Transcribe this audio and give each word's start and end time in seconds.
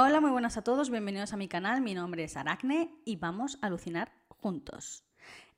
Hola, 0.00 0.20
muy 0.20 0.30
buenas 0.30 0.56
a 0.56 0.62
todos, 0.62 0.90
bienvenidos 0.90 1.32
a 1.32 1.36
mi 1.36 1.48
canal, 1.48 1.80
mi 1.80 1.92
nombre 1.92 2.22
es 2.22 2.36
Aracne 2.36 2.94
y 3.04 3.16
vamos 3.16 3.58
a 3.60 3.66
alucinar 3.66 4.12
juntos. 4.28 5.02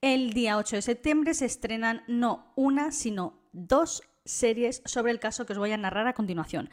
El 0.00 0.32
día 0.32 0.56
8 0.56 0.76
de 0.76 0.80
septiembre 0.80 1.34
se 1.34 1.44
estrenan 1.44 2.02
no 2.08 2.50
una, 2.56 2.90
sino 2.90 3.38
dos 3.52 4.02
series 4.24 4.80
sobre 4.86 5.12
el 5.12 5.20
caso 5.20 5.44
que 5.44 5.52
os 5.52 5.58
voy 5.58 5.72
a 5.72 5.76
narrar 5.76 6.06
a 6.06 6.14
continuación. 6.14 6.70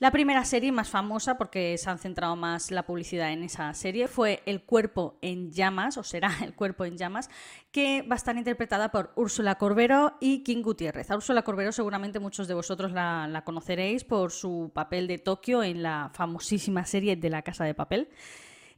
La 0.00 0.12
primera 0.12 0.44
serie 0.44 0.70
más 0.70 0.88
famosa, 0.88 1.36
porque 1.38 1.76
se 1.76 1.90
han 1.90 1.98
centrado 1.98 2.36
más 2.36 2.70
la 2.70 2.86
publicidad 2.86 3.32
en 3.32 3.42
esa 3.42 3.74
serie, 3.74 4.06
fue 4.06 4.44
El 4.46 4.62
cuerpo 4.62 5.18
en 5.22 5.50
llamas, 5.50 5.96
o 5.96 6.04
será 6.04 6.30
El 6.44 6.54
cuerpo 6.54 6.84
en 6.84 6.96
llamas, 6.96 7.28
que 7.72 8.02
va 8.02 8.14
a 8.14 8.16
estar 8.16 8.36
interpretada 8.36 8.92
por 8.92 9.10
Úrsula 9.16 9.56
Corbero 9.56 10.16
y 10.20 10.44
King 10.44 10.62
Gutiérrez. 10.62 11.10
A 11.10 11.16
Úrsula 11.16 11.42
Corbero 11.42 11.72
seguramente 11.72 12.20
muchos 12.20 12.46
de 12.46 12.54
vosotros 12.54 12.92
la, 12.92 13.42
conoceréis 13.44 14.04
por 14.04 14.30
su 14.30 14.70
papel 14.72 15.08
de 15.08 15.18
Tokio 15.18 15.64
en 15.64 15.82
la 15.82 16.12
famosísima 16.14 16.86
serie 16.86 17.16
de 17.16 17.30
La 17.30 17.42
Casa 17.42 17.64
de 17.64 17.74
Papel. 17.74 18.08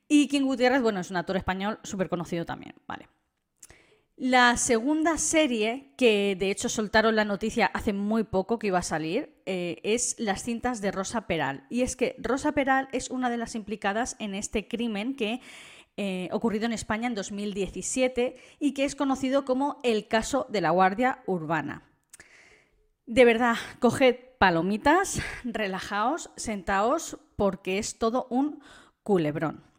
Y 0.08 0.26
King 0.26 0.44
Gutiérrez, 0.44 0.80
bueno, 0.80 1.00
es 1.00 1.10
un 1.10 1.18
actor 1.18 1.36
español 1.36 1.80
súper 1.82 2.08
conocido 2.08 2.46
también, 2.46 2.74
vale. 2.88 3.08
La 4.22 4.58
segunda 4.58 5.16
serie, 5.16 5.94
que 5.96 6.36
de 6.38 6.50
hecho 6.50 6.68
soltaron 6.68 7.16
la 7.16 7.24
noticia 7.24 7.70
hace 7.72 7.94
muy 7.94 8.22
poco 8.22 8.58
que 8.58 8.66
iba 8.66 8.80
a 8.80 8.82
salir, 8.82 9.40
eh, 9.46 9.80
es 9.82 10.14
Las 10.18 10.42
cintas 10.42 10.82
de 10.82 10.90
Rosa 10.90 11.26
Peral. 11.26 11.64
Y 11.70 11.80
es 11.80 11.96
que 11.96 12.16
Rosa 12.18 12.52
Peral 12.52 12.90
es 12.92 13.08
una 13.08 13.30
de 13.30 13.38
las 13.38 13.54
implicadas 13.54 14.16
en 14.18 14.34
este 14.34 14.68
crimen 14.68 15.16
que 15.16 15.40
eh, 15.96 16.28
ocurrido 16.32 16.66
en 16.66 16.74
España 16.74 17.06
en 17.06 17.14
2017 17.14 18.36
y 18.58 18.74
que 18.74 18.84
es 18.84 18.94
conocido 18.94 19.46
como 19.46 19.80
el 19.84 20.06
caso 20.06 20.46
de 20.50 20.60
la 20.60 20.68
Guardia 20.68 21.22
Urbana. 21.24 21.84
De 23.06 23.24
verdad, 23.24 23.56
coged 23.78 24.16
palomitas, 24.36 25.22
relajaos, 25.44 26.28
sentaos, 26.36 27.16
porque 27.36 27.78
es 27.78 27.98
todo 27.98 28.26
un 28.28 28.60
culebrón. 29.02 29.69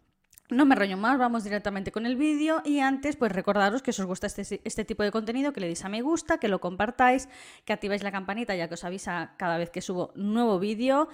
No 0.52 0.66
me 0.66 0.76
rollo 0.76 0.98
más, 0.98 1.18
vamos 1.18 1.46
directamente 1.46 1.94
con 1.94 2.06
el 2.06 2.18
vídeo 2.18 2.62
y 2.66 2.80
antes 2.80 3.16
pues 3.16 3.32
recordaros 3.32 3.82
que 3.82 3.94
si 3.94 4.02
os 4.02 4.08
gusta 4.08 4.28
este, 4.28 4.60
este, 4.66 4.84
tipo 4.84 5.02
de 5.02 5.10
contenido, 5.10 5.54
que 5.54 5.62
le 5.62 5.68
deis 5.68 5.86
a 5.86 5.88
me 5.88 6.02
gusta, 6.02 6.40
que 6.40 6.50
lo 6.50 6.60
compartáis, 6.60 7.30
que 7.64 7.72
activáis 7.72 8.04
la 8.04 8.12
campanita 8.12 8.54
ya 8.54 8.68
que 8.68 8.74
os 8.74 8.84
avisa 8.84 9.34
cada 9.38 9.58
vez 9.58 9.70
que 9.70 9.80
subo 9.80 10.12
nuevo 10.14 10.60
vídeo 10.60 11.08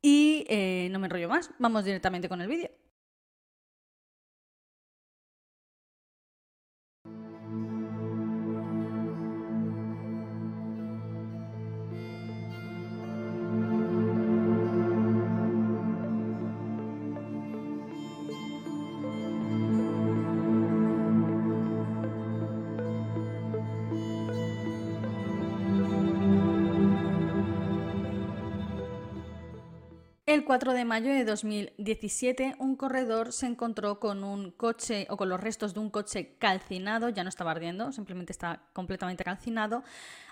y 0.00 0.46
eh, 0.48 0.90
no 0.92 1.00
me 1.00 1.08
rollo 1.08 1.28
más, 1.28 1.50
vamos 1.58 1.84
directamente 1.84 2.28
con 2.28 2.40
el 2.40 2.46
vídeo. 2.46 2.70
4 30.48 30.72
de 30.72 30.86
mayo 30.86 31.12
de 31.12 31.26
2017, 31.26 32.56
un 32.58 32.74
corredor 32.74 33.34
se 33.34 33.44
encontró 33.44 34.00
con 34.00 34.24
un 34.24 34.50
coche 34.50 35.06
o 35.10 35.18
con 35.18 35.28
los 35.28 35.38
restos 35.38 35.74
de 35.74 35.80
un 35.80 35.90
coche 35.90 36.36
calcinado, 36.38 37.10
ya 37.10 37.22
no 37.22 37.28
estaba 37.28 37.50
ardiendo, 37.50 37.92
simplemente 37.92 38.32
está 38.32 38.62
completamente 38.72 39.24
calcinado, 39.24 39.84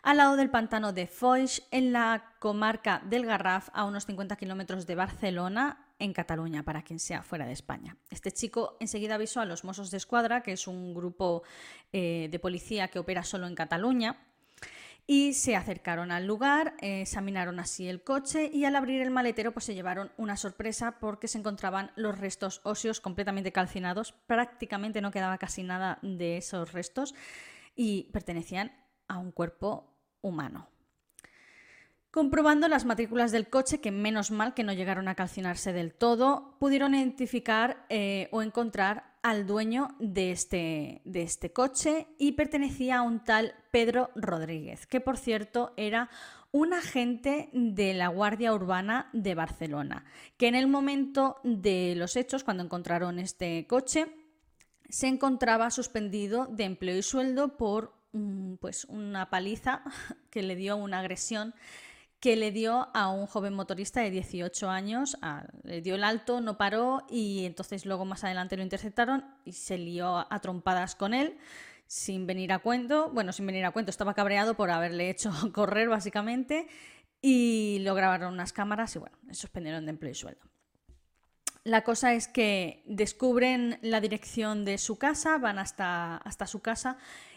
al 0.02 0.16
lado 0.16 0.36
del 0.36 0.48
pantano 0.48 0.94
de 0.94 1.06
Foix, 1.06 1.64
en 1.70 1.92
la 1.92 2.32
comarca 2.38 3.02
del 3.04 3.26
Garraf, 3.26 3.68
a 3.74 3.84
unos 3.84 4.06
50 4.06 4.36
kilómetros 4.36 4.86
de 4.86 4.94
Barcelona, 4.94 5.86
en 5.98 6.14
Cataluña, 6.14 6.62
para 6.62 6.80
quien 6.80 6.98
sea 6.98 7.22
fuera 7.22 7.44
de 7.44 7.52
España. 7.52 7.98
Este 8.08 8.32
chico 8.32 8.78
enseguida 8.80 9.16
avisó 9.16 9.40
a 9.40 9.44
los 9.44 9.64
Mossos 9.64 9.90
de 9.90 9.98
Escuadra, 9.98 10.42
que 10.42 10.52
es 10.52 10.66
un 10.66 10.94
grupo 10.94 11.42
eh, 11.92 12.28
de 12.30 12.38
policía 12.38 12.88
que 12.88 12.98
opera 12.98 13.22
solo 13.22 13.46
en 13.46 13.54
Cataluña, 13.54 14.16
y 15.06 15.34
se 15.34 15.54
acercaron 15.54 16.10
al 16.10 16.26
lugar, 16.26 16.74
eh, 16.80 17.02
examinaron 17.02 17.60
así 17.60 17.88
el 17.88 18.02
coche 18.02 18.50
y 18.52 18.64
al 18.64 18.74
abrir 18.74 19.00
el 19.02 19.10
maletero 19.10 19.52
pues 19.52 19.64
se 19.64 19.74
llevaron 19.74 20.10
una 20.16 20.36
sorpresa 20.36 20.98
porque 20.98 21.28
se 21.28 21.38
encontraban 21.38 21.92
los 21.94 22.18
restos 22.18 22.60
óseos 22.64 23.00
completamente 23.00 23.52
calcinados, 23.52 24.12
prácticamente 24.26 25.00
no 25.00 25.12
quedaba 25.12 25.38
casi 25.38 25.62
nada 25.62 25.98
de 26.02 26.38
esos 26.38 26.72
restos 26.72 27.14
y 27.76 28.10
pertenecían 28.12 28.72
a 29.06 29.18
un 29.18 29.30
cuerpo 29.30 29.94
humano. 30.22 30.68
Comprobando 32.10 32.66
las 32.66 32.86
matrículas 32.86 33.30
del 33.30 33.50
coche, 33.50 33.80
que 33.80 33.90
menos 33.90 34.30
mal 34.30 34.54
que 34.54 34.64
no 34.64 34.72
llegaron 34.72 35.06
a 35.06 35.14
calcinarse 35.14 35.74
del 35.74 35.92
todo, 35.92 36.56
pudieron 36.58 36.94
identificar 36.94 37.84
eh, 37.90 38.28
o 38.32 38.40
encontrar 38.42 39.15
al 39.26 39.44
dueño 39.44 39.88
de 39.98 40.30
este, 40.30 41.02
de 41.04 41.22
este 41.22 41.52
coche 41.52 42.06
y 42.16 42.32
pertenecía 42.32 42.98
a 42.98 43.02
un 43.02 43.24
tal 43.24 43.56
Pedro 43.72 44.10
Rodríguez, 44.14 44.86
que 44.86 45.00
por 45.00 45.18
cierto 45.18 45.74
era 45.76 46.10
un 46.52 46.72
agente 46.72 47.50
de 47.52 47.92
la 47.92 48.06
Guardia 48.06 48.54
Urbana 48.54 49.10
de 49.12 49.34
Barcelona, 49.34 50.04
que 50.36 50.46
en 50.46 50.54
el 50.54 50.68
momento 50.68 51.40
de 51.42 51.94
los 51.96 52.14
hechos, 52.14 52.44
cuando 52.44 52.62
encontraron 52.62 53.18
este 53.18 53.66
coche, 53.66 54.06
se 54.88 55.08
encontraba 55.08 55.72
suspendido 55.72 56.46
de 56.46 56.62
empleo 56.62 56.96
y 56.96 57.02
sueldo 57.02 57.56
por 57.56 57.96
pues, 58.60 58.84
una 58.84 59.28
paliza 59.28 59.82
que 60.30 60.44
le 60.44 60.54
dio 60.54 60.76
una 60.76 61.00
agresión 61.00 61.52
que 62.20 62.36
le 62.36 62.50
dio 62.50 62.88
a 62.94 63.08
un 63.08 63.26
joven 63.26 63.54
motorista 63.54 64.00
de 64.00 64.10
18 64.10 64.70
años, 64.70 65.16
le 65.62 65.82
dio 65.82 65.94
el 65.94 66.04
alto, 66.04 66.40
no 66.40 66.56
paró 66.56 67.06
y 67.10 67.44
entonces 67.44 67.84
luego 67.84 68.04
más 68.04 68.24
adelante 68.24 68.56
lo 68.56 68.62
interceptaron 68.62 69.24
y 69.44 69.52
se 69.52 69.78
lió 69.78 70.26
a 70.32 70.40
trompadas 70.40 70.94
con 70.96 71.14
él 71.14 71.38
sin 71.86 72.26
venir 72.26 72.52
a 72.52 72.58
cuento, 72.58 73.10
bueno, 73.10 73.32
sin 73.32 73.46
venir 73.46 73.64
a 73.64 73.70
cuento, 73.70 73.90
estaba 73.90 74.14
cabreado 74.14 74.54
por 74.54 74.70
haberle 74.70 75.08
hecho 75.10 75.30
correr 75.52 75.88
básicamente 75.88 76.66
y 77.22 77.78
lo 77.80 77.94
grabaron 77.94 78.34
unas 78.34 78.52
cámaras 78.52 78.94
y 78.96 78.98
bueno, 78.98 79.16
suspendieron 79.32 79.84
de 79.86 79.90
empleo 79.90 80.12
y 80.12 80.14
sueldo. 80.14 80.40
La 81.64 81.82
cosa 81.82 82.14
es 82.14 82.28
que 82.28 82.84
descubren 82.86 83.80
la 83.82 84.00
dirección 84.00 84.64
de 84.64 84.78
su 84.78 84.98
casa, 84.98 85.36
van 85.38 85.58
hasta, 85.58 86.16
hasta 86.18 86.46
su 86.46 86.60
casa 86.60 86.96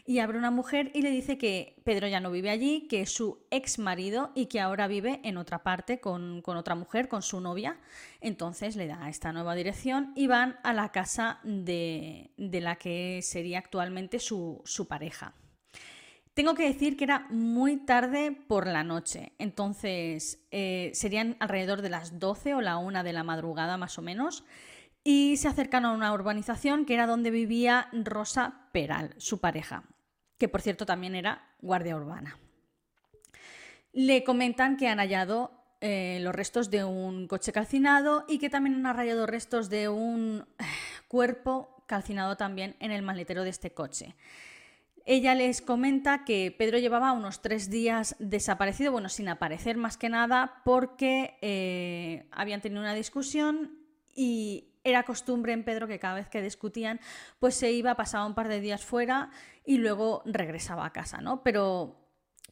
y 0.09 0.17
abre 0.17 0.39
una 0.39 0.49
mujer 0.49 0.89
y 0.95 1.03
le 1.03 1.11
dice 1.11 1.37
que 1.37 1.79
Pedro 1.83 2.07
ya 2.07 2.19
no 2.19 2.31
vive 2.31 2.49
allí, 2.49 2.87
que 2.87 3.01
es 3.01 3.13
su 3.13 3.45
ex 3.51 3.77
marido 3.77 4.31
y 4.33 4.47
que 4.47 4.59
ahora 4.59 4.87
vive 4.87 5.19
en 5.23 5.37
otra 5.37 5.61
parte 5.61 5.99
con, 5.99 6.41
otra 6.43 6.73
mujer, 6.73 7.07
con 7.07 7.21
su 7.21 7.39
novia. 7.39 7.77
Entonces 8.19 8.75
le 8.75 8.87
da 8.87 9.07
esta 9.07 9.31
nueva 9.31 9.53
dirección 9.53 10.11
y 10.15 10.25
van 10.25 10.57
a 10.63 10.73
la 10.73 10.91
casa 10.91 11.39
de, 11.43 12.31
la 12.37 12.77
que 12.77 13.19
sería 13.21 13.59
actualmente 13.59 14.17
su, 14.17 14.63
pareja. 14.89 15.35
Tengo 16.33 16.55
que 16.55 16.63
decir 16.63 16.97
que 16.97 17.03
era 17.03 17.27
muy 17.29 17.77
tarde 17.77 18.31
por 18.31 18.65
la 18.65 18.83
noche, 18.83 19.33
entonces 19.37 20.43
eh, 20.49 20.89
serían 20.95 21.37
alrededor 21.39 21.83
de 21.83 21.89
las 21.91 22.17
12 22.17 22.55
o 22.55 22.61
la 22.61 22.77
1 22.77 23.03
de 23.03 23.13
la 23.13 23.23
madrugada 23.23 23.77
más 23.77 23.99
o 23.99 24.01
menos, 24.01 24.43
y 25.03 25.37
se 25.37 25.49
acercan 25.49 25.85
a 25.85 25.91
una 25.91 26.11
urbanización 26.11 26.85
que 26.85 26.95
era 26.95 27.05
donde 27.05 27.29
vivía 27.29 27.89
Rosa 27.93 28.69
Peral, 28.71 29.13
su 29.17 29.39
pareja, 29.39 29.83
que 30.39 30.47
por 30.47 30.61
cierto 30.61 30.87
también 30.87 31.13
era 31.13 31.43
guardia 31.61 31.95
urbana. 31.95 32.39
Le 33.91 34.23
comentan 34.23 34.77
que 34.77 34.87
han 34.87 34.97
hallado 34.97 35.51
eh, 35.81 36.19
los 36.21 36.33
restos 36.33 36.71
de 36.71 36.83
un 36.83 37.27
coche 37.27 37.51
calcinado 37.51 38.25
y 38.27 38.39
que 38.39 38.49
también 38.49 38.85
han 38.85 38.95
hallado 38.95 39.27
restos 39.27 39.69
de 39.69 39.89
un 39.89 40.45
eh, 40.57 40.63
cuerpo 41.07 41.83
calcinado 41.85 42.37
también 42.37 42.75
en 42.79 42.91
el 42.91 43.01
maletero 43.01 43.43
de 43.43 43.49
este 43.49 43.71
coche. 43.71 44.15
Ella 45.05 45.33
les 45.33 45.61
comenta 45.61 46.23
que 46.23 46.53
Pedro 46.55 46.77
llevaba 46.77 47.13
unos 47.13 47.41
tres 47.41 47.69
días 47.69 48.15
desaparecido, 48.19 48.91
bueno, 48.91 49.09
sin 49.09 49.27
aparecer 49.27 49.75
más 49.75 49.97
que 49.97 50.07
nada, 50.07 50.61
porque 50.63 51.37
eh, 51.41 52.27
habían 52.31 52.61
tenido 52.61 52.81
una 52.81 52.93
discusión 52.93 53.79
y 54.13 54.68
era 54.83 55.03
costumbre 55.03 55.53
en 55.53 55.63
Pedro 55.63 55.87
que 55.87 55.99
cada 55.99 56.15
vez 56.15 56.29
que 56.29 56.41
discutían, 56.41 56.99
pues 57.39 57.55
se 57.55 57.71
iba, 57.71 57.95
pasaba 57.95 58.25
un 58.25 58.35
par 58.35 58.47
de 58.47 58.59
días 58.59 58.83
fuera 58.83 59.29
y 59.65 59.77
luego 59.77 60.21
regresaba 60.25 60.85
a 60.85 60.93
casa, 60.93 61.21
¿no? 61.21 61.43
Pero 61.43 61.95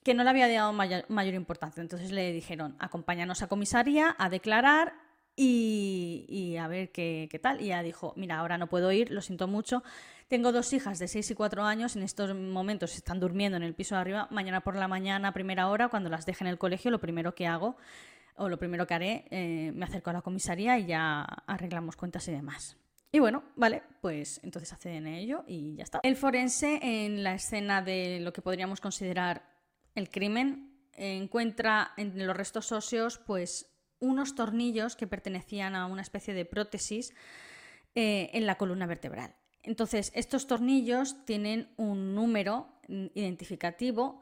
que 0.04 0.14
no 0.14 0.24
le 0.24 0.30
había 0.30 0.48
dado 0.48 0.74
mayor, 0.74 1.34
importancia. 1.34 1.82
Entonces 1.82 2.12
le 2.12 2.32
dijeron, 2.32 2.76
acompáñanos 2.80 3.42
a 3.42 3.48
comisaría 3.48 4.16
a 4.18 4.30
declarar 4.30 4.94
y, 5.36 6.56
a 6.60 6.68
ver 6.68 6.92
qué, 6.92 7.28
qué, 7.30 7.40
tal. 7.40 7.62
Y 7.62 7.66
ella 7.66 7.84
dijo, 7.84 8.14
mira, 8.16 8.40
ahora 8.40 8.58
no 8.58 8.68
puedo 8.68 8.92
ir, 8.92 9.12
lo 9.12 9.22
siento 9.22 9.48
mucho, 9.48 9.84
tengo 10.28 10.52
dos 10.52 10.74
hijas 10.74 11.00
de 11.00 11.08
6 11.08 11.32
y 11.32 11.36
4 11.36 11.64
años, 11.64 11.96
en 11.96 12.04
estos 12.04 12.36
momentos 12.36 12.96
están 12.96 13.20
durmiendo 13.20 13.58
en 13.58 13.64
el 13.64 13.74
piso 13.74 13.96
de 13.96 14.02
arriba. 14.02 14.28
Mañana 14.32 14.62
por 14.62 14.76
la 14.76 14.88
mañana, 14.88 15.32
primera 15.34 15.70
hora, 15.70 15.90
cuando 15.90 16.10
las 16.10 16.26
deje 16.26 16.44
en 16.44 16.50
el 16.50 16.58
colegio, 16.58 16.92
lo 16.92 17.00
primero 17.00 17.36
que 17.36 17.48
hago 17.48 17.78
o 18.38 18.50
lo 18.50 18.58
primero 18.58 18.88
que 18.88 18.94
haré, 18.94 19.26
eh, 19.30 19.72
me 19.74 19.86
acerco 19.86 20.10
a 20.10 20.14
la 20.14 20.22
comisaría 20.22 20.78
y 20.80 20.86
ya 20.86 21.22
arreglamos 21.22 21.96
cuentas 21.96 22.28
y 22.28 22.32
demás. 22.32 22.78
Y 23.12 23.20
bueno, 23.20 23.44
vale, 23.56 23.84
pues 24.02 24.40
entonces 24.44 24.72
acceden 24.74 25.08
a 25.08 25.18
ello 25.18 25.44
y 25.48 25.76
ya 25.76 25.84
está. 25.84 26.00
El 26.04 26.16
forense 26.16 26.80
en 26.82 27.24
la 27.24 27.34
escena 27.34 27.82
de 27.82 28.20
lo 28.20 28.34
que 28.34 28.42
podríamos 28.42 28.82
considerar 28.82 29.44
el 29.96 30.10
crimen 30.10 30.68
encuentra 30.94 31.92
en 31.98 32.26
los 32.26 32.36
restos 32.36 32.72
óseos 32.72 33.20
pues 33.20 33.72
unos 34.00 34.36
tornillos 34.36 34.96
que 34.96 35.08
pertenecían 35.08 35.76
a 35.76 35.86
una 35.86 36.02
especie 36.02 36.34
de 36.34 36.46
prótesis 36.46 37.14
eh, 37.96 38.30
en 38.34 38.46
la 38.46 38.56
columna 38.56 38.86
vertebral. 38.86 39.36
Entonces, 39.64 40.12
estos 40.16 40.48
tornillos 40.48 41.26
tienen 41.26 41.74
un 41.78 42.14
número 42.14 42.80
mm, 42.88 43.08
identificativo 43.16 44.22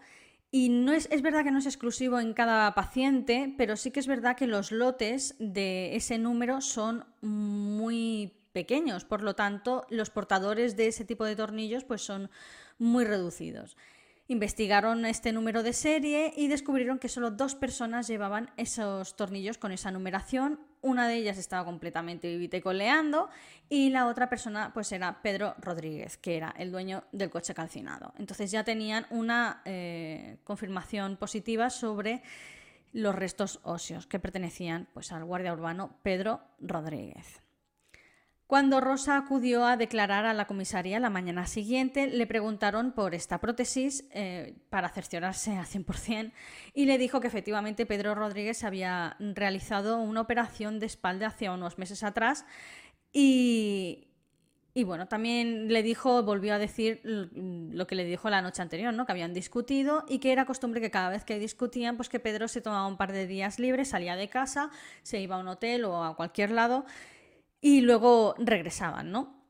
y 0.55 0.69
no 0.69 0.93
es, 0.93 1.09
es, 1.11 1.21
verdad 1.21 1.43
que 1.43 1.51
no 1.51 1.59
es 1.59 1.65
exclusivo 1.65 2.17
en 2.17 2.33
cada 2.33 2.73
paciente, 2.75 3.53
pero 3.57 3.75
sí 3.75 3.91
que 3.91 3.99
es 3.99 4.07
verdad 4.07 4.37
que 4.37 4.47
los 4.47 4.71
lotes 4.71 5.35
de 5.37 5.97
ese 5.97 6.17
número 6.17 6.61
son 6.61 7.03
muy 7.19 8.31
pequeños, 8.53 9.03
por 9.03 9.21
lo 9.21 9.35
tanto, 9.35 9.85
los 9.89 10.09
portadores 10.11 10.77
de 10.77 10.87
ese 10.87 11.03
tipo 11.03 11.25
de 11.25 11.35
tornillos 11.35 11.83
pues 11.83 12.03
son 12.03 12.29
muy 12.79 13.03
reducidos. 13.03 13.75
Investigaron 14.27 15.05
este 15.05 15.31
número 15.31 15.61
de 15.61 15.71
serie 15.71 16.33
y 16.35 16.47
descubrieron 16.47 16.97
que 16.97 17.09
solo 17.09 17.29
dos 17.29 17.53
personas 17.53 18.07
llevaban 18.07 18.49
esos 18.57 19.15
tornillos 19.15 19.59
con 19.59 19.71
esa 19.71 19.91
numeración. 19.91 20.59
Una 20.81 21.07
de 21.07 21.15
ellas 21.15 21.37
estaba 21.37 21.63
completamente 21.63 22.27
vivitecoleando 22.27 23.29
y 23.69 23.91
la 23.91 24.07
otra 24.07 24.27
persona 24.27 24.71
pues 24.73 24.91
era 24.91 25.21
Pedro 25.21 25.53
Rodríguez, 25.59 26.17
que 26.17 26.37
era 26.37 26.55
el 26.57 26.71
dueño 26.71 27.03
del 27.11 27.29
coche 27.29 27.53
calcinado. 27.53 28.13
Entonces 28.17 28.49
ya 28.49 28.63
tenían 28.63 29.05
una 29.11 29.61
eh, 29.63 30.39
confirmación 30.43 31.17
positiva 31.17 31.69
sobre 31.69 32.23
los 32.93 33.13
restos 33.13 33.59
óseos 33.61 34.07
que 34.07 34.19
pertenecían 34.19 34.87
pues, 34.91 35.11
al 35.11 35.23
guardia 35.23 35.53
urbano 35.53 35.99
Pedro 36.01 36.41
Rodríguez. 36.59 37.44
Cuando 38.47 38.79
Rosa 38.79 39.17
acudió 39.17 39.65
a 39.65 39.75
declarar 39.75 40.25
a 40.25 40.33
la 40.35 40.45
comisaría 40.45 40.99
la 40.99 41.09
mañana 41.09 41.47
siguiente, 41.47 42.05
le 42.05 42.27
preguntaron 42.27 42.91
por 42.91 43.15
esta 43.15 43.39
prótesis 43.39 44.07
eh, 44.11 44.53
para 44.69 44.89
cerciorarse 44.89 45.57
a 45.57 45.65
100% 45.65 46.31
y 46.75 46.85
le 46.85 46.99
dijo 46.99 47.19
que 47.21 47.27
efectivamente 47.27 47.87
Pedro 47.87 48.13
Rodríguez 48.13 48.63
había 48.63 49.17
realizado 49.19 49.97
una 49.97 50.21
operación 50.21 50.79
de 50.79 50.85
espalda 50.85 51.27
hace 51.27 51.49
unos 51.49 51.79
meses 51.79 52.03
atrás 52.03 52.45
y, 53.11 54.09
bueno, 54.83 55.07
también 55.07 55.69
le 55.69 55.81
dijo, 55.81 56.21
volvió 56.21 56.53
a 56.53 56.59
decir 56.59 57.01
lo 57.03 57.87
que 57.87 57.95
le 57.95 58.05
dijo 58.05 58.29
la 58.29 58.43
noche 58.43 58.61
anterior, 58.61 58.93
¿no? 58.93 59.05
Que 59.07 59.13
habían 59.13 59.33
discutido 59.33 60.03
y 60.07 60.19
que 60.19 60.33
era 60.33 60.45
costumbre 60.45 60.81
que 60.81 60.91
cada 60.91 61.09
vez 61.09 61.23
que 61.23 61.39
discutían, 61.39 61.95
pues 61.95 62.09
que 62.09 62.19
Pedro 62.19 62.47
se 62.47 62.61
tomaba 62.61 62.85
un 62.85 62.97
par 62.97 63.11
de 63.11 63.25
días 63.25 63.57
libres, 63.57 63.87
salía 63.87 64.15
de 64.17 64.27
casa, 64.27 64.69
se 65.01 65.19
iba 65.19 65.37
a 65.37 65.39
un 65.39 65.47
hotel 65.47 65.85
o 65.85 66.03
a 66.03 66.15
cualquier 66.15 66.51
lado 66.51 66.85
y 67.65 67.81
luego 67.81 68.35
regresaban, 68.37 69.11
¿no? 69.11 69.43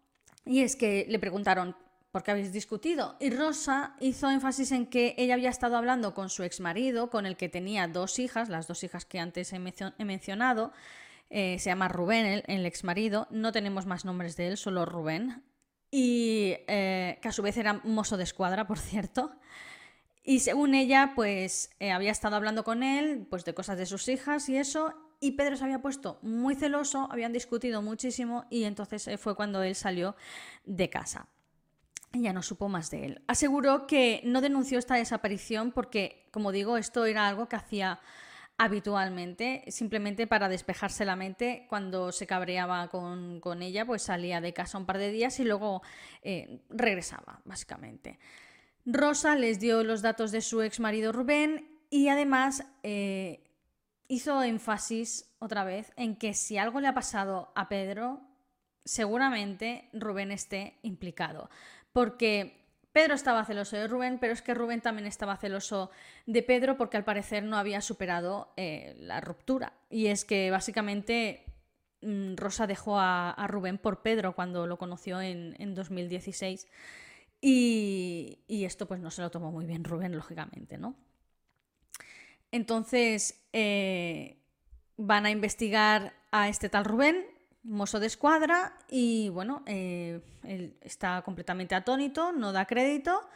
Y 0.46 0.62
es 0.62 0.78
que 0.78 1.06
le 1.10 1.20
preguntaron, 1.20 1.76
¿por 2.14 2.24
qué 2.24 2.32
habéis 2.32 2.54
discutido? 2.54 3.18
Y 3.20 3.30
Rosa 3.30 3.98
hizo 4.00 4.30
énfasis 4.30 4.72
en 4.72 4.86
que 4.86 5.16
ella 5.18 5.34
había 5.34 5.50
estado 5.50 5.76
hablando 5.76 6.14
con 6.14 6.30
su 6.30 6.44
exmarido, 6.44 7.10
con 7.10 7.26
el 7.26 7.36
que 7.36 7.50
tenía 7.50 7.90
dos 7.90 8.18
hijas, 8.20 8.48
las 8.48 8.68
dos 8.68 8.86
hijas 8.86 9.04
que 9.04 9.20
antes 9.20 9.52
he, 9.52 9.60
mencionado, 9.60 10.72
eh, 11.30 11.58
se 11.60 11.66
llama 11.66 11.90
Rubén, 11.90 12.26
el, 12.26 12.44
el 12.48 12.66
exmarido, 12.66 13.28
no 13.32 13.52
tenemos 13.52 13.86
más 13.86 14.06
nombres 14.06 14.38
de 14.38 14.48
él, 14.48 14.56
solo 14.56 14.86
Rubén, 14.86 15.44
y 15.92 16.56
eh, 16.68 17.20
que 17.22 17.28
a 17.28 17.34
su 17.34 17.42
vez 17.42 17.58
era 17.58 17.82
mozo 17.84 18.16
de 18.16 18.24
escuadra, 18.24 18.66
por 18.66 18.80
cierto. 18.80 19.36
Y 20.24 20.40
según 20.40 20.74
ella, 20.74 21.12
pues 21.16 21.70
eh, 21.82 21.92
había 21.92 22.12
estado 22.12 22.38
hablando 22.38 22.64
con 22.64 22.82
él, 22.82 23.28
pues 23.30 23.44
de 23.44 23.54
cosas 23.54 23.78
de 23.78 23.86
sus 23.86 24.08
hijas 24.08 24.48
y 24.48 24.56
eso, 24.56 24.94
y 25.20 25.32
Pedro 25.32 25.56
se 25.56 25.64
había 25.64 25.82
puesto 25.82 26.20
muy 26.22 26.56
celoso, 26.56 27.08
habían 27.12 27.34
discutido 27.34 27.82
muchísimo 27.82 28.46
y 28.50 28.64
entonces 28.64 29.08
eh, 29.08 29.18
fue 29.18 29.36
cuando 29.36 29.64
él 29.64 29.76
salió 29.76 30.16
de 30.66 30.90
casa. 30.90 31.28
Ya 32.14 32.32
no 32.32 32.42
supo 32.42 32.70
más 32.70 32.92
de 32.92 33.06
él. 33.06 33.22
Aseguró 33.28 33.88
que 33.88 34.22
no 34.24 34.42
denunció 34.42 34.80
esta 34.80 34.96
desaparición 34.96 35.72
porque, 35.72 36.28
como 36.32 36.52
digo, 36.52 36.78
esto 36.78 37.06
era 37.06 37.28
algo 37.28 37.50
que 37.50 37.58
hacía 37.58 38.00
habitualmente, 38.58 39.66
simplemente 39.68 40.28
para 40.28 40.48
despejarse 40.48 41.04
la 41.04 41.16
mente. 41.16 41.66
Cuando 41.70 42.12
se 42.12 42.26
cabreaba 42.26 42.88
con, 42.88 43.62
ella, 43.62 43.86
pues 43.86 44.04
salía 44.04 44.40
de 44.40 44.54
casa 44.54 44.78
un 44.78 44.86
par 44.86 44.98
de 44.98 45.12
días 45.12 45.40
y 45.40 45.44
luego 45.44 45.82
eh, 46.22 46.62
regresaba, 46.70 47.42
básicamente. 47.44 48.18
Rosa 48.86 49.36
les 49.36 49.60
dio 49.60 49.84
los 49.84 50.02
datos 50.02 50.32
de 50.32 50.42
su 50.42 50.62
ex 50.62 50.80
marido 50.80 51.12
Rubén 51.12 51.68
y 51.90 52.08
además 52.08 52.66
eh, 52.84 53.44
hizo 54.08 54.44
énfasis 54.44 55.34
otra 55.40 55.64
vez 55.64 55.94
en 55.96 56.16
que 56.16 56.34
si 56.34 56.58
algo 56.58 56.80
le 56.80 56.88
ha 56.88 56.94
pasado 56.94 57.52
a 57.56 57.70
Pedro, 57.70 58.22
seguramente 58.84 59.90
Rubén 59.94 60.32
esté 60.32 60.78
implicado. 60.84 61.50
Porque 61.92 62.66
Pedro 62.96 63.14
estaba 63.14 63.44
celoso 63.44 63.76
de 63.76 63.88
Rubén, 63.88 64.20
pero 64.20 64.32
es 64.32 64.42
que 64.42 64.54
Rubén 64.54 64.80
también 64.80 65.06
estaba 65.06 65.36
celoso 65.36 65.92
de 66.26 66.44
Pedro 66.44 66.78
porque 66.78 66.96
al 66.96 67.04
parecer 67.04 67.44
no 67.44 67.58
había 67.58 67.82
superado 67.82 68.54
eh, 68.56 68.96
la 69.00 69.20
ruptura. 69.20 69.74
Y 69.90 70.08
es 70.08 70.24
que 70.24 70.50
básicamente 70.50 71.44
mm, 72.02 72.36
Rosa 72.36 72.68
dejó 72.68 72.98
a, 72.98 73.36
Rubén 73.50 73.80
por 73.80 74.02
Pedro 74.02 74.34
cuando 74.34 74.66
lo 74.66 74.78
conoció 74.78 75.20
en, 75.22 75.76
2016. 75.76 76.68
Y, 77.42 78.40
y, 78.48 78.64
esto 78.64 78.88
pues 78.88 79.02
no 79.02 79.12
se 79.12 79.22
lo 79.22 79.30
tomó 79.30 79.52
muy 79.52 79.66
bien 79.66 79.84
Rubén, 79.84 80.16
lógicamente, 80.16 80.78
¿no? 80.78 80.96
Entonces 82.52 83.46
eh, 83.54 84.38
van 84.98 85.26
a 85.26 85.32
investigar 85.32 86.14
a 86.32 86.50
este 86.50 86.70
tal 86.70 86.86
Rubén, 86.86 87.26
mozo 87.64 88.00
de 88.00 88.08
escuadra, 88.08 88.78
y 88.90 89.30
bueno, 89.30 89.64
eh, 89.66 90.22
él 90.44 90.78
está 90.82 91.22
completamente 91.24 91.76
atónito, 91.76 92.32
no 92.32 92.52
da 92.52 92.66
crédito, 92.66 93.28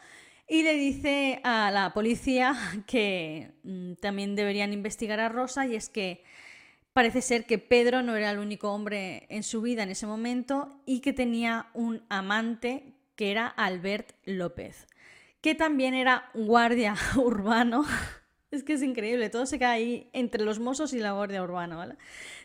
y 0.47 0.63
le 0.63 0.73
dice 0.73 1.41
a 1.43 1.71
la 1.71 1.93
policía 1.93 2.55
que 2.87 3.51
mm, 3.63 3.93
también 3.95 4.35
deberían 4.35 4.73
investigar 4.73 5.19
a 5.19 5.29
Rosa, 5.29 5.65
y 5.65 5.75
es 5.75 5.89
que 5.89 6.23
parece 6.93 7.21
ser 7.21 7.45
que 7.45 7.57
Pedro 7.57 8.01
no 8.01 8.15
era 8.15 8.31
el 8.31 8.39
único 8.39 8.71
hombre 8.71 9.25
en 9.29 9.43
su 9.43 9.61
vida 9.61 9.83
en 9.83 9.89
ese 9.89 10.07
momento 10.07 10.81
y 10.85 10.99
que 10.99 11.13
tenía 11.13 11.67
un 11.73 12.03
amante 12.09 12.93
que 13.15 13.31
era 13.31 13.47
Albert 13.47 14.13
López, 14.25 14.87
que 15.41 15.55
también 15.55 15.93
era 15.93 16.29
guardia 16.33 16.95
urbano 17.15 17.85
es 18.51 18.63
que 18.63 18.73
es 18.73 18.81
increíble, 18.81 19.29
todo 19.29 19.45
se 19.45 19.59
queda 19.59 19.71
ahí 19.71 20.09
entre 20.11 20.43
los 20.43 20.59
mozos 20.59 20.93
y 20.93 20.99
la 20.99 21.11
Guardia 21.11 21.43
Urbana, 21.43 21.75
¿vale? 21.75 21.95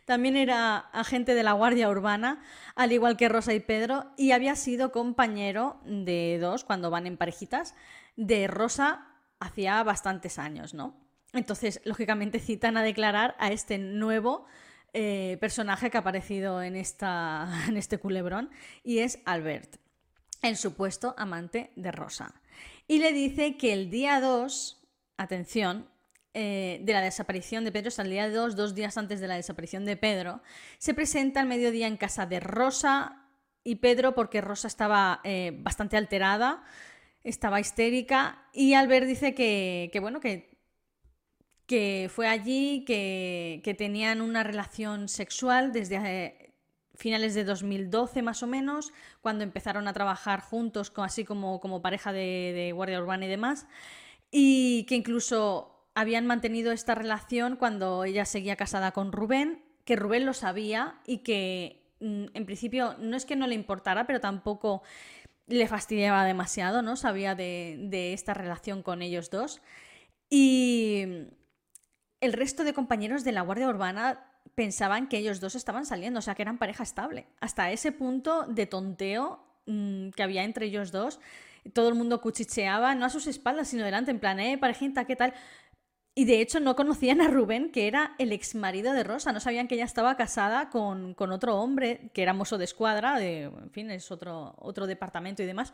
También 0.05 0.37
era 0.37 0.77
agente 0.77 1.35
de 1.35 1.43
la 1.43 1.53
Guardia 1.53 1.89
Urbana, 1.89 2.43
al 2.75 2.93
igual 2.93 3.17
que 3.17 3.29
Rosa 3.29 3.55
y 3.55 3.61
Pedro, 3.61 4.12
y 4.17 4.33
había 4.33 4.55
sido 4.55 4.93
compañero 4.93 5.81
de 5.85 6.39
dos, 6.41 6.65
cuando 6.65 6.91
van 6.91 7.06
en 7.06 7.17
parejitas, 7.17 7.75
de 8.17 8.47
Rosa 8.47 9.06
hacía 9.41 9.83
bastantes 9.83 10.39
años, 10.39 10.75
¿no? 10.75 10.95
Entonces, 11.33 11.81
lógicamente, 11.85 12.39
citan 12.39 12.77
a 12.77 12.83
declarar 12.83 13.35
a 13.39 13.51
este 13.51 13.79
nuevo 13.79 14.47
eh, 14.93 15.39
personaje 15.41 15.91
que 15.91 15.97
ha 15.97 16.01
aparecido 16.01 16.62
en, 16.62 16.77
esta, 16.77 17.49
en 17.69 17.79
este 17.79 17.99
culebrón, 17.99 18.51
y 18.83 18.99
es 18.99 19.20
Albert, 19.25 19.77
el 20.43 20.58
supuesto 20.58 21.15
amante 21.17 21.73
de 21.77 21.91
Rosa. 21.93 22.34
Y 22.87 22.99
le 22.99 23.15
dice 23.15 23.56
que 23.56 23.73
el 23.73 23.89
día 23.89 24.20
2, 24.20 24.87
atención, 25.17 25.89
eh, 26.36 26.81
de 26.82 26.93
la 26.93 27.00
desaparición 27.00 27.64
de 27.64 27.70
Pedro, 27.70 27.88
hasta 27.88 28.03
el 28.03 28.10
día 28.10 28.29
2, 28.29 28.56
dos 28.56 28.74
días 28.74 28.98
antes 28.98 29.20
de 29.20 29.29
la 29.29 29.36
desaparición 29.36 29.84
de 29.84 29.96
Pedro, 29.96 30.43
se 30.79 30.93
presenta 30.93 31.41
al 31.41 31.46
mediodía 31.46 31.86
en 31.86 31.96
casa 31.96 32.26
de 32.26 32.41
Rosa 32.41 33.29
y 33.62 33.76
Pedro 33.76 34.17
porque 34.17 34.41
Rosa 34.41 34.67
estaba 34.67 35.20
eh, 35.22 35.53
bastante 35.56 35.96
alterada, 35.96 36.64
estaba 37.22 37.60
histérica 37.60 38.48
y 38.53 38.74
Albert 38.74 39.06
dice 39.06 39.32
que, 39.32 39.96
bueno, 40.00 40.19
que, 40.19 40.58
que 41.67 42.10
fue 42.12 42.26
allí, 42.26 42.84
que, 42.84 43.60
que, 43.62 43.74
tenían 43.74 44.20
una 44.20 44.43
relación 44.43 45.08
sexual 45.08 45.72
desde 45.72 45.96
eh, 46.05 46.55
finales 46.96 47.34
de 47.34 47.44
2012 47.44 48.22
más 48.22 48.43
o 48.43 48.48
menos, 48.48 48.93
cuando 49.20 49.44
empezaron 49.44 49.86
a 49.86 49.93
trabajar 49.93 50.41
juntos, 50.41 50.93
así 50.96 51.24
como, 51.24 51.60
como 51.60 51.81
pareja 51.81 52.12
de, 52.12 52.53
de 52.55 52.72
guardia 52.72 53.00
urbana 53.00 53.24
y 53.24 53.29
demás, 53.29 53.69
y 54.32 54.84
que 54.86 54.96
incluso 54.96 55.74
habían 55.94 56.27
mantenido 56.27 56.72
esta 56.72 56.94
relación 56.94 57.56
cuando 57.56 58.05
ella 58.05 58.24
seguía 58.24 58.56
casada 58.56 58.93
con 58.93 59.13
Rubén, 59.13 59.65
que 59.84 59.96
Rubén 59.96 60.27
lo 60.27 60.34
sabía 60.34 61.01
y 61.06 61.19
que 61.19 61.94
mm, 62.01 62.27
en 62.34 62.46
principio 62.46 62.96
no 62.98 63.17
es 63.17 63.24
que 63.24 63.36
no 63.36 63.46
le 63.46 63.55
importara, 63.55 64.06
pero 64.06 64.20
tampoco 64.20 64.82
le 65.46 65.69
fastidiaba 65.69 66.24
demasiado, 66.24 66.82
¿no? 66.82 66.96
Sabía 66.96 67.34
de, 67.34 68.13
esta 68.13 68.34
relación 68.34 68.82
con 68.82 69.03
ellos 69.03 69.31
dos. 69.31 69.60
Y 70.31 71.05
el 72.20 72.32
resto 72.32 72.65
de 72.65 72.72
compañeros 72.72 73.24
de 73.24 73.32
la 73.32 73.43
Guardia 73.43 73.69
Urbana 73.69 74.31
pensaban 74.55 75.08
que 75.08 75.19
ellos 75.19 75.41
dos 75.41 75.55
estaban 75.55 75.84
saliendo, 75.84 76.19
o 76.19 76.22
sea, 76.22 76.34
que 76.34 76.43
eran 76.43 76.58
pareja 76.58 76.82
estable. 76.82 77.27
Hasta 77.41 77.70
ese 77.70 77.93
punto 77.93 78.46
de 78.46 78.67
tonteo 78.67 79.44
mm, 79.67 80.10
que 80.10 80.22
había 80.22 80.44
entre 80.44 80.67
ellos 80.67 80.93
dos, 80.93 81.20
todo 81.72 81.89
el 81.89 81.94
mundo 81.94 82.20
cuchicheaba, 82.20 82.94
no 82.94 83.06
a 83.06 83.10
sus 83.10 83.27
espaldas, 83.27 83.69
sino 83.69 83.84
delante, 83.84 84.10
en 84.10 84.20
plan, 84.20 84.39
eh, 84.41 84.58
parejita, 84.58 85.06
¿qué 85.06 85.17
tal? 85.17 85.34
Y 86.17 86.27
de 86.27 86.41
hecho 86.41 86.61
no 86.61 86.77
conocían 86.77 87.21
a 87.21 87.29
Rubén, 87.29 87.73
que 87.73 87.89
era 87.89 88.15
el 88.19 88.31
ex 88.31 88.55
marido 88.55 88.93
de 88.93 89.03
Rosa. 89.03 89.33
No 89.33 89.41
sabían 89.41 89.67
que 89.67 89.75
ella 89.75 89.85
estaba 89.85 90.17
casada 90.17 90.71
con, 90.71 91.17
otro 91.19 91.56
hombre, 91.56 92.11
que 92.15 92.23
era 92.23 92.33
mozo 92.33 92.56
de 92.56 92.65
escuadra, 92.65 93.19
de, 93.19 93.44
en 93.44 93.71
fin, 93.73 93.91
es 93.91 94.13
otro, 94.13 94.55
otro 94.59 94.87
departamento 94.87 95.43
y 95.43 95.47
demás. 95.47 95.73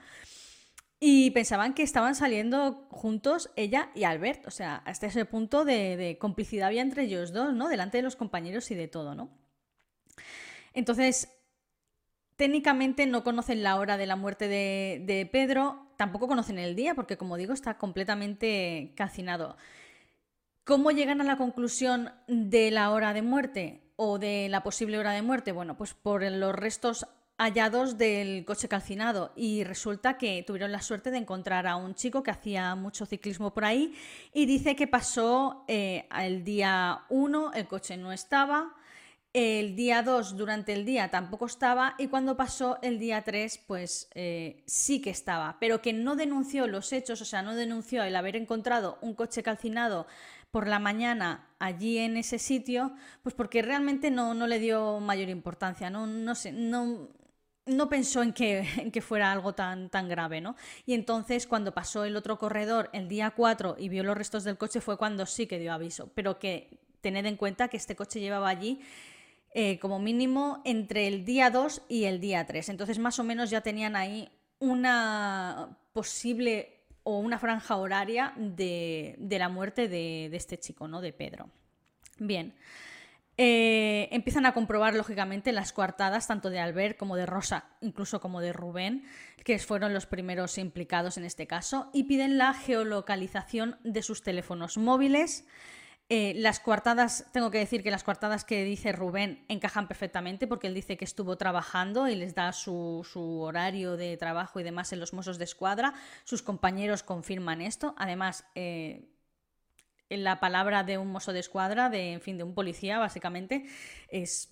Y 0.99 1.31
pensaban 1.33 1.75
que 1.75 1.83
estaban 1.83 2.15
saliendo 2.15 2.87
juntos 2.91 3.51
ella 3.57 3.91
y 3.95 4.05
Albert, 4.05 4.47
o 4.47 4.51
sea, 4.51 4.77
hasta 4.77 5.07
ese 5.07 5.25
punto 5.27 5.65
de, 5.65 6.17
complicidad 6.21 6.69
había 6.69 6.83
entre 6.83 7.05
ellos 7.05 7.33
dos, 7.33 7.55
¿no? 7.55 7.69
Delante 7.69 7.99
de 7.99 8.03
los 8.03 8.17
compañeros 8.17 8.71
y 8.71 8.75
de 8.75 8.89
todo, 8.89 9.15
¿no? 9.15 9.31
Entonces, 10.73 11.29
técnicamente 12.37 13.07
no 13.07 13.25
conocen 13.25 13.63
la 13.63 13.77
hora 13.77 13.99
de 13.99 14.07
la 14.07 14.17
muerte 14.17 14.49
de, 14.49 15.03
de 15.05 15.27
Pedro, 15.27 15.93
tampoco 15.97 16.29
conocen 16.29 16.59
el 16.59 16.77
día, 16.77 16.95
porque 16.95 17.19
como 17.19 17.37
digo, 17.37 17.53
está 17.53 17.77
completamente 17.77 18.93
calcinado. 18.95 19.57
¿Cómo 20.65 20.91
llegan 20.91 21.21
a 21.21 21.25
la 21.25 21.37
conclusión 21.37 22.13
de 22.29 22.71
la 22.71 22.91
hora 22.91 23.13
de 23.13 23.23
muerte 23.23 23.81
o 23.97 24.19
de 24.19 24.49
la 24.51 24.63
posible 24.63 24.99
hora 24.99 25.13
de 25.13 25.23
muerte? 25.23 25.53
Bueno, 25.53 25.77
pues 25.77 25.95
por 25.95 26.23
los 26.23 26.55
restos 26.55 27.07
hallados 27.39 27.97
del 27.97 28.45
coche 28.45 28.69
calcinado 28.69 29.33
y 29.35 29.65
resulta 29.65 30.19
que 30.19 30.45
tuvieron 30.47 30.73
la 30.73 30.83
suerte 30.83 31.11
de 31.11 31.17
encontrar 31.17 31.67
a 31.67 31.77
un 31.77 31.95
chico 31.95 32.23
que 32.23 32.31
hacía 32.31 32.75
mucho 32.75 33.07
ciclismo 33.07 33.55
por 33.55 33.65
ahí 33.65 33.95
y 34.35 34.45
dice 34.45 34.77
que 34.77 34.87
pasó 34.87 35.65
eh, 35.67 36.07
el 36.19 36.45
día 36.45 37.07
1, 37.09 37.53
el 37.55 37.67
coche 37.67 37.97
no 37.97 38.13
estaba, 38.13 38.75
el 39.33 39.75
día 39.75 40.03
2 40.03 40.37
durante 40.37 40.75
el 40.75 40.85
día 40.85 41.09
tampoco 41.11 41.47
estaba 41.47 41.95
y 41.97 42.09
cuando 42.09 42.37
pasó 42.37 42.79
el 42.83 42.99
día 42.99 43.23
3 43.23 43.63
pues 43.67 44.11
eh, 44.15 44.63
sí 44.67 45.01
que 45.01 45.11
estaba, 45.11 45.57
pero 45.61 45.81
que 45.81 45.95
no 45.95 46.17
denunció 46.17 46.67
los 46.67 46.93
hechos, 46.93 47.23
o 47.23 47.25
sea, 47.25 47.41
no 47.41 47.55
denunció 47.55 48.03
el 48.03 48.17
haber 48.17 48.37
encontrado 48.37 48.99
un 49.01 49.15
coche 49.15 49.43
calcinado 49.43 50.07
por 50.51 50.67
la 50.67 50.79
mañana 50.79 51.49
allí 51.59 51.99
en 51.99 52.17
ese 52.17 52.39
sitio, 52.39 52.93
pues 53.23 53.35
porque 53.35 53.63
realmente 53.63 54.11
no, 54.11 54.35
no 54.35 54.47
le 54.47 54.59
dio 54.59 55.01
mayor 55.01 55.29
importancia, 55.29 55.91
no, 55.91 56.07
no 56.07 56.35
sé, 56.35 56.53
no, 56.53 57.09
no 57.67 57.89
pensó 57.89 58.23
en 58.23 58.33
que, 58.33 58.61
en 58.79 58.91
que, 58.91 59.01
fuera 59.01 59.33
algo 59.33 59.55
tan, 59.55 59.91
tan 59.91 60.09
grave, 60.09 60.41
¿no? 60.41 60.57
Y 60.87 60.95
entonces 60.95 61.47
cuando 61.47 61.73
pasó 61.73 62.05
el 62.05 62.17
otro 62.17 62.39
corredor 62.39 62.91
el 62.93 63.09
día 63.09 63.31
4 63.31 63.77
y 63.79 63.89
vio 63.89 64.03
los 64.03 64.17
restos 64.17 64.45
del 64.45 64.59
coche 64.59 64.81
fue 64.81 64.97
cuando 64.97 65.27
sí 65.27 65.47
que 65.47 65.59
dio 65.59 65.73
aviso, 65.73 66.11
pero 66.15 66.39
que 66.39 66.79
tened 67.01 67.27
en 67.27 67.37
cuenta 67.37 67.69
que 67.69 67.77
este 67.77 67.97
coche 67.97 68.21
llevaba 68.21 68.49
allí 68.49 68.81
eh, 69.53 69.79
como 69.79 69.99
mínimo 69.99 70.63
entre 70.65 71.07
el 71.09 71.25
día 71.25 71.51
2 71.51 71.83
y 71.89 72.05
el 72.05 72.21
día 72.21 72.47
3, 72.47 72.69
entonces 72.71 72.99
más 72.99 73.19
o 73.19 73.25
menos 73.25 73.51
ya 73.51 73.61
tenían 73.61 73.97
ahí 73.97 74.31
una 74.59 75.79
posible 75.93 76.80
o 77.03 77.19
una 77.19 77.39
franja 77.39 77.77
horaria 77.77 78.33
de, 78.37 79.17
la 79.31 79.49
muerte 79.49 79.89
de, 79.89 80.29
de 80.31 80.37
este 80.37 80.59
chico, 80.59 80.89
¿no? 80.89 81.01
De 81.01 81.13
Pedro. 81.13 81.51
Bien. 82.19 82.55
Eh, 83.43 84.09
empiezan 84.13 84.45
a 84.45 84.53
comprobar, 84.53 84.95
lógicamente, 84.95 85.53
las 85.53 85.73
coartadas 85.73 86.27
tanto 86.27 86.51
de 86.51 86.61
Albert 86.61 86.99
como 86.99 87.17
de 87.17 87.25
Rosa, 87.25 87.65
incluso 87.81 88.21
como 88.21 88.43
de 88.43 88.53
Rubén, 88.53 89.05
que 89.45 89.59
fueron 89.59 89.95
los 89.95 90.05
primeros 90.05 90.59
implicados 90.59 91.17
en 91.17 91.25
este 91.25 91.47
caso, 91.47 91.89
y 91.95 92.05
piden 92.05 92.37
la 92.37 92.53
geolocalización 92.53 93.79
de 93.83 94.03
sus 94.03 94.23
teléfonos 94.23 94.77
móviles. 94.77 95.47
Eh, 96.13 96.33
las 96.35 96.59
coartadas, 96.59 97.25
tengo 97.33 97.53
que 97.53 97.59
decir 97.59 97.85
que 97.85 97.91
las 97.93 98.03
coartadas 98.03 98.45
que 98.45 98.65
dice 98.65 98.91
Rubén 98.91 99.45
encajan 99.47 99.87
perfectamente 99.87 100.49
porque 100.49 100.67
él 100.67 100.75
dice 100.75 100.97
que 100.97 101.05
estuvo 101.05 101.37
trabajando 101.37 102.09
y 102.09 102.17
les 102.17 102.35
da 102.35 102.53
su, 102.53 103.07
horario 103.41 103.97
de 103.97 104.17
trabajo 104.17 104.59
y 104.59 104.65
demás 104.65 104.93
en 104.93 104.99
los 104.99 105.13
Mossos 105.13 105.39
de 105.39 105.45
Escuadra. 105.45 105.95
Sus 106.25 106.43
compañeros 106.43 107.05
confirman 107.05 107.61
esto. 107.61 107.95
Además, 107.97 108.45
eh, 108.57 109.09
la 110.09 110.41
palabra 110.41 110.83
de 110.83 110.99
un 110.99 111.13
mozo 111.13 111.33
de 111.33 111.39
escuadra, 111.39 111.89
de, 111.89 112.15
en 112.15 112.21
fin, 112.21 112.37
de 112.37 112.43
un 112.43 112.55
policía, 112.55 112.99
básicamente, 112.99 113.67
es, 114.09 114.49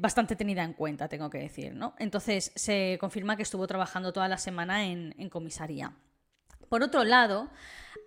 bastante 0.00 0.34
tenida 0.34 0.64
en 0.64 0.72
cuenta, 0.72 1.08
tengo 1.08 1.30
que 1.30 1.38
decir, 1.38 1.74
¿no? 1.74 1.94
Entonces 1.98 2.50
se 2.56 2.98
confirma 3.00 3.36
que 3.36 3.44
estuvo 3.44 3.66
trabajando 3.68 4.12
toda 4.12 4.26
la 4.26 4.38
semana 4.38 4.86
en, 4.86 5.30
comisaría. 5.30 5.92
Por 6.68 6.82
otro 6.82 7.04
lado, 7.04 7.50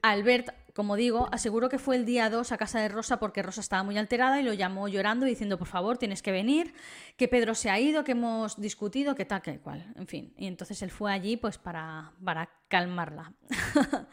Albert, 0.02 0.50
como 0.76 0.98
digo, 0.98 1.30
aseguró 1.32 1.70
que 1.70 1.80
fue 1.80 1.96
el 1.96 2.06
día 2.06 2.30
2 2.30 2.52
a 2.52 2.58
casa 2.58 2.82
de 2.82 2.90
Rosa 2.90 3.18
porque 3.18 3.42
Rosa 3.42 3.62
estaba 3.62 3.84
muy 3.84 3.98
alterada 3.98 4.42
y 4.42 4.44
lo 4.44 4.54
llamó 4.54 4.90
llorando 4.90 5.26
diciendo, 5.26 5.58
por 5.58 5.70
favor, 5.70 5.98
tienes 5.98 6.22
que 6.22 6.34
venir, 6.34 6.74
que 7.16 7.30
Pedro 7.30 7.56
se 7.56 7.70
ha 7.70 7.80
ido, 7.80 8.04
que 8.04 8.12
hemos 8.12 8.60
discutido, 8.60 9.16
que 9.16 9.24
tal, 9.24 9.42
que 9.42 9.58
cual, 9.60 9.94
en 9.96 10.06
fin. 10.06 10.34
Y 10.38 10.48
entonces 10.48 10.82
él 10.82 10.92
fue 10.92 11.14
allí 11.14 11.38
pues 11.38 11.58
para, 11.58 12.12
para 12.22 12.50
calmarla. 12.68 13.32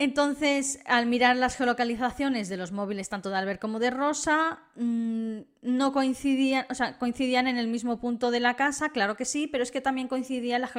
Entonces, 0.00 0.78
al 0.84 1.06
mirar 1.06 1.34
las 1.34 1.56
geolocalizaciones 1.56 2.48
de 2.48 2.56
los 2.56 2.70
móviles 2.70 3.08
tanto 3.08 3.30
de 3.30 3.36
Albert 3.36 3.60
como 3.60 3.80
de 3.80 3.90
Rosa, 3.90 4.60
mm, 4.76 5.38
no 5.62 5.92
coincidían, 5.92 6.66
o 6.70 6.74
sea, 6.74 6.98
coincidían 6.98 7.48
en 7.48 7.58
el 7.58 7.66
mismo 7.66 7.98
punto 7.98 8.30
de 8.30 8.38
la 8.38 8.54
casa, 8.54 8.90
claro 8.90 9.16
que 9.16 9.24
sí, 9.24 9.48
pero 9.48 9.64
es 9.64 9.72
que 9.72 9.80
también 9.80 10.06
coincidía 10.06 10.60
la 10.60 10.70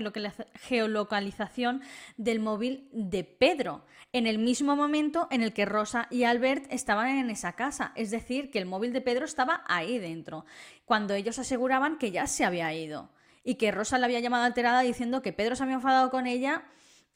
geolocalización 0.61 1.81
del 2.15 2.39
móvil 2.39 2.87
de 2.93 3.25
Pedro, 3.25 3.83
en 4.13 4.25
el 4.25 4.39
mismo 4.39 4.77
momento 4.77 5.27
en 5.31 5.43
el 5.43 5.51
que 5.51 5.65
Rosa 5.65 6.07
y 6.09 6.23
Albert 6.23 6.71
estaban 6.71 7.09
en 7.09 7.29
esa 7.29 7.57
casa, 7.57 7.91
es 7.95 8.11
decir, 8.11 8.49
que 8.51 8.59
el 8.59 8.67
móvil 8.67 8.93
de 8.93 9.01
Pedro 9.01 9.25
estaba 9.25 9.65
ahí 9.67 9.97
dentro, 9.99 10.45
cuando 10.85 11.13
ellos 11.13 11.39
aseguraban 11.39 11.97
que 11.97 12.11
ya 12.11 12.25
se 12.25 12.45
había 12.45 12.73
ido 12.73 13.09
y 13.43 13.55
que 13.55 13.71
Rosa 13.71 13.97
le 13.97 14.05
había 14.05 14.21
llamado 14.21 14.45
alterada 14.45 14.79
diciendo 14.79 15.21
que 15.21 15.33
Pedro 15.33 15.57
se 15.57 15.63
había 15.63 15.75
enfadado 15.75 16.09
con 16.09 16.25
ella 16.25 16.63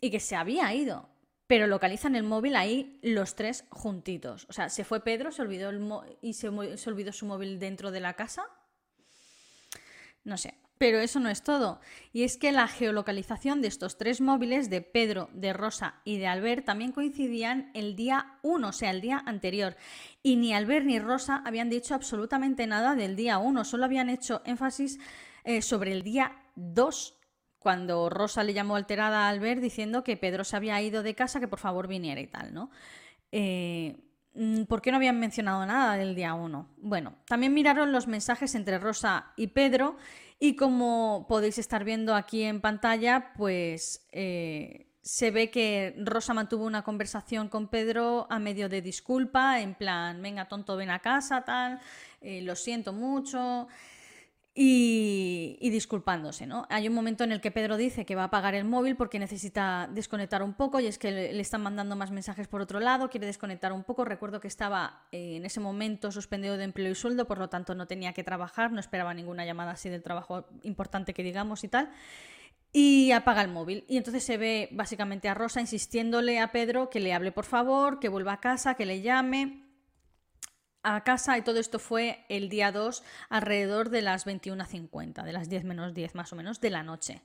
y 0.01 0.09
que 0.09 0.19
se 0.19 0.35
había 0.35 0.73
ido 0.73 1.12
pero 1.47 1.67
localizan 1.67 2.15
el 2.15 2.23
móvil 2.23 2.55
ahí 2.55 2.99
los 3.01 3.35
tres 3.35 3.65
juntitos. 3.69 4.45
O 4.49 4.53
sea, 4.53 4.69
se 4.69 4.83
fue 4.83 5.03
Pedro, 5.03 5.31
se 5.31 5.41
olvidó 5.41 5.69
el 5.69 5.81
y 6.21 6.33
se, 6.33 6.47
olvidó 6.47 7.11
su 7.11 7.25
móvil 7.25 7.59
dentro 7.59 7.91
de 7.91 7.99
la 7.99 8.13
casa. 8.13 8.45
No 10.23 10.37
sé, 10.37 10.55
pero 10.77 10.99
eso 10.99 11.19
no 11.19 11.29
es 11.29 11.43
todo. 11.43 11.81
Y 12.13 12.23
es 12.23 12.37
que 12.37 12.53
la 12.53 12.67
geolocalización 12.69 13.61
de 13.61 13.67
estos 13.67 13.97
tres 13.97 14.21
móviles, 14.21 14.69
de 14.69 14.81
Pedro, 14.81 15.29
de 15.33 15.51
Rosa 15.51 15.95
y 16.05 16.17
de 16.17 16.27
Albert, 16.27 16.65
también 16.65 16.93
coincidían 16.93 17.71
el 17.73 17.97
día 17.97 18.37
1, 18.41 18.67
o 18.67 18.71
sea, 18.71 18.91
el 18.91 19.01
día 19.01 19.21
anterior. 19.25 19.75
Y 20.21 20.37
ni 20.37 20.53
Albert 20.53 20.85
ni 20.85 20.99
Rosa 20.99 21.43
habían 21.45 21.69
dicho 21.69 21.93
absolutamente 21.93 22.67
nada 22.67 22.95
del 22.95 23.17
día 23.17 23.37
1, 23.37 23.65
solo 23.65 23.83
habían 23.83 24.09
hecho 24.09 24.41
énfasis 24.45 24.97
eh, 25.43 25.61
sobre 25.61 25.91
el 25.91 26.03
día 26.03 26.37
2 26.55 27.19
cuando 27.63 28.09
Rosa 28.09 28.43
le 28.43 28.53
llamó 28.53 28.75
alterada 28.75 29.25
a 29.25 29.29
Albert 29.29 29.61
diciendo 29.61 30.03
que 30.03 30.17
Pedro 30.17 30.43
se 30.43 30.55
había 30.55 30.79
ido 30.81 31.01
de 31.01 31.15
casa, 31.15 31.39
que 31.39 31.47
por 31.47 31.59
favor 31.59 31.87
viniera 31.87 32.21
y 32.21 32.27
tal, 32.27 32.53
¿no? 32.53 32.69
Eh, 33.31 33.95
mm, 34.35 34.63
¿Por 34.63 34.81
qué 34.81 34.91
no 34.91 34.97
habían 34.97 35.19
mencionado 35.19 35.65
nada 35.65 35.97
del 35.97 36.13
día 36.13 36.33
1? 36.33 36.75
Bueno, 36.77 37.15
también 37.25 37.53
miraron 37.53 37.91
los 37.91 38.07
mensajes 38.07 38.53
entre 38.53 38.77
Rosa 38.77 39.33
y 39.37 39.47
Pedro 39.47 39.97
y 40.39 40.55
como 40.55 41.25
podéis 41.27 41.57
estar 41.57 41.83
viendo 41.83 42.13
aquí 42.13 42.43
en 42.43 42.59
pantalla, 42.61 43.31
pues 43.35 44.05
eh, 44.11 44.87
se 45.01 45.31
ve 45.31 45.49
que 45.49 45.95
Rosa 45.97 46.33
mantuvo 46.33 46.65
una 46.65 46.83
conversación 46.83 47.49
con 47.49 47.69
Pedro 47.69 48.27
a 48.29 48.39
medio 48.39 48.69
de 48.69 48.81
disculpa, 48.81 49.61
en 49.61 49.73
plan, 49.73 50.21
venga 50.21 50.47
tonto, 50.47 50.75
ven 50.75 50.89
a 50.89 50.99
casa, 50.99 51.43
tal, 51.43 51.79
eh, 52.21 52.41
lo 52.41 52.55
siento 52.55 52.93
mucho 52.93 53.67
y, 54.55 55.69
disculpándose, 55.71 56.45
¿no? 56.45 56.67
Hay 56.69 56.87
un 56.87 56.93
momento 56.93 57.23
en 57.23 57.31
el 57.31 57.41
que 57.41 57.49
Pedro 57.49 57.75
dice 57.75 58.05
que 58.05 58.15
va 58.15 58.23
a 58.23 58.25
apagar 58.25 58.53
el 58.53 58.65
móvil 58.65 58.95
porque 58.95 59.17
necesita 59.17 59.89
desconectar 59.91 60.43
un 60.43 60.53
poco 60.53 60.79
y 60.79 60.85
es 60.85 60.99
que 60.99 61.09
le, 61.09 61.39
están 61.39 61.63
mandando 61.63 61.95
más 61.95 62.11
mensajes 62.11 62.47
por 62.47 62.61
otro 62.61 62.79
lado, 62.79 63.09
quiere 63.09 63.25
desconectar 63.25 63.73
un 63.73 63.83
poco. 63.83 64.05
Recuerdo 64.05 64.39
que 64.39 64.47
estaba 64.47 65.07
eh, 65.11 65.37
en 65.37 65.45
ese 65.45 65.59
momento 65.59 66.11
suspendido 66.11 66.55
de 66.57 66.65
empleo 66.65 66.91
y 66.91 66.95
sueldo, 66.95 67.25
por 67.25 67.39
lo 67.39 67.49
tanto 67.49 67.73
no 67.73 67.87
tenía 67.87 68.13
que 68.13 68.23
trabajar, 68.23 68.71
no 68.71 68.79
esperaba 68.79 69.15
ninguna 69.15 69.43
llamada 69.43 69.71
así 69.71 69.89
del 69.89 70.03
trabajo 70.03 70.45
importante 70.61 71.15
que 71.15 71.23
digamos 71.23 71.63
y 71.63 71.69
tal. 71.69 71.89
Y 72.71 73.11
apaga 73.11 73.41
el 73.41 73.49
móvil. 73.49 73.85
Y 73.87 73.97
entonces 73.97 74.23
se 74.23 74.37
ve 74.37 74.69
básicamente 74.71 75.29
a 75.29 75.33
Rosa 75.33 75.61
insistiéndole 75.61 76.39
a 76.39 76.51
Pedro 76.51 76.91
que 76.91 76.99
le 76.99 77.13
hable 77.13 77.31
por 77.31 77.45
favor, 77.45 77.99
que 77.99 78.09
vuelva 78.09 78.33
a 78.33 78.39
casa, 78.39 78.75
que 78.75 78.85
le 78.85 79.01
llame 79.01 79.62
a 80.83 81.03
casa 81.03 81.37
y 81.37 81.41
todo 81.41 81.59
esto 81.59 81.79
fue 81.79 82.25
el 82.29 82.49
día 82.49 82.71
2 82.71 83.03
alrededor 83.29 83.89
de 83.89 84.01
las 84.01 84.27
21.50, 84.27 85.23
de 85.23 85.33
las 85.33 85.49
10 85.49 85.63
menos 85.63 85.93
10 85.93 86.15
más 86.15 86.31
o 86.33 86.35
menos 86.35 86.59
de 86.61 86.69
la 86.69 86.83
noche. 86.83 87.21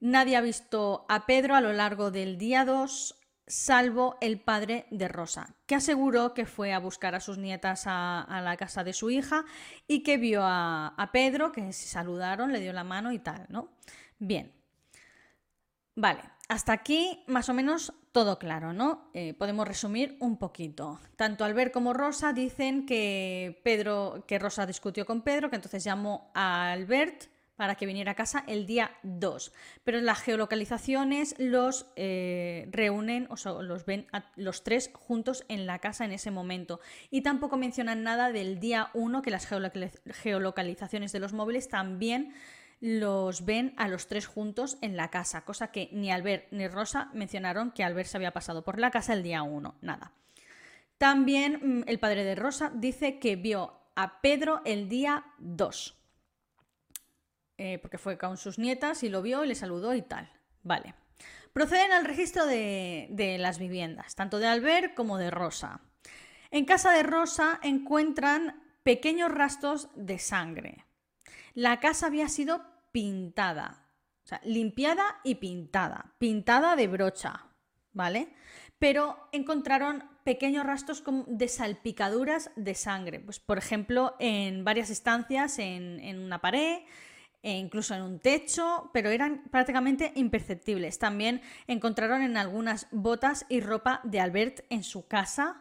Nadie 0.00 0.36
ha 0.36 0.40
visto 0.40 1.06
a 1.08 1.26
Pedro 1.26 1.54
a 1.54 1.60
lo 1.60 1.72
largo 1.72 2.10
del 2.10 2.38
día 2.38 2.64
2 2.64 3.14
salvo 3.48 4.18
el 4.20 4.40
padre 4.40 4.86
de 4.90 5.08
Rosa, 5.08 5.54
que 5.66 5.74
aseguró 5.74 6.34
que 6.34 6.46
fue 6.46 6.72
a 6.72 6.78
buscar 6.78 7.14
a 7.14 7.20
sus 7.20 7.38
nietas 7.38 7.84
a, 7.86 8.40
la 8.44 8.56
casa 8.56 8.84
de 8.84 8.92
su 8.92 9.10
hija 9.10 9.44
y 9.86 10.02
que 10.02 10.18
vio 10.18 10.42
a, 10.44 10.88
a 10.88 11.12
Pedro, 11.12 11.50
que 11.50 11.72
se 11.72 11.88
saludaron, 11.88 12.52
le 12.52 12.60
dio 12.60 12.72
la 12.72 12.84
mano 12.84 13.10
y 13.10 13.18
tal, 13.18 13.46
¿no? 13.48 13.70
Bien. 14.18 14.52
Vale, 15.94 16.22
hasta 16.48 16.72
aquí 16.72 17.24
más 17.26 17.48
o 17.48 17.54
menos 17.54 17.92
todo 18.12 18.38
claro, 18.38 18.72
¿no? 18.72 19.10
Eh, 19.14 19.34
podemos 19.34 19.66
resumir 19.66 20.16
un 20.20 20.38
poquito. 20.38 21.00
Tanto 21.16 21.44
Albert 21.44 21.72
como 21.72 21.92
Rosa 21.92 22.32
dicen 22.32 22.86
que 22.86 23.60
Pedro, 23.64 24.24
que 24.26 24.38
Rosa 24.38 24.66
discutió 24.66 25.06
con 25.06 25.22
Pedro, 25.22 25.50
que 25.50 25.56
entonces 25.56 25.84
llamó 25.84 26.30
a 26.34 26.72
Albert 26.72 27.24
para 27.58 27.74
que 27.74 27.86
viniera 27.86 28.12
a 28.12 28.14
casa 28.14 28.44
el 28.46 28.66
día 28.66 28.92
2. 29.02 29.52
Pero 29.82 30.00
las 30.00 30.20
geolocalizaciones 30.20 31.34
los 31.38 31.86
eh, 31.96 32.68
reúnen, 32.70 33.26
o 33.30 33.36
sea, 33.36 33.50
los 33.54 33.84
ven 33.84 34.06
los 34.36 34.62
tres 34.62 34.90
juntos 34.94 35.44
en 35.48 35.66
la 35.66 35.80
casa 35.80 36.04
en 36.04 36.12
ese 36.12 36.30
momento. 36.30 36.78
Y 37.10 37.22
tampoco 37.22 37.56
mencionan 37.56 38.04
nada 38.04 38.30
del 38.30 38.60
día 38.60 38.90
1, 38.94 39.22
que 39.22 39.32
las 39.32 39.48
geolocalizaciones 39.48 41.10
de 41.10 41.18
los 41.18 41.32
móviles 41.32 41.68
también 41.68 42.32
los 42.80 43.44
ven 43.44 43.74
a 43.76 43.88
los 43.88 44.06
tres 44.06 44.26
juntos 44.26 44.78
en 44.80 44.96
la 44.96 45.10
casa, 45.10 45.44
cosa 45.44 45.72
que 45.72 45.88
ni 45.92 46.12
Albert 46.12 46.46
ni 46.52 46.68
Rosa 46.68 47.10
mencionaron 47.12 47.72
que 47.72 47.82
Albert 47.82 48.08
se 48.08 48.16
había 48.16 48.32
pasado 48.32 48.62
por 48.62 48.78
la 48.78 48.90
casa 48.90 49.12
el 49.12 49.22
día 49.22 49.42
1, 49.42 49.76
nada. 49.80 50.12
También 50.96 51.80
mm, 51.80 51.84
el 51.88 51.98
padre 51.98 52.24
de 52.24 52.34
Rosa 52.34 52.70
dice 52.74 53.18
que 53.18 53.36
vio 53.36 53.80
a 53.96 54.20
Pedro 54.20 54.62
el 54.64 54.88
día 54.88 55.24
2, 55.38 55.96
eh, 57.58 57.78
porque 57.78 57.98
fue 57.98 58.16
con 58.16 58.36
sus 58.36 58.58
nietas 58.58 59.02
y 59.02 59.08
lo 59.08 59.22
vio 59.22 59.44
y 59.44 59.48
le 59.48 59.54
saludó 59.54 59.94
y 59.94 60.02
tal. 60.02 60.30
Vale. 60.62 60.94
Proceden 61.52 61.92
al 61.92 62.04
registro 62.04 62.46
de, 62.46 63.08
de 63.10 63.38
las 63.38 63.58
viviendas, 63.58 64.14
tanto 64.14 64.38
de 64.38 64.46
Albert 64.46 64.94
como 64.94 65.18
de 65.18 65.30
Rosa. 65.30 65.80
En 66.50 66.64
casa 66.64 66.92
de 66.92 67.02
Rosa 67.02 67.58
encuentran 67.62 68.62
pequeños 68.84 69.32
rastros 69.32 69.88
de 69.96 70.18
sangre. 70.18 70.84
La 71.58 71.80
casa 71.80 72.06
había 72.06 72.28
sido 72.28 72.62
pintada, 72.92 73.84
o 74.24 74.28
sea, 74.28 74.40
limpiada 74.44 75.18
y 75.24 75.34
pintada, 75.34 76.14
pintada 76.18 76.76
de 76.76 76.86
brocha, 76.86 77.46
¿vale? 77.92 78.28
Pero 78.78 79.28
encontraron 79.32 80.04
pequeños 80.22 80.64
rastros 80.64 81.02
de 81.26 81.48
salpicaduras 81.48 82.52
de 82.54 82.76
sangre, 82.76 83.18
pues 83.18 83.40
por 83.40 83.58
ejemplo 83.58 84.14
en 84.20 84.62
varias 84.62 84.88
estancias, 84.90 85.58
en, 85.58 86.20
una 86.20 86.40
pared, 86.40 86.82
e 87.42 87.58
incluso 87.58 87.92
en 87.92 88.02
un 88.02 88.20
techo, 88.20 88.92
pero 88.94 89.10
eran 89.10 89.42
prácticamente 89.50 90.12
imperceptibles. 90.14 91.00
También 91.00 91.42
encontraron 91.66 92.22
en 92.22 92.36
algunas 92.36 92.86
botas 92.92 93.46
y 93.48 93.58
ropa 93.58 94.00
de 94.04 94.20
Albert 94.20 94.60
en 94.70 94.84
su 94.84 95.08
casa. 95.08 95.60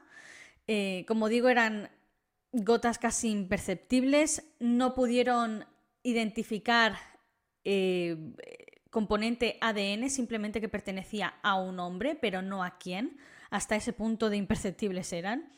Eh, 0.68 1.06
como 1.08 1.28
digo, 1.28 1.50
eran 1.50 1.90
gotas 2.52 3.00
casi 3.00 3.32
imperceptibles, 3.32 4.44
no 4.60 4.94
pudieron 4.94 5.66
identificar 6.08 6.96
eh, 7.66 8.18
componente 8.90 9.58
ADN, 9.60 10.10
simplemente 10.10 10.62
que 10.62 10.70
pertenecía 10.70 11.36
a 11.44 11.56
un 11.56 11.80
hombre, 11.80 12.16
pero 12.16 12.42
no 12.42 12.64
a 12.64 12.78
quién. 12.78 13.18
Hasta 13.50 13.76
ese 13.76 13.92
punto 13.92 14.30
de 14.30 14.38
imperceptibles 14.38 15.12
eran. 15.12 15.52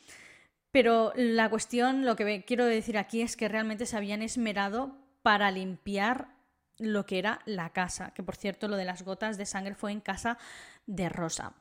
Pero 0.72 1.12
la 1.14 1.48
cuestión, 1.50 2.04
lo 2.04 2.16
que 2.16 2.44
quiero 2.44 2.66
decir 2.66 2.98
aquí 2.98 3.22
es 3.22 3.36
que 3.36 3.48
realmente 3.48 3.86
se 3.86 3.96
habían 3.96 4.22
esmerado 4.22 4.96
para 5.22 5.50
limpiar 5.50 6.34
lo 6.78 7.06
que 7.06 7.18
era 7.18 7.40
la 7.44 7.70
casa, 7.70 8.12
que 8.14 8.22
por 8.22 8.36
cierto 8.36 8.66
lo 8.66 8.76
de 8.76 8.84
las 8.84 9.02
gotas 9.02 9.38
de 9.38 9.46
sangre 9.46 9.74
fue 9.74 9.92
en 9.92 10.00
casa 10.00 10.38
de 10.86 11.08
Rosa. 11.08 11.54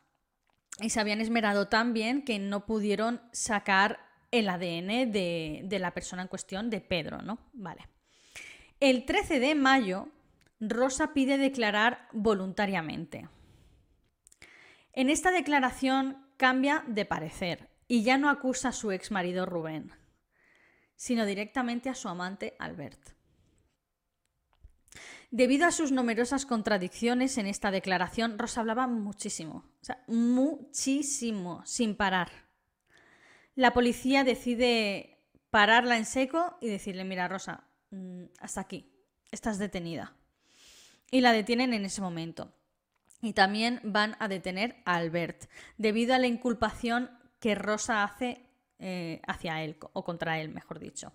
Y 0.81 0.89
se 0.89 0.99
habían 0.99 1.21
esmerado 1.21 1.67
tan 1.67 1.93
bien 1.93 2.23
que 2.23 2.39
no 2.39 2.65
pudieron 2.65 3.21
sacar 3.33 3.99
el 4.31 4.49
ADN 4.49 5.11
de, 5.11 5.61
de 5.63 5.79
la 5.79 5.93
persona 5.93 6.21
en 6.23 6.27
cuestión, 6.27 6.69
de 6.69 6.81
Pedro, 6.81 7.21
¿no? 7.21 7.39
Vale. 7.53 7.87
El 8.79 9.05
13 9.05 9.41
de 9.41 9.55
mayo, 9.55 10.07
Rosa 10.61 11.13
pide 11.13 11.37
declarar 11.37 12.07
voluntariamente. 12.13 13.27
En 14.93 15.09
esta 15.09 15.31
declaración 15.31 16.25
cambia 16.37 16.85
de 16.87 17.03
parecer 17.03 17.69
y 17.89 18.03
ya 18.03 18.17
no 18.17 18.29
acusa 18.29 18.69
a 18.69 18.73
su 18.73 18.91
ex 18.91 19.11
marido 19.11 19.45
Rubén, 19.45 19.91
sino 20.95 21.25
directamente 21.25 21.89
a 21.89 21.95
su 21.95 22.07
amante 22.07 22.55
Albert. 22.57 23.17
Debido 25.29 25.67
a 25.67 25.71
sus 25.71 25.91
numerosas 25.91 26.45
contradicciones 26.45 27.37
en 27.37 27.47
esta 27.47 27.71
declaración, 27.71 28.39
Rosa 28.39 28.61
hablaba 28.61 28.87
muchísimo, 28.87 29.65
o 29.81 29.85
sea, 29.85 30.03
muchísimo, 30.07 31.63
sin 31.65 31.95
parar. 31.95 32.31
La 33.55 33.73
policía 33.73 34.23
decide 34.23 35.21
pararla 35.49 35.97
en 35.97 36.05
seco 36.05 36.57
y 36.61 36.69
decirle, 36.69 37.03
mira 37.03 37.27
Rosa, 37.27 37.68
hasta 38.39 38.61
aquí, 38.61 38.91
estás 39.31 39.57
detenida. 39.57 40.13
Y 41.11 41.21
la 41.21 41.31
detienen 41.31 41.73
en 41.73 41.85
ese 41.85 42.01
momento. 42.01 42.53
Y 43.21 43.33
también 43.33 43.81
van 43.83 44.15
a 44.19 44.27
detener 44.27 44.77
a 44.85 44.95
Albert, 44.95 45.49
debido 45.77 46.13
a 46.13 46.19
la 46.19 46.27
inculpación 46.27 47.09
que 47.39 47.55
Rosa 47.55 48.03
hace 48.03 48.45
eh, 48.79 49.21
hacia 49.27 49.61
él, 49.63 49.77
o 49.93 50.05
contra 50.05 50.39
él, 50.39 50.49
mejor 50.49 50.79
dicho. 50.79 51.11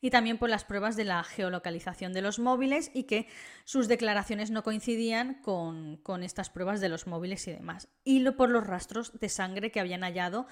Y 0.00 0.10
también 0.10 0.38
por 0.38 0.48
las 0.48 0.64
pruebas 0.64 0.94
de 0.94 1.04
la 1.04 1.24
geolocalización 1.24 2.12
de 2.12 2.22
los 2.22 2.38
móviles 2.38 2.92
y 2.94 3.04
que 3.04 3.26
sus 3.64 3.88
declaraciones 3.88 4.52
no 4.52 4.62
coincidían 4.62 5.34
con, 5.42 5.96
con 5.96 6.22
estas 6.22 6.50
pruebas 6.50 6.80
de 6.80 6.88
los 6.88 7.08
móviles 7.08 7.48
y 7.48 7.52
demás. 7.52 7.88
Y 8.04 8.20
lo, 8.20 8.36
por 8.36 8.50
los 8.50 8.64
rastros 8.64 9.18
de 9.18 9.28
sangre 9.28 9.72
que 9.72 9.80
habían 9.80 10.02
hallado 10.02 10.46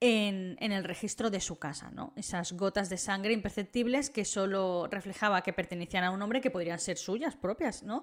en, 0.00 0.56
el 0.60 0.84
registro 0.84 1.30
de 1.30 1.40
su 1.40 1.58
casa, 1.58 1.90
¿no? 1.90 2.12
Esas 2.16 2.52
gotas 2.52 2.88
de 2.88 2.98
sangre 2.98 3.32
imperceptibles 3.32 4.10
que 4.10 4.24
solo 4.24 4.86
reflejaba 4.90 5.42
que 5.42 5.52
pertenecían 5.52 6.04
a 6.04 6.10
un 6.10 6.20
hombre 6.22 6.40
que 6.40 6.50
podrían 6.50 6.78
ser 6.78 6.98
suyas 6.98 7.36
propias, 7.36 7.82
¿no? 7.82 8.02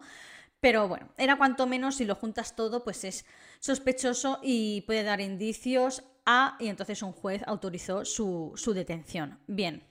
Pero 0.60 0.88
bueno, 0.88 1.10
era 1.18 1.38
cuanto 1.38 1.66
menos, 1.66 1.96
si 1.96 2.06
lo 2.06 2.16
juntas 2.16 2.56
todo, 2.56 2.84
pues 2.84 3.04
es 3.04 3.26
sospechoso 3.60 4.40
y 4.44 4.82
puede 4.82 5.04
dar 5.04 5.20
indicios 5.20 6.04
a, 6.26 6.56
y 6.60 6.68
entonces 6.68 7.02
un 7.02 7.14
juez 7.14 7.42
autorizó 7.48 8.06
su, 8.06 8.54
su 8.56 8.74
detención. 8.74 9.40
Bien. 9.48 9.84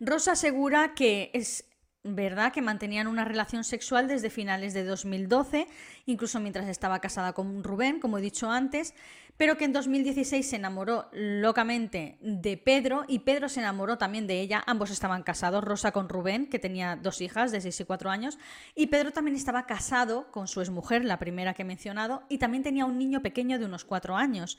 Rosa 0.00 0.32
asegura 0.32 0.94
que 0.94 1.30
es 1.34 1.64
verdad 2.04 2.52
que 2.52 2.62
mantenían 2.62 3.06
una 3.06 3.24
relación 3.24 3.64
sexual 3.64 4.08
desde 4.08 4.30
finales 4.30 4.72
de 4.74 4.84
2012, 4.84 5.66
incluso 6.06 6.40
mientras 6.40 6.68
estaba 6.68 7.00
casada 7.00 7.32
con 7.32 7.62
Rubén, 7.64 8.00
como 8.00 8.18
he 8.18 8.22
dicho 8.22 8.50
antes, 8.50 8.94
pero 9.36 9.56
que 9.56 9.64
en 9.64 9.72
2016 9.72 10.48
se 10.48 10.56
enamoró 10.56 11.08
locamente 11.12 12.18
de 12.20 12.56
Pedro 12.56 13.04
y 13.06 13.20
Pedro 13.20 13.48
se 13.48 13.60
enamoró 13.60 13.96
también 13.96 14.26
de 14.26 14.40
ella. 14.40 14.64
Ambos 14.66 14.90
estaban 14.90 15.22
casados, 15.22 15.62
Rosa 15.62 15.92
con 15.92 16.08
Rubén, 16.08 16.48
que 16.48 16.58
tenía 16.58 16.96
dos 16.96 17.20
hijas 17.20 17.52
de 17.52 17.60
6 17.60 17.80
y 17.80 17.84
4 17.84 18.10
años, 18.10 18.38
y 18.74 18.88
Pedro 18.88 19.12
también 19.12 19.36
estaba 19.36 19.66
casado 19.66 20.30
con 20.32 20.48
su 20.48 20.60
exmujer, 20.60 21.04
la 21.04 21.18
primera 21.18 21.54
que 21.54 21.62
he 21.62 21.64
mencionado, 21.64 22.24
y 22.28 22.38
también 22.38 22.64
tenía 22.64 22.84
un 22.84 22.98
niño 22.98 23.22
pequeño 23.22 23.58
de 23.58 23.66
unos 23.66 23.84
4 23.84 24.16
años. 24.16 24.58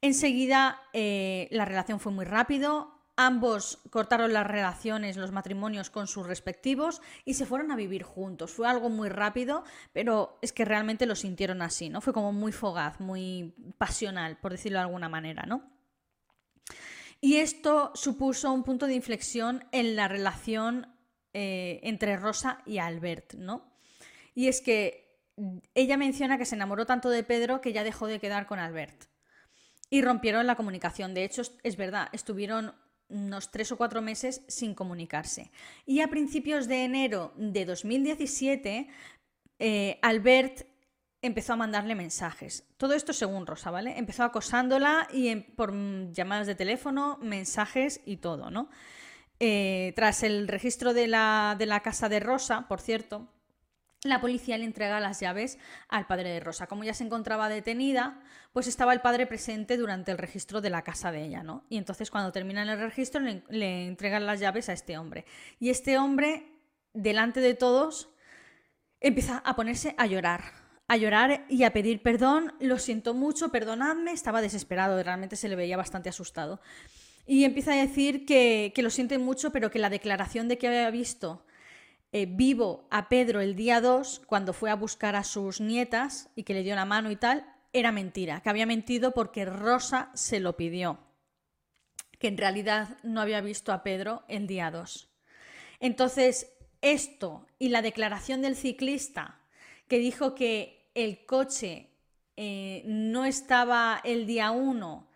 Enseguida 0.00 0.82
eh, 0.92 1.48
la 1.50 1.64
relación 1.64 2.00
fue 2.00 2.12
muy 2.12 2.24
rápido, 2.24 2.93
Ambos 3.16 3.78
cortaron 3.90 4.32
las 4.32 4.46
relaciones, 4.46 5.16
los 5.16 5.30
matrimonios 5.30 5.88
con 5.88 6.08
sus 6.08 6.26
respectivos 6.26 7.00
y 7.24 7.34
se 7.34 7.46
fueron 7.46 7.70
a 7.70 7.76
vivir 7.76 8.02
juntos. 8.02 8.50
Fue 8.50 8.68
algo 8.68 8.90
muy 8.90 9.08
rápido, 9.08 9.62
pero 9.92 10.38
es 10.42 10.52
que 10.52 10.64
realmente 10.64 11.06
lo 11.06 11.14
sintieron 11.14 11.62
así, 11.62 11.88
¿no? 11.88 12.00
Fue 12.00 12.12
como 12.12 12.32
muy 12.32 12.50
fogaz, 12.50 12.98
muy 12.98 13.54
pasional, 13.78 14.36
por 14.38 14.50
decirlo 14.50 14.78
de 14.78 14.84
alguna 14.84 15.08
manera, 15.08 15.44
¿no? 15.46 15.70
Y 17.20 17.36
esto 17.36 17.92
supuso 17.94 18.52
un 18.52 18.64
punto 18.64 18.86
de 18.86 18.94
inflexión 18.94 19.64
en 19.70 19.94
la 19.94 20.08
relación 20.08 20.88
eh, 21.32 21.80
entre 21.84 22.16
Rosa 22.16 22.62
y 22.66 22.78
Albert, 22.78 23.34
¿no? 23.34 23.72
Y 24.34 24.48
es 24.48 24.60
que 24.60 25.22
ella 25.74 25.96
menciona 25.96 26.36
que 26.36 26.44
se 26.44 26.54
enamoró 26.54 26.84
tanto 26.84 27.10
de 27.10 27.22
Pedro 27.22 27.60
que 27.60 27.72
ya 27.72 27.84
dejó 27.84 28.08
de 28.08 28.20
quedar 28.20 28.46
con 28.46 28.58
Albert. 28.58 29.04
Y 29.88 30.02
rompieron 30.02 30.46
la 30.46 30.56
comunicación. 30.56 31.14
De 31.14 31.24
hecho, 31.24 31.42
es 31.62 31.76
verdad, 31.76 32.08
estuvieron 32.12 32.74
unos 33.08 33.50
tres 33.50 33.70
o 33.72 33.76
cuatro 33.76 34.02
meses 34.02 34.42
sin 34.48 34.74
comunicarse. 34.74 35.50
Y 35.86 36.00
a 36.00 36.08
principios 36.08 36.68
de 36.68 36.84
enero 36.84 37.32
de 37.36 37.64
2017, 37.64 38.88
eh, 39.58 39.98
Albert 40.02 40.66
empezó 41.22 41.54
a 41.54 41.56
mandarle 41.56 41.94
mensajes. 41.94 42.64
Todo 42.76 42.94
esto 42.94 43.12
según 43.12 43.46
Rosa, 43.46 43.70
¿vale? 43.70 43.98
Empezó 43.98 44.24
acosándola 44.24 45.08
y 45.12 45.34
por 45.36 45.72
llamadas 46.12 46.46
de 46.46 46.54
teléfono, 46.54 47.18
mensajes 47.22 48.00
y 48.04 48.18
todo, 48.18 48.50
¿no? 48.50 48.68
Eh, 49.40 49.92
tras 49.96 50.22
el 50.22 50.48
registro 50.48 50.94
de 50.94 51.08
la, 51.08 51.56
de 51.58 51.66
la 51.66 51.80
casa 51.80 52.08
de 52.08 52.20
Rosa, 52.20 52.68
por 52.68 52.80
cierto, 52.80 53.28
la 54.04 54.20
policía 54.20 54.58
le 54.58 54.66
entrega 54.66 55.00
las 55.00 55.20
llaves 55.20 55.58
al 55.88 56.06
padre 56.06 56.28
de 56.28 56.40
Rosa. 56.40 56.66
Como 56.66 56.84
ya 56.84 56.92
se 56.92 57.04
encontraba 57.04 57.48
detenida, 57.48 58.20
pues 58.52 58.66
estaba 58.66 58.92
el 58.92 59.00
padre 59.00 59.26
presente 59.26 59.78
durante 59.78 60.12
el 60.12 60.18
registro 60.18 60.60
de 60.60 60.68
la 60.68 60.82
casa 60.82 61.10
de 61.10 61.24
ella, 61.24 61.42
¿no? 61.42 61.64
Y 61.70 61.78
entonces 61.78 62.10
cuando 62.10 62.30
terminan 62.30 62.68
el 62.68 62.78
registro 62.78 63.22
le, 63.22 63.86
entregan 63.86 64.26
las 64.26 64.40
llaves 64.40 64.68
a 64.68 64.74
este 64.74 64.98
hombre. 64.98 65.24
Y 65.58 65.70
este 65.70 65.96
hombre, 65.96 66.44
delante 66.92 67.40
de 67.40 67.54
todos, 67.54 68.10
empieza 69.00 69.38
a 69.38 69.56
ponerse 69.56 69.94
a 69.96 70.04
llorar, 70.04 70.52
a 70.86 70.98
llorar 70.98 71.46
y 71.48 71.64
a 71.64 71.72
pedir 71.72 72.02
perdón. 72.02 72.52
Lo 72.60 72.78
siento 72.78 73.14
mucho, 73.14 73.50
perdonadme. 73.50 74.12
Estaba 74.12 74.42
desesperado, 74.42 75.02
realmente 75.02 75.36
se 75.36 75.48
le 75.48 75.56
veía 75.56 75.78
bastante 75.78 76.10
asustado. 76.10 76.60
Y 77.26 77.44
empieza 77.44 77.72
a 77.72 77.76
decir 77.76 78.26
que 78.26 78.74
lo 78.76 78.90
siente 78.90 79.16
mucho, 79.16 79.50
pero 79.50 79.70
que 79.70 79.78
la 79.78 79.88
declaración 79.88 80.46
de 80.46 80.58
que 80.58 80.68
había 80.68 80.90
visto 80.90 81.46
eh, 82.14 82.26
vivo 82.30 82.86
a 82.92 83.08
Pedro 83.08 83.40
el 83.40 83.56
día 83.56 83.80
2, 83.80 84.22
cuando 84.26 84.52
fue 84.52 84.70
a 84.70 84.76
buscar 84.76 85.16
a 85.16 85.24
sus 85.24 85.60
nietas 85.60 86.30
y 86.36 86.44
que 86.44 86.54
le 86.54 86.62
dio 86.62 86.76
la 86.76 86.84
mano 86.84 87.10
y 87.10 87.16
tal, 87.16 87.44
era 87.72 87.90
mentira, 87.90 88.40
que 88.40 88.50
había 88.50 88.66
mentido 88.66 89.10
porque 89.10 89.44
Rosa 89.44 90.12
se 90.14 90.38
lo 90.38 90.56
pidió, 90.56 91.00
que 92.20 92.28
en 92.28 92.38
realidad 92.38 92.98
no 93.02 93.20
había 93.20 93.40
visto 93.40 93.72
a 93.72 93.82
Pedro 93.82 94.22
el 94.28 94.46
día 94.46 94.70
2. 94.70 95.08
Entonces, 95.80 96.52
esto 96.82 97.48
y 97.58 97.70
la 97.70 97.82
declaración 97.82 98.42
del 98.42 98.54
ciclista 98.54 99.40
que 99.88 99.98
dijo 99.98 100.36
que 100.36 100.88
el 100.94 101.26
coche 101.26 101.90
eh, 102.36 102.84
no 102.86 103.24
estaba 103.24 104.00
el 104.04 104.24
día 104.24 104.52
1 104.52 105.08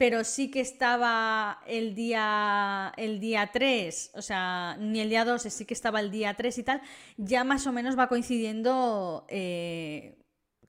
pero 0.00 0.24
sí 0.24 0.50
que 0.50 0.60
estaba 0.60 1.62
el 1.66 1.94
día, 1.94 2.90
el 2.96 3.20
día 3.20 3.50
3, 3.52 4.12
o 4.14 4.22
sea, 4.22 4.78
ni 4.80 4.98
el 4.98 5.10
día 5.10 5.26
2, 5.26 5.42
sí 5.42 5.66
que 5.66 5.74
estaba 5.74 6.00
el 6.00 6.10
día 6.10 6.32
3 6.32 6.56
y 6.56 6.62
tal, 6.62 6.80
ya 7.18 7.44
más 7.44 7.66
o 7.66 7.72
menos 7.72 7.98
va 7.98 8.08
coincidiendo 8.08 9.26
eh, 9.28 10.16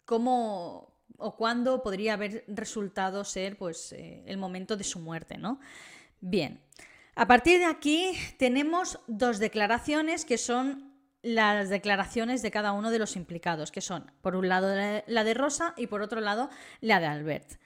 cómo 0.03 0.97
o 1.17 1.37
cuándo 1.37 1.81
podría 1.81 2.15
haber 2.15 2.43
resultado 2.49 3.23
ser 3.23 3.57
pues, 3.57 3.93
eh, 3.93 4.21
el 4.27 4.37
momento 4.37 4.75
de 4.75 4.83
su 4.83 4.99
muerte, 4.99 5.37
¿no? 5.37 5.61
Bien, 6.19 6.59
a 7.15 7.25
partir 7.25 7.59
de 7.59 7.65
aquí 7.67 8.11
tenemos 8.37 8.99
dos 9.07 9.39
declaraciones 9.39 10.25
que 10.25 10.37
son 10.37 10.91
las 11.21 11.69
declaraciones 11.69 12.41
de 12.41 12.51
cada 12.51 12.73
uno 12.73 12.91
de 12.91 12.99
los 12.99 13.15
implicados, 13.15 13.71
que 13.71 13.79
son, 13.79 14.11
por 14.21 14.35
un 14.35 14.49
lado, 14.49 14.75
la 15.07 15.23
de 15.23 15.33
Rosa 15.33 15.73
y 15.77 15.87
por 15.87 16.01
otro 16.01 16.19
lado, 16.19 16.49
la 16.81 16.99
de 16.99 17.05
Albert. 17.05 17.61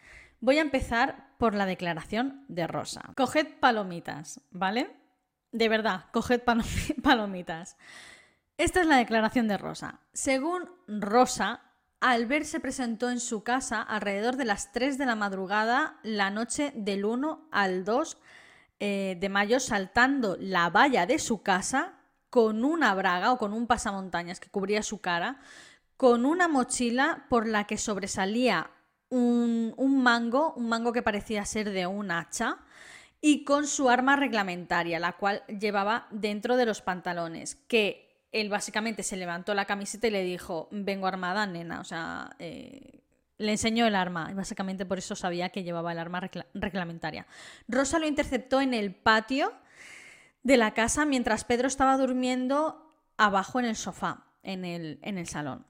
Voy 0.45 0.59
a 0.59 0.61
empezar 0.61 1.31
por 1.39 1.55
la 1.55 1.65
declaración 1.65 2.45
de 2.49 2.67
Rosa. 2.67 3.01
Coged 3.17 3.47
palomitas, 3.59 4.41
¿vale? 4.51 4.95
De 5.51 5.67
verdad, 5.69 6.05
coged 6.11 6.41
palomitas. 7.03 7.77
Esta 8.55 8.81
es 8.81 8.85
la 8.85 8.97
declaración 8.97 9.47
de 9.47 9.57
Rosa. 9.57 10.01
Según 10.13 10.69
Rosa, 10.87 11.61
Albert 11.99 12.45
se 12.45 12.59
presentó 12.59 13.09
en 13.09 13.19
su 13.19 13.41
casa 13.41 13.81
alrededor 13.81 14.35
de 14.35 14.45
las 14.45 14.71
3 14.71 14.99
de 14.99 15.07
la 15.07 15.15
madrugada 15.15 15.97
la 16.03 16.29
noche 16.29 16.71
del 16.75 17.05
1 17.05 17.47
al 17.51 17.83
2 17.83 18.17
eh, 18.81 19.17
de 19.19 19.29
mayo 19.29 19.59
saltando 19.59 20.37
la 20.39 20.69
valla 20.69 21.07
de 21.07 21.17
su 21.17 21.41
casa 21.41 21.93
con 22.29 22.63
una 22.63 22.93
braga 22.93 23.31
o 23.31 23.39
con 23.39 23.51
un 23.51 23.65
pasamontañas 23.65 24.39
que 24.39 24.51
cubría 24.51 24.83
su 24.83 25.01
cara, 25.01 25.39
con 25.97 26.23
una 26.23 26.47
mochila 26.47 27.25
por 27.29 27.47
la 27.47 27.63
que 27.63 27.79
sobresalía 27.79 28.69
un, 29.15 30.03
mango, 30.03 30.53
un 30.53 30.67
mango 30.67 30.91
que 30.91 31.01
parecía 31.01 31.45
ser 31.45 31.69
de 31.71 31.87
un 31.87 32.11
hacha, 32.11 32.57
y 33.21 33.43
con 33.43 33.65
su 33.65 33.89
arma 33.89 34.15
reglamentaria, 34.15 34.99
la 34.99 35.13
cual 35.13 35.43
llevaba 35.47 36.07
dentro 36.11 36.57
de 36.57 36.65
los 36.65 36.81
pantalones, 36.81 37.55
que 37.67 38.27
él 38.31 38.49
básicamente 38.49 39.03
se 39.03 39.17
levantó 39.17 39.53
la 39.53 39.65
camiseta 39.65 40.07
y 40.07 40.11
le 40.11 40.23
dijo, 40.23 40.67
vengo 40.71 41.07
armada, 41.07 41.47
nena, 41.47 41.79
o 41.79 41.83
sea, 41.83 42.35
eh, 42.39 43.01
le 43.37 43.51
enseñó 43.51 43.87
el 43.87 43.95
arma, 43.95 44.29
y 44.31 44.33
básicamente 44.33 44.85
por 44.85 44.97
eso 44.97 45.15
sabía 45.15 45.49
que 45.49 45.63
llevaba 45.63 45.91
el 45.91 45.99
arma 45.99 46.29
reglamentaria. 46.53 47.25
Rosa 47.67 47.99
lo 47.99 48.07
interceptó 48.07 48.61
en 48.61 48.73
el 48.73 48.93
patio 48.93 49.53
de 50.43 50.57
la 50.57 50.73
casa 50.73 51.05
mientras 51.05 51.45
Pedro 51.45 51.67
estaba 51.67 51.97
durmiendo 51.97 52.93
abajo 53.17 53.59
en 53.59 53.65
el 53.65 53.75
sofá, 53.75 54.25
en 54.43 54.65
el, 54.65 54.99
en 55.01 55.17
el 55.17 55.27
salón 55.27 55.65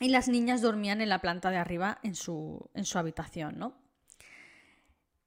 y 0.00 0.08
las 0.08 0.28
niñas 0.28 0.60
dormían 0.60 1.00
en 1.00 1.08
la 1.08 1.20
planta 1.20 1.50
de 1.50 1.56
arriba 1.56 1.98
en 2.02 2.14
su, 2.14 2.70
en 2.74 2.84
su 2.84 2.98
habitación, 2.98 3.58
¿no? 3.58 3.84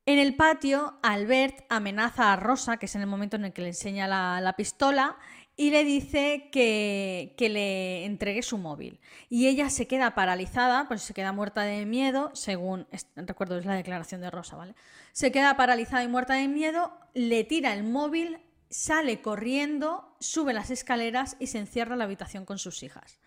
En 0.08 0.20
el 0.20 0.36
patio, 0.36 0.98
Albert 1.04 1.66
amenaza 1.68 2.32
a 2.32 2.38
Rosa, 2.38 2.78
que 2.78 2.86
es 2.86 2.96
en 2.96 3.02
el 3.02 3.08
momento 3.08 3.36
en 3.36 3.44
el 3.44 3.52
que 3.52 3.62
le 3.62 3.68
enseña 3.68 4.08
la, 4.08 4.54
pistola, 4.56 5.18
y 5.58 5.70
le 5.70 5.84
dice 5.84 6.48
que, 6.50 7.36
que, 7.38 7.50
le 7.50 8.06
entregue 8.06 8.42
su 8.42 8.58
móvil. 8.58 9.02
Y 9.28 9.48
ella 9.48 9.70
se 9.70 9.86
queda 9.86 10.16
paralizada, 10.16 10.88
pues 10.88 11.02
se 11.02 11.14
queda 11.14 11.34
muerta 11.34 11.64
de 11.64 11.86
miedo, 11.86 12.32
según, 12.36 12.88
recuerdo, 13.18 13.58
es 13.58 13.66
la 13.66 13.74
declaración 13.74 14.22
de 14.22 14.32
Rosa, 14.32 14.56
¿vale? 14.56 14.76
Se 15.12 15.34
queda 15.34 15.58
paralizada 15.58 16.06
y 16.06 16.08
muerta 16.08 16.36
de 16.36 16.48
miedo, 16.48 16.98
le 17.14 17.44
tira 17.44 17.74
el 17.74 17.84
móvil, 17.84 18.40
sale 18.70 19.22
corriendo, 19.22 20.16
sube 20.22 20.54
las 20.54 20.70
escaleras 20.70 21.36
y 21.38 21.48
se 21.48 21.60
encierra 21.60 21.96
en 21.96 22.00
la 22.00 22.06
habitación 22.06 22.46
con 22.46 22.60
sus 22.60 22.82
hijas. 22.82 23.20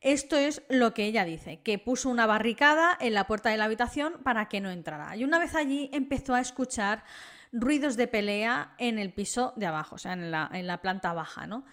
Esto 0.00 0.36
es 0.36 0.62
lo 0.70 0.94
que 0.94 1.04
ella 1.04 1.26
dice, 1.26 1.60
que 1.60 1.78
puso 1.78 2.08
una 2.08 2.24
barricada 2.24 2.96
en 3.00 3.12
la 3.12 3.26
puerta 3.26 3.50
de 3.50 3.58
la 3.58 3.66
habitación 3.66 4.14
para 4.22 4.48
que 4.48 4.60
no 4.60 4.70
entrara. 4.70 5.14
Y 5.14 5.24
una 5.24 5.38
vez 5.38 5.54
allí 5.54 5.90
empezó 5.92 6.34
a 6.34 6.40
escuchar 6.40 7.04
ruidos 7.52 7.96
de 7.96 8.06
pelea 8.06 8.74
en 8.78 8.98
el 8.98 9.12
piso 9.12 9.52
de 9.56 9.66
abajo, 9.66 9.96
o 9.96 9.98
sea, 9.98 10.14
en 10.14 10.30
la, 10.30 10.78
planta 10.80 11.12
baja, 11.12 11.46
¿no? 11.46 11.64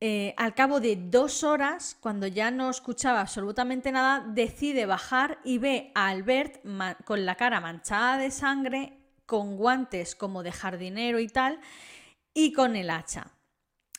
Eh, 0.00 0.34
al 0.36 0.54
cabo 0.54 0.78
de 0.78 0.94
dos 0.94 1.42
horas, 1.42 1.96
cuando 2.00 2.28
ya 2.28 2.52
no 2.52 2.70
escuchaba 2.70 3.20
absolutamente 3.20 3.90
nada, 3.90 4.24
decide 4.28 4.86
bajar 4.86 5.40
y 5.42 5.58
ve 5.58 5.90
a 5.96 6.08
Albert 6.08 6.62
con 7.04 7.26
la 7.26 7.34
cara 7.34 7.60
manchada 7.60 8.18
de 8.18 8.30
sangre, 8.30 9.00
con 9.26 9.56
guantes 9.56 10.14
como 10.14 10.44
de 10.44 10.52
jardinero 10.52 11.18
y 11.18 11.26
tal, 11.26 11.58
y 12.32 12.52
con 12.52 12.76
el 12.76 12.90
hacha. 12.90 13.32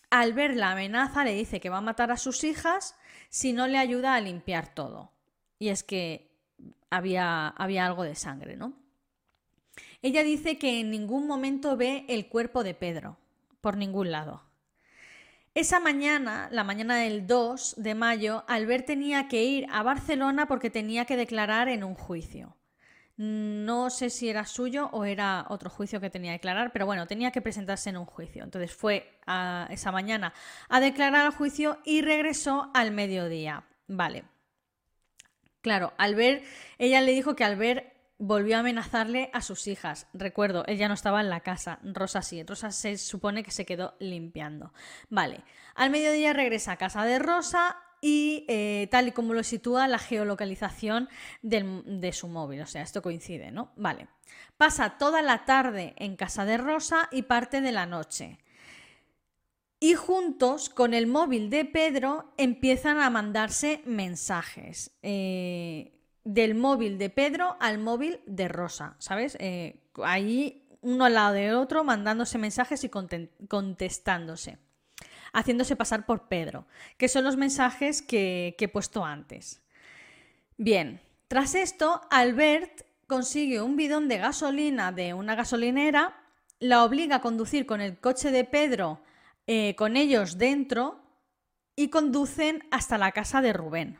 Al 0.09 0.31
ver 0.31 0.55
la 0.55 0.71
amenaza, 0.71 1.25
le 1.25 1.33
dice 1.33 1.59
que 1.59 1.69
va 1.69 1.79
a 1.79 1.81
matar 1.81 2.11
a 2.11 2.17
sus 2.17 2.45
hijas 2.45 2.95
si 3.29 3.53
no 3.53 3.67
le 3.67 3.77
ayuda 3.77 4.15
a 4.15 4.21
limpiar 4.21 4.73
todo. 4.73 5.11
Y 5.57 5.69
es 5.69 5.83
que 5.83 6.31
había, 6.89 7.47
había 7.47 7.85
algo 7.85 8.03
de 8.03 8.15
sangre, 8.15 8.57
¿no? 8.57 8.73
Ella 10.01 10.23
dice 10.23 10.57
que 10.57 10.79
en 10.79 10.91
ningún 10.91 11.27
momento 11.27 11.77
ve 11.77 12.05
el 12.09 12.27
cuerpo 12.27 12.63
de 12.63 12.73
Pedro, 12.73 13.17
por 13.61 13.77
ningún 13.77 14.11
lado. 14.11 14.43
Esa 15.55 15.79
mañana, 15.79 16.47
la 16.51 16.63
mañana 16.63 16.97
del 16.97 17.27
2 17.27 17.75
de 17.77 17.95
mayo, 17.95 18.43
Albert 18.47 18.85
tenía 18.85 19.27
que 19.27 19.43
ir 19.43 19.67
a 19.71 19.83
Barcelona 19.83 20.47
porque 20.47 20.69
tenía 20.69 21.05
que 21.05 21.17
declarar 21.17 21.67
en 21.67 21.83
un 21.83 21.95
juicio. 21.95 22.55
No 23.21 23.89
sé 23.89 24.09
si 24.09 24.29
era 24.29 24.45
suyo 24.45 24.89
o 24.93 25.03
era 25.03 25.45
otro 25.49 25.69
juicio 25.69 25.99
que 25.99 26.09
tenía 26.09 26.31
que 26.31 26.37
declarar, 26.37 26.71
pero 26.71 26.85
bueno, 26.85 27.05
tenía 27.05 27.31
que 27.31 27.41
presentarse 27.41 27.89
en 27.89 27.97
un 27.97 28.05
juicio. 28.05 28.45
Entonces 28.45 28.73
fue 28.73 29.19
esa 29.69 29.91
mañana 29.91 30.33
a 30.69 30.79
declarar 30.79 31.25
el 31.25 31.33
juicio 31.33 31.79
y 31.83 32.01
regresó 32.01 32.71
al 32.73 32.91
mediodía. 32.91 33.65
Vale. 33.89 34.23
Claro, 35.59 35.91
al 35.97 36.15
ver, 36.15 36.43
ella 36.77 37.01
le 37.01 37.11
dijo 37.11 37.35
que 37.35 37.43
al 37.43 37.57
ver 37.57 37.91
volvió 38.19 38.55
a 38.55 38.61
amenazarle 38.61 39.29
a 39.33 39.41
sus 39.41 39.67
hijas. 39.67 40.07
Recuerdo, 40.13 40.63
ella 40.67 40.87
no 40.87 40.93
estaba 40.93 41.19
en 41.19 41.29
la 41.29 41.41
casa, 41.41 41.79
Rosa 41.83 42.21
sí. 42.21 42.41
Rosa 42.43 42.71
se 42.71 42.97
supone 42.97 43.43
que 43.43 43.51
se 43.51 43.65
quedó 43.65 43.97
limpiando. 43.99 44.71
Vale, 45.09 45.43
al 45.75 45.89
mediodía 45.89 46.31
regresa 46.31 46.71
a 46.71 46.77
casa 46.77 47.03
de 47.03 47.19
Rosa 47.19 47.75
y 48.01 48.45
eh, 48.47 48.87
tal 48.91 49.07
y 49.09 49.11
como 49.11 49.33
lo 49.33 49.43
sitúa 49.43 49.87
la 49.87 49.99
geolocalización 49.99 51.09
de 51.41 52.13
su 52.13 52.27
móvil. 52.27 52.61
O 52.61 52.65
sea, 52.65 52.81
esto 52.81 53.01
coincide, 53.01 53.51
¿no? 53.51 53.71
Vale. 53.75 54.07
Pasa 54.57 54.97
toda 54.97 55.21
la 55.21 55.45
tarde 55.45 55.93
en 55.97 56.15
casa 56.15 56.45
de 56.45 56.57
Rosa 56.57 57.09
y 57.11 57.23
parte 57.23 57.61
de 57.61 57.71
la 57.71 57.85
noche. 57.85 58.39
Y 59.79 59.95
juntos 59.95 60.69
con 60.69 60.93
el 60.93 61.07
móvil 61.07 61.49
de 61.49 61.65
Pedro 61.65 62.33
empiezan 62.37 62.99
a 62.99 63.09
mandarse 63.09 63.81
mensajes. 63.85 64.91
Eh, 65.01 65.95
del 66.25 66.53
móvil 66.53 66.97
de 66.97 67.09
Pedro 67.09 67.55
al 67.59 67.79
móvil 67.79 68.19
de 68.25 68.49
Rosa, 68.49 68.95
¿sabes? 68.99 69.37
Eh, 69.39 69.81
ahí 70.03 70.67
uno 70.81 71.05
al 71.05 71.13
lado 71.13 71.33
del 71.33 71.55
otro 71.55 71.83
mandándose 71.83 72.37
mensajes 72.37 72.83
y 72.83 72.89
contestándose 72.89 74.59
haciéndose 75.33 75.75
pasar 75.75 76.05
por 76.05 76.27
Pedro, 76.27 76.65
que 76.97 77.07
son 77.07 77.23
los 77.23 77.37
mensajes 77.37 78.01
que, 78.01 78.55
he 78.57 78.67
puesto 78.67 79.05
antes. 79.05 79.61
Bien, 80.57 81.01
tras 81.27 81.55
esto, 81.55 82.01
Albert 82.09 82.81
consigue 83.07 83.61
un 83.61 83.75
bidón 83.75 84.07
de 84.07 84.17
gasolina 84.17 84.91
de 84.91 85.13
una 85.13 85.35
gasolinera, 85.35 86.15
la 86.59 86.83
obliga 86.83 87.17
a 87.17 87.21
conducir 87.21 87.65
con 87.65 87.81
el 87.81 87.99
coche 87.99 88.31
de 88.31 88.43
Pedro, 88.43 89.01
eh, 89.47 89.75
con 89.75 89.95
ellos 89.97 90.37
dentro, 90.37 91.01
y 91.75 91.89
conducen 91.89 92.67
hasta 92.71 92.97
la 92.97 93.13
casa 93.13 93.41
de 93.41 93.53
Rubén, 93.53 93.99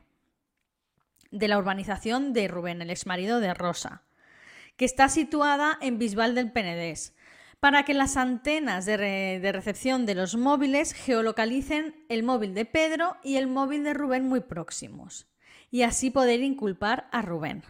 de 1.32 1.48
la 1.48 1.58
urbanización 1.58 2.34
de 2.34 2.50
Rubén, 2.50 2.82
el 2.82 2.90
exmarido 2.90 3.40
de 3.40 3.54
Rosa, 3.54 4.04
que 4.76 4.84
está 4.84 5.08
situada 5.08 5.78
en 5.80 5.98
Bisbal 5.98 6.36
del 6.36 6.52
Penedés, 6.52 7.16
para 7.60 7.84
que 7.84 7.94
las 7.94 8.16
antenas 8.16 8.86
de, 8.86 9.50
recepción 9.52 10.06
de 10.06 10.16
los 10.16 10.36
móviles 10.36 10.94
geolocalicen 10.94 12.06
el 12.10 12.24
móvil 12.24 12.54
de 12.54 12.66
Pedro 12.66 13.18
y 13.24 13.36
el 13.36 13.48
móvil 13.48 13.84
de 13.84 13.94
Rubén 13.94 14.28
muy 14.28 14.40
próximos, 14.40 15.28
y 15.70 15.84
así 15.84 16.10
poder 16.10 16.42
inculpar 16.42 17.10
a 17.12 17.22
Rubén. 17.22 17.64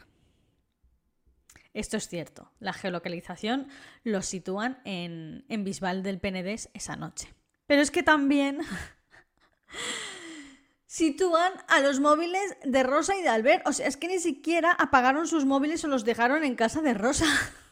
Esto 1.73 1.97
es 1.97 2.07
cierto, 2.07 2.51
la 2.59 2.73
geolocalización 2.73 3.67
lo 4.03 4.21
sitúan 4.21 4.79
en, 4.85 5.45
en 5.49 5.63
Bisbal 5.63 6.03
del 6.03 6.19
Penedés 6.19 6.69
esa 6.73 6.95
noche. 6.95 7.33
Pero 7.67 7.81
es 7.81 7.91
que 7.91 8.01
también 8.01 8.59
sitúan 10.87 11.53
a 11.67 11.79
los 11.79 11.99
móviles 11.99 12.57
de 12.63 12.83
Rosa 12.83 13.15
y 13.15 13.21
de 13.21 13.29
Albert. 13.29 13.67
O 13.67 13.73
sea, 13.73 13.87
es 13.87 13.97
que 13.97 14.07
ni 14.07 14.19
siquiera 14.19 14.71
apagaron 14.71 15.27
sus 15.27 15.45
móviles 15.45 15.83
o 15.83 15.87
los 15.87 16.03
dejaron 16.03 16.43
en 16.43 16.55
casa 16.55 16.81
de 16.81 16.95
Rosa. 16.95 17.25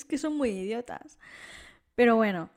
es 0.00 0.04
que 0.04 0.18
son 0.18 0.36
muy 0.36 0.50
idiotas. 0.50 1.18
Pero 1.94 2.16
bueno, 2.16 2.50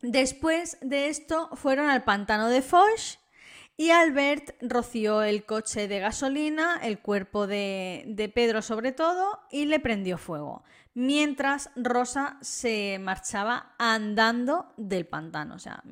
después 0.00 0.78
de 0.80 1.08
esto 1.08 1.50
fueron 1.54 1.90
al 1.90 2.04
pantano 2.04 2.48
de 2.48 2.62
Foch 2.62 3.18
y 3.76 3.90
Albert 3.90 4.56
roció 4.60 5.22
el 5.22 5.44
coche 5.44 5.86
de 5.86 6.00
gasolina, 6.00 6.80
el 6.82 6.98
cuerpo 6.98 7.46
de, 7.46 8.04
de 8.08 8.28
Pedro 8.28 8.60
sobre 8.60 8.92
todo, 8.92 9.40
y 9.52 9.66
le 9.66 9.78
prendió 9.78 10.18
fuego. 10.18 10.64
Mientras 10.94 11.70
Rosa 11.76 12.38
se 12.40 12.98
marchaba 13.00 13.74
andando 13.78 14.72
del 14.76 15.06
pantano. 15.06 15.54
O 15.54 15.58
sea, 15.60 15.84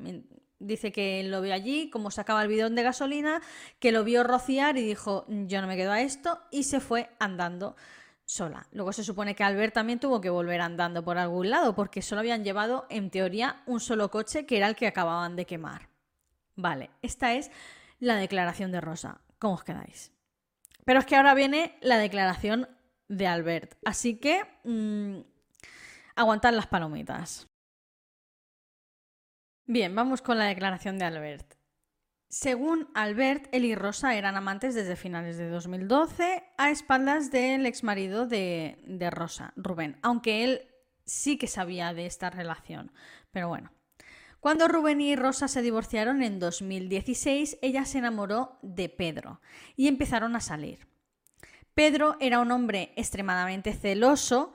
dice 0.59 0.91
que 0.91 1.23
lo 1.23 1.41
vio 1.41 1.53
allí, 1.53 1.89
como 1.89 2.11
sacaba 2.11 2.41
el 2.41 2.49
bidón 2.49 2.75
de 2.75 2.83
gasolina, 2.83 3.41
que 3.79 3.93
lo 3.93 4.03
vio 4.03 4.25
rociar 4.25 4.77
y 4.77 4.85
dijo, 4.85 5.25
yo 5.29 5.61
no 5.61 5.67
me 5.67 5.77
quedo 5.77 5.93
a 5.93 6.01
esto, 6.01 6.41
y 6.51 6.63
se 6.63 6.81
fue 6.81 7.09
andando 7.19 7.77
sola. 8.27 8.67
Luego 8.71 8.91
se 8.91 9.05
supone 9.05 9.35
que 9.35 9.43
Albert 9.43 9.73
también 9.73 9.99
tuvo 9.99 10.19
que 10.21 10.29
volver 10.29 10.59
andando 10.61 11.03
por 11.03 11.17
algún 11.17 11.49
lado 11.49 11.73
porque 11.73 12.01
solo 12.01 12.19
habían 12.19 12.43
llevado, 12.43 12.85
en 12.89 13.09
teoría, 13.09 13.63
un 13.65 13.79
solo 13.79 14.11
coche 14.11 14.45
que 14.45 14.57
era 14.57 14.67
el 14.67 14.75
que 14.75 14.85
acababan 14.85 15.35
de 15.35 15.45
quemar. 15.45 15.89
Vale, 16.55 16.91
esta 17.01 17.33
es 17.33 17.49
la 17.99 18.15
declaración 18.17 18.71
de 18.71 18.81
Rosa. 18.81 19.21
¿Cómo 19.39 19.55
os 19.55 19.63
quedáis? 19.63 20.11
Pero 20.85 20.99
es 20.99 21.05
que 21.05 21.15
ahora 21.15 21.33
viene 21.33 21.77
la 21.81 21.97
declaración 21.97 22.67
de 23.07 23.27
Albert. 23.27 23.77
Así 23.85 24.17
que 24.17 24.43
mmm, 24.65 25.21
aguantad 26.15 26.53
las 26.53 26.67
palomitas. 26.67 27.47
Bien, 29.65 29.95
vamos 29.95 30.21
con 30.21 30.37
la 30.37 30.45
declaración 30.45 30.97
de 30.97 31.05
Albert. 31.05 31.56
Según 32.29 32.89
Albert, 32.93 33.47
él 33.53 33.63
y 33.63 33.73
Rosa 33.73 34.15
eran 34.15 34.35
amantes 34.35 34.75
desde 34.75 34.97
finales 34.97 35.37
de 35.37 35.49
2012 35.49 36.43
a 36.57 36.69
espaldas 36.69 37.31
del 37.31 37.65
exmarido 37.65 38.27
de, 38.27 38.77
de 38.85 39.09
Rosa, 39.09 39.53
Rubén, 39.55 39.97
aunque 40.01 40.43
él 40.43 40.61
sí 41.05 41.37
que 41.37 41.47
sabía 41.47 41.93
de 41.93 42.05
esta 42.05 42.29
relación. 42.29 42.91
Pero 43.31 43.47
bueno. 43.47 43.71
Cuando 44.39 44.67
Rubén 44.67 45.01
y 45.01 45.15
Rosa 45.15 45.47
se 45.47 45.61
divorciaron 45.61 46.21
en 46.21 46.39
2016, 46.39 47.57
ella 47.61 47.85
se 47.85 47.97
enamoró 47.97 48.59
de 48.61 48.87
Pedro 48.87 49.41
y 49.75 49.87
empezaron 49.87 50.35
a 50.35 50.41
salir. 50.41 50.87
Pedro 51.73 52.17
era 52.19 52.39
un 52.39 52.51
hombre 52.51 52.93
extremadamente 52.95 53.73
celoso 53.73 54.53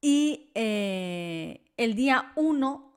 y 0.00 0.50
eh, 0.54 1.72
el 1.76 1.94
día 1.94 2.32
1 2.34 2.92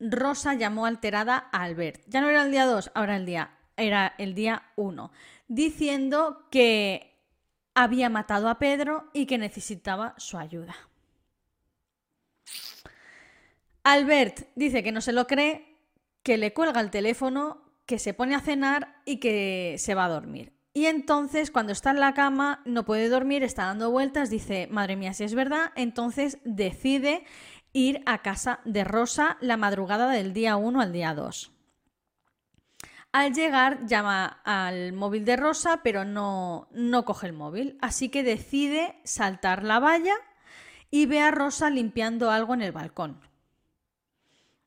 Rosa 0.00 0.54
llamó 0.54 0.86
alterada 0.86 1.48
a 1.52 1.62
Albert. 1.62 2.02
Ya 2.06 2.20
no 2.20 2.28
era 2.28 2.42
el 2.42 2.50
día 2.50 2.66
2, 2.66 2.92
ahora 2.94 3.16
el 3.16 3.26
día 3.26 3.57
era 3.78 4.14
el 4.18 4.34
día 4.34 4.70
1, 4.76 5.10
diciendo 5.48 6.46
que 6.50 7.14
había 7.74 8.10
matado 8.10 8.48
a 8.48 8.58
Pedro 8.58 9.08
y 9.12 9.26
que 9.26 9.38
necesitaba 9.38 10.14
su 10.18 10.36
ayuda. 10.36 10.76
Albert 13.84 14.48
dice 14.54 14.82
que 14.82 14.92
no 14.92 15.00
se 15.00 15.12
lo 15.12 15.26
cree, 15.26 15.76
que 16.22 16.36
le 16.36 16.52
cuelga 16.52 16.80
el 16.80 16.90
teléfono, 16.90 17.62
que 17.86 17.98
se 17.98 18.12
pone 18.12 18.34
a 18.34 18.40
cenar 18.40 19.00
y 19.06 19.16
que 19.16 19.76
se 19.78 19.94
va 19.94 20.04
a 20.04 20.10
dormir. 20.10 20.52
Y 20.74 20.86
entonces, 20.86 21.50
cuando 21.50 21.72
está 21.72 21.90
en 21.90 22.00
la 22.00 22.14
cama, 22.14 22.60
no 22.64 22.84
puede 22.84 23.08
dormir, 23.08 23.42
está 23.42 23.64
dando 23.64 23.90
vueltas, 23.90 24.28
dice, 24.28 24.68
madre 24.70 24.96
mía, 24.96 25.14
si 25.14 25.24
es 25.24 25.34
verdad, 25.34 25.72
entonces 25.74 26.38
decide 26.44 27.24
ir 27.72 28.02
a 28.06 28.22
casa 28.22 28.60
de 28.64 28.84
Rosa 28.84 29.38
la 29.40 29.56
madrugada 29.56 30.10
del 30.10 30.32
día 30.32 30.56
1 30.56 30.80
al 30.80 30.92
día 30.92 31.14
2. 31.14 31.52
Al 33.12 33.32
llegar 33.32 33.86
llama 33.86 34.40
al 34.44 34.92
móvil 34.92 35.24
de 35.24 35.36
Rosa, 35.36 35.80
pero 35.82 36.04
no, 36.04 36.68
no 36.72 37.04
coge 37.04 37.26
el 37.26 37.32
móvil, 37.32 37.78
así 37.80 38.10
que 38.10 38.22
decide 38.22 39.00
saltar 39.04 39.64
la 39.64 39.80
valla 39.80 40.14
y 40.90 41.06
ve 41.06 41.20
a 41.20 41.30
Rosa 41.30 41.70
limpiando 41.70 42.30
algo 42.30 42.54
en 42.54 42.62
el 42.62 42.72
balcón. 42.72 43.20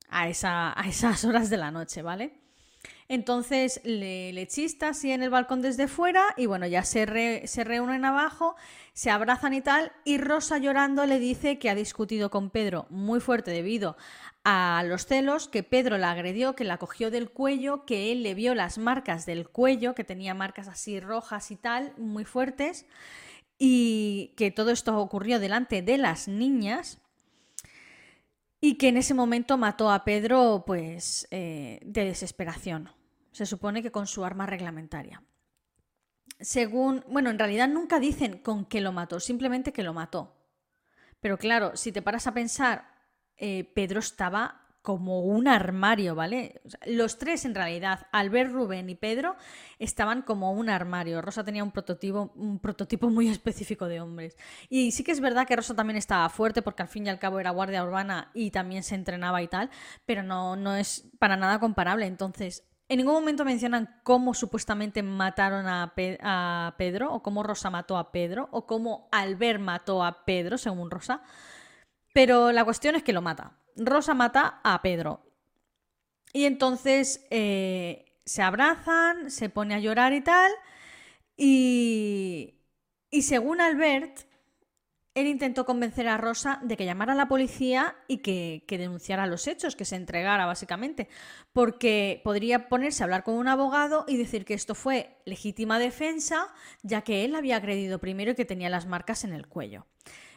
A, 0.09 0.27
esa, 0.27 0.77
a 0.79 0.87
esas 0.87 1.23
horas 1.23 1.49
de 1.49 1.57
la 1.57 1.71
noche, 1.71 2.01
¿vale? 2.01 2.40
Entonces 3.11 3.81
le, 3.83 4.31
le, 4.31 4.47
chista 4.47 4.87
así 4.87 5.11
en 5.11 5.21
el 5.21 5.29
balcón 5.29 5.61
desde 5.61 5.89
fuera 5.89 6.23
y 6.37 6.45
bueno, 6.45 6.65
ya 6.65 6.85
se, 6.85 7.05
reúnen 7.05 8.05
abajo, 8.05 8.55
se 8.93 9.09
abrazan 9.09 9.53
y 9.53 9.59
tal, 9.59 9.91
y 10.05 10.17
Rosa 10.17 10.59
llorando 10.59 11.05
le 11.05 11.19
dice 11.19 11.59
que 11.59 11.69
ha 11.69 11.75
discutido 11.75 12.29
con 12.29 12.49
Pedro 12.49 12.87
muy 12.89 13.19
fuerte 13.19 13.51
debido 13.51 13.97
a 14.45 14.81
los 14.87 15.07
celos, 15.07 15.49
que 15.49 15.61
Pedro 15.61 15.97
la 15.97 16.11
agredió, 16.11 16.55
que 16.55 16.63
la 16.63 16.77
cogió 16.77 17.11
del 17.11 17.29
cuello, 17.31 17.85
que 17.85 18.13
él 18.13 18.23
le 18.23 18.33
vio 18.33 18.55
las 18.55 18.77
marcas 18.77 19.25
del 19.25 19.49
cuello, 19.49 19.93
que 19.93 20.05
tenía 20.05 20.33
marcas 20.33 20.69
así 20.69 21.01
rojas 21.01 21.51
y 21.51 21.57
tal, 21.57 21.93
muy 21.97 22.23
fuertes, 22.23 22.85
y 23.59 24.33
que 24.37 24.51
todo 24.51 24.71
esto 24.71 24.97
ocurrió 24.97 25.41
delante 25.41 25.81
de 25.81 25.97
las 25.97 26.29
niñas 26.29 27.01
y 28.61 28.75
que 28.75 28.87
en 28.87 28.95
ese 28.95 29.13
momento 29.13 29.57
mató 29.57 29.91
a 29.91 30.05
Pedro 30.05 30.63
pues 30.65 31.27
eh, 31.29 31.81
de 31.83 32.05
desesperación 32.05 32.89
se 33.31 33.45
supone 33.45 33.81
que 33.81 33.91
con 33.91 34.07
su 34.07 34.25
arma 34.25 34.45
reglamentaria. 34.45 35.23
Según, 36.39 37.03
bueno, 37.07 37.29
en 37.29 37.39
realidad 37.39 37.67
nunca 37.67 37.99
dicen 37.99 38.39
con 38.39 38.65
qué 38.65 38.81
lo 38.81 38.91
mató, 38.91 39.19
simplemente 39.19 39.73
que 39.73 39.83
lo 39.83 39.93
mató. 39.93 40.35
Pero 41.19 41.37
claro, 41.37 41.75
si 41.75 41.91
te 41.91 42.01
paras 42.01 42.27
a 42.27 42.33
pensar, 42.33 42.91
eh, 43.37 43.63
Pedro 43.75 43.99
estaba 43.99 44.61
como 44.81 45.21
un 45.21 45.47
armario, 45.47 46.15
¿vale? 46.15 46.61
los 46.87 47.19
tres 47.19 47.45
en 47.45 47.53
realidad, 47.53 48.07
Albert, 48.11 48.51
Rubén 48.51 48.89
y 48.89 48.95
Pedro, 48.95 49.35
estaban 49.77 50.23
como 50.23 50.51
un 50.53 50.69
armario. 50.69 51.21
Rosa 51.21 51.43
tenía 51.43 51.63
un 51.63 51.71
prototipo, 51.71 52.31
un 52.35 52.59
prototipo 52.59 53.09
muy 53.09 53.27
específico 53.29 53.87
de 53.87 54.01
hombres. 54.01 54.35
Y 54.69 54.91
sí 54.91 55.03
que 55.03 55.11
es 55.11 55.19
verdad 55.19 55.47
que 55.47 55.55
Rosa 55.55 55.75
también 55.75 55.97
estaba 55.97 56.27
fuerte 56.29 56.63
porque 56.63 56.81
al 56.81 56.87
fin 56.87 57.05
y 57.05 57.09
al 57.09 57.19
cabo 57.19 57.39
era 57.39 57.51
guardia 57.51 57.83
urbana 57.83 58.31
y 58.33 58.49
también 58.49 58.81
se 58.81 58.95
entrenaba 58.95 59.41
y 59.43 59.47
tal, 59.47 59.69
pero 60.05 60.23
no, 60.23 60.55
no 60.55 60.75
es 60.75 61.11
para 61.19 61.37
nada 61.37 61.59
comparable. 61.59 62.07
Entonces, 62.07 62.63
en 62.91 62.97
ningún 62.97 63.13
momento 63.13 63.45
mencionan 63.45 64.01
cómo 64.03 64.33
supuestamente 64.33 65.01
mataron 65.01 65.65
a, 65.65 65.93
Pedro, 66.77 67.13
o 67.13 67.23
cómo 67.23 67.41
Rosa 67.41 67.69
mató 67.69 67.97
a 67.97 68.11
Pedro, 68.11 68.49
o 68.51 68.67
cómo 68.67 69.07
Albert 69.13 69.61
mató 69.61 70.03
a 70.03 70.25
Pedro, 70.25 70.57
según 70.57 70.91
Rosa. 70.91 71.23
Pero 72.13 72.51
la 72.51 72.65
cuestión 72.65 72.95
es 72.95 73.03
que 73.03 73.13
lo 73.13 73.21
mata. 73.21 73.57
Rosa 73.77 74.13
mata 74.13 74.59
a 74.65 74.81
Pedro. 74.81 75.21
Y 76.33 76.43
entonces 76.43 77.25
eh, 77.29 78.11
se 78.25 78.41
abrazan, 78.41 79.31
se 79.31 79.47
pone 79.47 79.73
a 79.73 79.79
llorar 79.79 80.11
y 80.11 80.19
tal. 80.19 80.51
Y, 81.37 82.55
y 83.09 83.21
según 83.21 83.61
Albert, 83.61 84.25
él 85.13 85.27
intentó 85.27 85.65
convencer 85.65 86.07
a 86.07 86.17
Rosa 86.17 86.59
de 86.63 86.77
que 86.77 86.85
llamara 86.85 87.13
a 87.13 87.15
la 87.15 87.27
policía 87.27 87.95
y 88.07 88.19
que, 88.19 88.63
denunciara 88.67 89.27
los 89.27 89.45
hechos, 89.47 89.75
que 89.75 89.83
se 89.83 89.97
entregara 89.97 90.45
básicamente, 90.45 91.09
porque 91.51 92.21
podría 92.23 92.69
ponerse 92.69 93.03
a 93.03 93.05
hablar 93.05 93.23
con 93.23 93.35
un 93.35 93.49
abogado 93.49 94.05
y 94.07 94.15
decir 94.15 94.45
que 94.45 94.53
esto 94.53 94.73
fue 94.73 95.17
legítima 95.25 95.79
defensa, 95.79 96.47
ya 96.81 97.01
que 97.01 97.25
él 97.25 97.35
había 97.35 97.57
agredido 97.57 97.99
primero 97.99 98.31
y 98.31 98.35
que 98.35 98.45
tenía 98.45 98.69
las 98.69 98.85
marcas 98.85 99.25
en 99.25 99.33
el 99.33 99.47
cuello. 99.47 99.85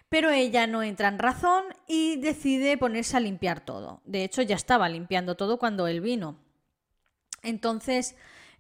Pero 0.09 0.31
ella 0.31 0.67
no 0.67 0.83
entra 0.83 1.09
en 1.09 1.19
razón 1.19 1.65
y 1.87 2.17
decide 2.17 2.77
ponerse 2.77 3.17
a 3.17 3.21
limpiar 3.21 3.65
todo. 3.65 4.03
De 4.05 4.25
hecho, 4.25 4.43
ya 4.43 4.57
estaba 4.57 4.89
limpiando 4.89 5.37
todo 5.37 5.59
cuando 5.59 5.87
él 5.87 6.01
vino. 6.01 6.39
Entonces, 7.43 8.17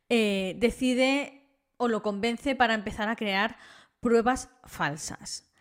eh, 0.08 0.54
decide 0.58 1.42
o 1.76 1.88
lo 1.88 2.02
convence 2.02 2.54
para 2.54 2.74
empezar 2.74 3.08
a 3.08 3.16
crear 3.16 3.56
pruebas 4.00 4.48
falsas. 4.64 5.53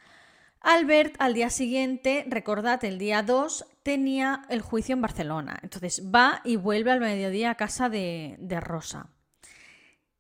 Albert 0.63 1.15
al 1.19 1.33
día 1.33 1.49
siguiente, 1.49 2.23
recordad, 2.29 2.83
el 2.85 2.97
día 2.97 3.21
2 3.21 3.65
tenía 3.83 4.45
el 4.49 4.61
juicio 4.61 4.93
en 4.93 5.01
Barcelona. 5.01 5.59
Entonces 5.61 6.03
va 6.03 6.39
y 6.45 6.55
vuelve 6.55 6.89
al 6.91 7.01
mediodía 7.01 7.51
a 7.51 7.55
casa 7.55 7.89
de, 7.89 8.37
Rosa. 8.61 9.09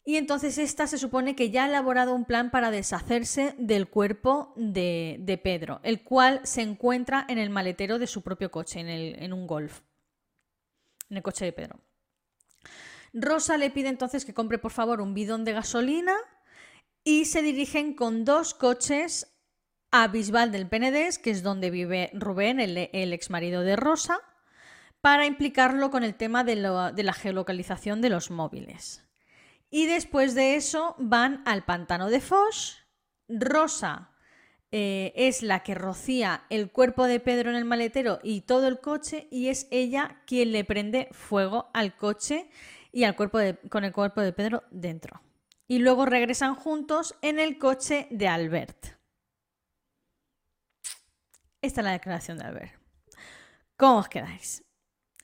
Y 0.03 0.17
entonces 0.17 0.57
esta 0.57 0.85
se 0.85 0.97
supone 0.97 1.37
que 1.37 1.49
ya 1.49 1.63
ha 1.63 1.69
elaborado 1.69 2.13
un 2.13 2.25
plan 2.25 2.51
para 2.51 2.71
deshacerse 2.71 3.55
del 3.57 3.87
cuerpo 3.87 4.53
de, 4.57 5.39
Pedro, 5.41 5.79
el 5.81 6.03
cual 6.03 6.41
se 6.43 6.61
encuentra 6.61 7.25
en 7.29 7.37
el 7.37 7.49
maletero 7.49 7.97
de 7.97 8.07
su 8.07 8.21
propio 8.21 8.51
coche, 8.51 8.81
en, 8.81 8.89
en 8.89 9.31
un 9.31 9.47
golf. 9.47 9.79
En 11.09 11.15
el 11.15 11.23
coche 11.23 11.45
de 11.45 11.53
Pedro. 11.53 11.79
Rosa 13.13 13.55
le 13.55 13.69
pide 13.69 13.87
entonces 13.87 14.25
que 14.25 14.33
compre 14.33 14.57
por 14.57 14.71
favor 14.71 14.99
un 14.99 15.13
bidón 15.13 15.45
de 15.45 15.53
gasolina 15.53 16.15
y 17.05 17.25
se 17.25 17.41
dirigen 17.41 17.93
con 17.93 18.25
dos 18.25 18.53
coches 18.53 19.32
a 19.95 20.07
Bisbal 20.07 20.51
del 20.51 20.67
Penedés, 20.67 21.19
que 21.19 21.29
es 21.29 21.43
donde 21.43 21.69
vive 21.69 22.09
Rubén, 22.13 22.59
el, 22.59 22.77
ex 23.13 23.29
marido 23.29 23.61
de 23.61 23.75
Rosa, 23.75 24.19
para 25.01 25.27
implicarlo 25.27 25.91
con 25.91 26.03
el 26.03 26.15
tema 26.15 26.43
de, 26.43 26.55
la 26.55 27.13
geolocalización 27.13 28.01
de 28.01 28.09
los 28.09 28.31
móviles. 28.31 29.05
Y 29.69 29.85
después 29.85 30.33
de 30.33 30.55
eso 30.55 30.95
van 30.97 31.43
al 31.45 31.63
pantano 31.63 32.09
de 32.09 32.21
Foch. 32.21 32.79
Rosa 33.27 34.09
eh, 34.71 35.13
es 35.15 35.43
la 35.43 35.61
que 35.61 35.75
rocía 35.75 36.45
el 36.49 36.71
cuerpo 36.71 37.05
de 37.05 37.19
Pedro 37.19 37.51
en 37.51 37.55
el 37.55 37.65
maletero 37.65 38.17
y 38.23 38.41
todo 38.41 38.67
el 38.67 38.79
coche, 38.79 39.27
y 39.29 39.49
es 39.49 39.67
ella 39.69 40.23
quien 40.25 40.53
le 40.53 40.63
prende 40.63 41.07
fuego 41.11 41.69
al 41.71 41.95
coche 41.95 42.49
y 42.91 43.03
al 43.03 43.15
cuerpo 43.15 43.37
con 43.69 43.83
el 43.83 43.93
cuerpo 43.93 44.21
de 44.21 44.33
Pedro 44.33 44.63
dentro. 44.71 45.21
Y 45.67 45.77
luego 45.77 46.07
regresan 46.07 46.55
juntos 46.55 47.13
en 47.21 47.37
el 47.37 47.59
coche 47.59 48.07
de 48.09 48.27
Albert. 48.27 49.02
Esta 51.63 51.79
es 51.79 51.85
la 51.85 51.91
declaración 51.93 52.37
de 52.37 52.43
Albert. 52.43 52.73
¿Cómo 53.77 53.99
os 53.99 54.09
quedáis? 54.09 54.65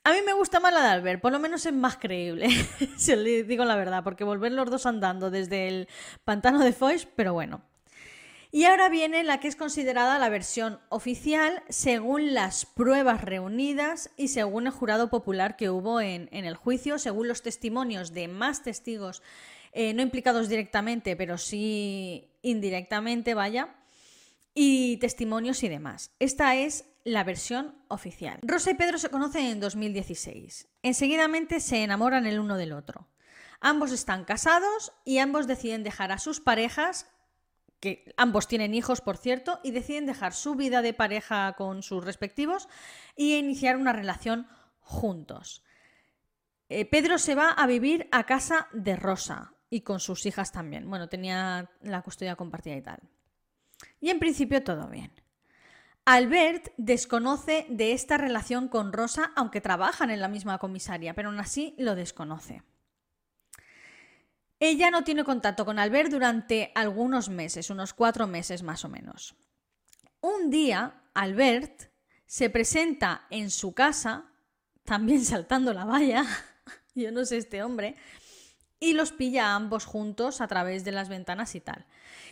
A 0.06 0.13
mí 0.13 0.19
me 0.25 0.32
gusta 0.32 0.62
más 0.62 0.71
la 0.71 0.82
de 0.84 0.88
Albert, 0.88 1.21
por 1.21 1.34
lo 1.34 1.39
menos 1.39 1.65
es 1.65 1.73
más 1.73 1.97
creíble, 1.97 2.47
si 2.97 3.12
os 3.12 3.23
digo 3.45 3.65
la 3.65 3.75
verdad, 3.75 4.06
porque 4.06 4.23
volver 4.23 4.54
los 4.54 4.69
dos 4.71 4.86
andando 4.86 5.32
desde 5.32 5.67
el 5.67 5.89
pantano 6.23 6.60
de 6.60 6.71
Foix, 6.71 7.06
pero 7.13 7.34
bueno. 7.34 7.62
Y 8.52 8.63
ahora 8.63 8.88
viene 8.88 9.25
la 9.25 9.41
que 9.41 9.49
es 9.49 9.58
considerada 9.58 10.17
la 10.17 10.30
versión 10.30 10.80
oficial 10.88 11.62
según 11.67 12.34
las 12.34 12.65
pruebas 12.65 13.21
reunidas 13.21 14.10
y 14.15 14.30
según 14.30 14.65
el 14.65 14.71
jurado 14.71 15.10
popular 15.10 15.58
que 15.58 15.69
hubo 15.69 15.99
en, 15.99 16.30
el 16.32 16.56
juicio, 16.56 16.99
según 16.99 17.28
los 17.28 17.41
testimonios 17.41 18.13
de 18.13 18.30
más 18.30 18.63
testigos, 18.63 19.21
eh, 19.73 19.93
no 19.93 20.02
implicados 20.02 20.47
directamente, 20.47 21.17
pero 21.17 21.38
sí 21.38 22.32
indirectamente, 22.41 23.34
vaya. 23.34 23.75
Y 24.62 24.98
testimonios 24.98 25.63
y 25.63 25.69
demás. 25.69 26.12
Esta 26.19 26.54
es 26.58 26.84
la 27.06 27.24
versión 27.24 27.82
oficial. 27.88 28.39
Rosa 28.41 28.72
y 28.72 28.74
Pedro 28.74 28.98
se 28.98 29.10
conocen 29.10 29.45
en 29.45 29.62
2016. 29.62 30.67
Enseguidamente 30.84 31.62
se 31.62 31.82
enamoran 31.82 32.26
el 32.26 32.41
uno 32.41 32.58
del 32.58 32.74
otro. 32.74 33.08
Ambos 33.62 33.93
están 33.93 34.26
casados 34.26 34.91
y 35.06 35.19
ambos 35.19 35.48
deciden 35.48 35.84
dejar 35.84 36.12
a 36.12 36.19
sus 36.19 36.41
parejas, 36.41 37.10
que 37.80 38.13
ambos 38.17 38.50
tienen 38.50 38.76
hijos, 38.76 39.00
por 39.00 39.15
cierto, 39.15 39.62
y 39.63 39.72
deciden 39.72 40.06
dejar 40.06 40.34
su 40.34 40.56
vida 40.56 40.82
de 40.82 40.93
pareja 40.93 41.54
con 41.54 41.82
sus 41.82 42.04
respectivos 42.04 42.67
y 43.15 43.38
iniciar 43.38 43.78
una 43.78 43.93
relación 43.93 44.45
juntos. 44.82 45.63
Eh, 46.67 46.84
Pedro 46.84 47.17
se 47.17 47.34
va 47.34 47.52
a 47.52 47.65
vivir 47.65 48.10
a 48.12 48.26
casa 48.26 48.67
de 48.74 48.98
Rosa 48.98 49.54
y 49.69 49.82
con 49.82 50.02
sus 50.02 50.26
hijas 50.26 50.52
también. 50.52 50.89
Bueno, 50.89 51.08
tenía 51.08 51.72
la 51.80 52.02
custodia 52.02 52.36
compartida 52.36 52.76
y 52.76 52.82
tal. 52.82 53.00
Y 54.00 54.10
en 54.10 54.20
principio 54.20 54.63
todo 54.63 54.88
bien. 54.88 55.12
Albert 56.06 56.74
desconoce 56.78 57.68
de 57.70 57.92
esta 57.92 58.18
relación 58.18 58.68
con 58.68 58.94
Rosa, 58.94 59.32
aunque 59.36 59.62
trabajan 59.62 60.10
en 60.10 60.22
la 60.22 60.28
misma 60.28 60.58
comisaria, 60.58 61.13
pero 61.13 61.30
aún 61.30 61.39
así 61.39 61.76
lo 61.78 61.96
desconoce. 61.96 62.63
Ella 64.60 64.92
no 64.92 65.04
tiene 65.04 65.24
contacto 65.24 65.65
con 65.65 65.80
Albert 65.80 66.12
durante 66.12 66.72
algunos 66.76 67.30
meses, 67.30 67.70
unos 67.70 67.94
cuatro 67.94 68.28
meses 68.28 68.63
más 68.63 68.84
o 68.84 68.89
menos. 68.89 69.36
Un 70.20 70.50
día, 70.50 71.04
Albert 71.13 71.92
se 72.26 72.50
presenta 72.50 73.26
en 73.30 73.52
su 73.52 73.74
casa, 73.74 74.32
también 74.84 75.24
saltando 75.24 75.74
la 75.74 75.86
valla, 75.86 76.26
yo 76.96 77.12
no 77.12 77.24
sé 77.24 77.38
este 77.38 77.63
hombre, 77.63 77.96
y 78.80 78.94
los 78.94 79.12
pilla 79.12 79.48
a 79.48 79.56
ambos 79.56 79.86
juntos 79.86 80.42
a 80.42 80.48
través 80.48 80.84
de 80.84 80.92
las 80.92 81.10
ventanas 81.10 81.56
y 81.56 81.60
tal. 81.60 81.86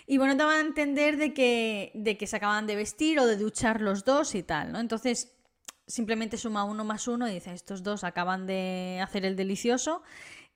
Y 0.06 0.18
bueno, 0.18 0.38
te 0.38 0.44
van 0.44 0.58
a 0.58 0.68
entender 0.68 1.18
de 1.18 1.34
que, 1.34 1.92
de 1.94 2.18
que 2.18 2.28
se 2.28 2.38
acaban 2.38 2.68
de 2.68 2.76
vestir 2.76 3.20
o 3.20 3.26
de 3.26 3.36
duchar 3.36 3.82
los 3.82 4.06
dos 4.06 4.36
y 4.36 4.44
tal, 4.44 4.72
¿no? 4.72 4.80
Entonces, 4.80 5.36
simplemente 5.86 6.38
suma 6.38 6.64
uno 6.64 6.86
más 6.86 7.08
uno 7.08 7.28
y 7.28 7.34
dice, 7.34 7.54
estos 7.54 7.84
dos 7.84 8.04
acaban 8.04 8.46
de 8.46 9.00
hacer 9.04 9.26
el 9.26 9.36
delicioso 9.36 10.04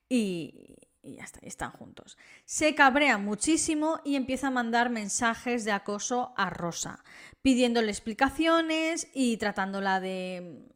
y, 0.08 0.76
y 1.04 1.16
ya 1.16 1.24
está, 1.24 1.40
están 1.42 1.72
juntos. 1.72 2.18
Se 2.46 2.74
cabrea 2.74 3.18
muchísimo 3.18 4.00
y 4.06 4.16
empieza 4.16 4.48
a 4.48 4.52
mandar 4.52 4.90
mensajes 4.90 5.66
de 5.66 5.74
acoso 5.74 6.34
a 6.38 6.50
Rosa, 6.50 7.04
pidiéndole 7.42 7.92
explicaciones 7.92 9.10
y 9.14 9.36
tratándola 9.38 10.00
de 10.00 10.72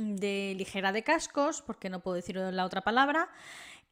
de 0.00 0.54
ligera 0.56 0.92
de 0.92 1.02
cascos, 1.02 1.62
porque 1.62 1.90
no 1.90 2.00
puedo 2.00 2.14
decir 2.14 2.36
la 2.36 2.64
otra 2.64 2.80
palabra, 2.80 3.28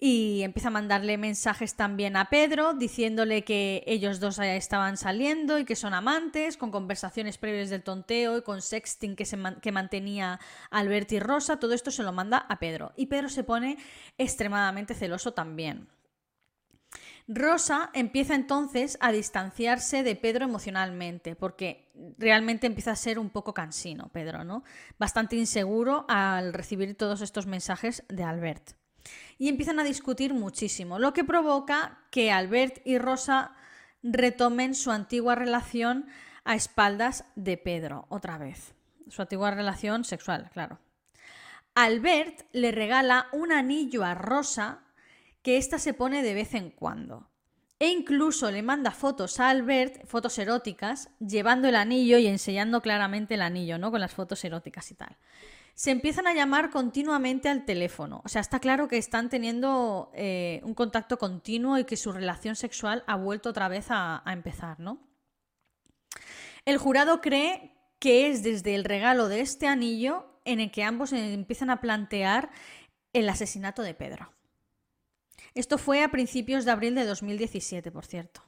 y 0.00 0.42
empieza 0.42 0.68
a 0.68 0.72
mandarle 0.72 1.18
mensajes 1.18 1.74
también 1.74 2.16
a 2.16 2.30
Pedro 2.30 2.74
diciéndole 2.74 3.42
que 3.42 3.82
ellos 3.86 4.20
dos 4.20 4.38
estaban 4.38 4.96
saliendo 4.96 5.58
y 5.58 5.64
que 5.64 5.74
son 5.74 5.92
amantes, 5.92 6.56
con 6.56 6.70
conversaciones 6.70 7.36
previas 7.36 7.68
del 7.68 7.82
tonteo 7.82 8.38
y 8.38 8.42
con 8.42 8.62
sexting 8.62 9.16
que, 9.16 9.24
se 9.24 9.36
que 9.60 9.72
mantenía 9.72 10.38
Albert 10.70 11.10
y 11.12 11.18
Rosa, 11.18 11.58
todo 11.58 11.74
esto 11.74 11.90
se 11.90 12.04
lo 12.04 12.12
manda 12.12 12.38
a 12.38 12.60
Pedro 12.60 12.92
y 12.96 13.06
Pedro 13.06 13.28
se 13.28 13.42
pone 13.42 13.76
extremadamente 14.18 14.94
celoso 14.94 15.32
también. 15.32 15.88
Rosa 17.26 17.90
empieza 17.92 18.34
entonces 18.34 18.96
a 19.00 19.12
distanciarse 19.12 20.02
de 20.02 20.16
Pedro 20.16 20.46
emocionalmente, 20.46 21.36
porque 21.36 21.90
realmente 22.16 22.66
empieza 22.66 22.92
a 22.92 22.96
ser 22.96 23.18
un 23.18 23.28
poco 23.28 23.52
cansino, 23.52 24.08
Pedro, 24.12 24.44
¿no? 24.44 24.64
Bastante 24.98 25.36
inseguro 25.36 26.06
al 26.08 26.54
recibir 26.54 26.96
todos 26.96 27.20
estos 27.20 27.46
mensajes 27.46 28.02
de 28.08 28.22
Albert 28.22 28.78
y 29.38 29.48
empiezan 29.48 29.78
a 29.78 29.84
discutir 29.84 30.34
muchísimo, 30.34 30.98
lo 30.98 31.12
que 31.12 31.24
provoca 31.24 32.00
que 32.10 32.32
Albert 32.32 32.80
y 32.84 32.98
Rosa 32.98 33.54
retomen 34.02 34.74
su 34.74 34.90
antigua 34.90 35.34
relación 35.34 36.06
a 36.44 36.54
espaldas 36.54 37.24
de 37.36 37.56
Pedro, 37.56 38.06
otra 38.08 38.38
vez. 38.38 38.74
Su 39.08 39.22
antigua 39.22 39.50
relación 39.50 40.04
sexual, 40.04 40.50
claro. 40.52 40.78
Albert 41.74 42.42
le 42.52 42.72
regala 42.72 43.28
un 43.32 43.52
anillo 43.52 44.04
a 44.04 44.14
Rosa 44.14 44.80
que 45.42 45.56
ésta 45.56 45.78
se 45.78 45.94
pone 45.94 46.22
de 46.22 46.34
vez 46.34 46.54
en 46.54 46.70
cuando. 46.70 47.30
E 47.78 47.88
incluso 47.88 48.50
le 48.50 48.62
manda 48.62 48.90
fotos 48.90 49.38
a 49.38 49.50
Albert, 49.50 50.04
fotos 50.04 50.36
eróticas, 50.38 51.10
llevando 51.20 51.68
el 51.68 51.76
anillo 51.76 52.18
y 52.18 52.26
enseñando 52.26 52.82
claramente 52.82 53.34
el 53.34 53.42
anillo, 53.42 53.78
¿no? 53.78 53.92
Con 53.92 54.00
las 54.00 54.12
fotos 54.12 54.44
eróticas 54.44 54.90
y 54.90 54.94
tal 54.94 55.16
se 55.78 55.92
empiezan 55.92 56.26
a 56.26 56.34
llamar 56.34 56.70
continuamente 56.70 57.48
al 57.48 57.64
teléfono. 57.64 58.20
O 58.24 58.28
sea, 58.28 58.40
está 58.40 58.58
claro 58.58 58.88
que 58.88 58.98
están 58.98 59.28
teniendo 59.28 60.10
eh, 60.12 60.60
un 60.64 60.74
contacto 60.74 61.18
continuo 61.18 61.78
y 61.78 61.84
que 61.84 61.96
su 61.96 62.10
relación 62.10 62.56
sexual 62.56 63.04
ha 63.06 63.14
vuelto 63.14 63.50
otra 63.50 63.68
vez 63.68 63.86
a, 63.90 64.28
a 64.28 64.32
empezar, 64.32 64.80
¿no? 64.80 64.98
El 66.64 66.78
jurado 66.78 67.20
cree 67.20 67.76
que 68.00 68.28
es 68.28 68.42
desde 68.42 68.74
el 68.74 68.82
regalo 68.82 69.28
de 69.28 69.40
este 69.40 69.68
anillo 69.68 70.40
en 70.44 70.58
el 70.58 70.72
que 70.72 70.82
ambos 70.82 71.12
empiezan 71.12 71.70
a 71.70 71.80
plantear 71.80 72.50
el 73.12 73.28
asesinato 73.28 73.82
de 73.82 73.94
Pedro. 73.94 74.32
Esto 75.54 75.78
fue 75.78 76.02
a 76.02 76.10
principios 76.10 76.64
de 76.64 76.72
abril 76.72 76.96
de 76.96 77.04
2017, 77.04 77.92
por 77.92 78.04
cierto. 78.04 78.42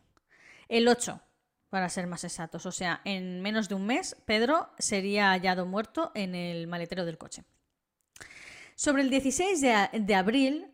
El 0.68 0.88
8 0.88 1.22
para 1.70 1.88
ser 1.88 2.06
más 2.06 2.24
exactos. 2.24 2.66
O 2.66 2.72
sea, 2.72 3.00
en 3.04 3.40
menos 3.40 3.68
de 3.68 3.76
un 3.76 3.86
mes, 3.86 4.16
Pedro 4.26 4.68
sería 4.78 5.30
hallado 5.30 5.64
muerto 5.64 6.10
en 6.14 6.34
el 6.34 6.66
maletero 6.66 7.04
del 7.06 7.16
coche. 7.16 7.44
Sobre 8.74 9.02
el 9.02 9.10
16 9.10 9.60
de, 9.60 10.14
abril, 10.14 10.70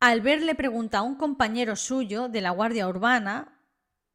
Albert 0.00 0.42
le 0.42 0.54
pregunta 0.54 0.98
a 0.98 1.02
un 1.02 1.14
compañero 1.14 1.76
suyo 1.76 2.28
de 2.28 2.40
la 2.40 2.50
Guardia 2.50 2.88
Urbana, 2.88 3.58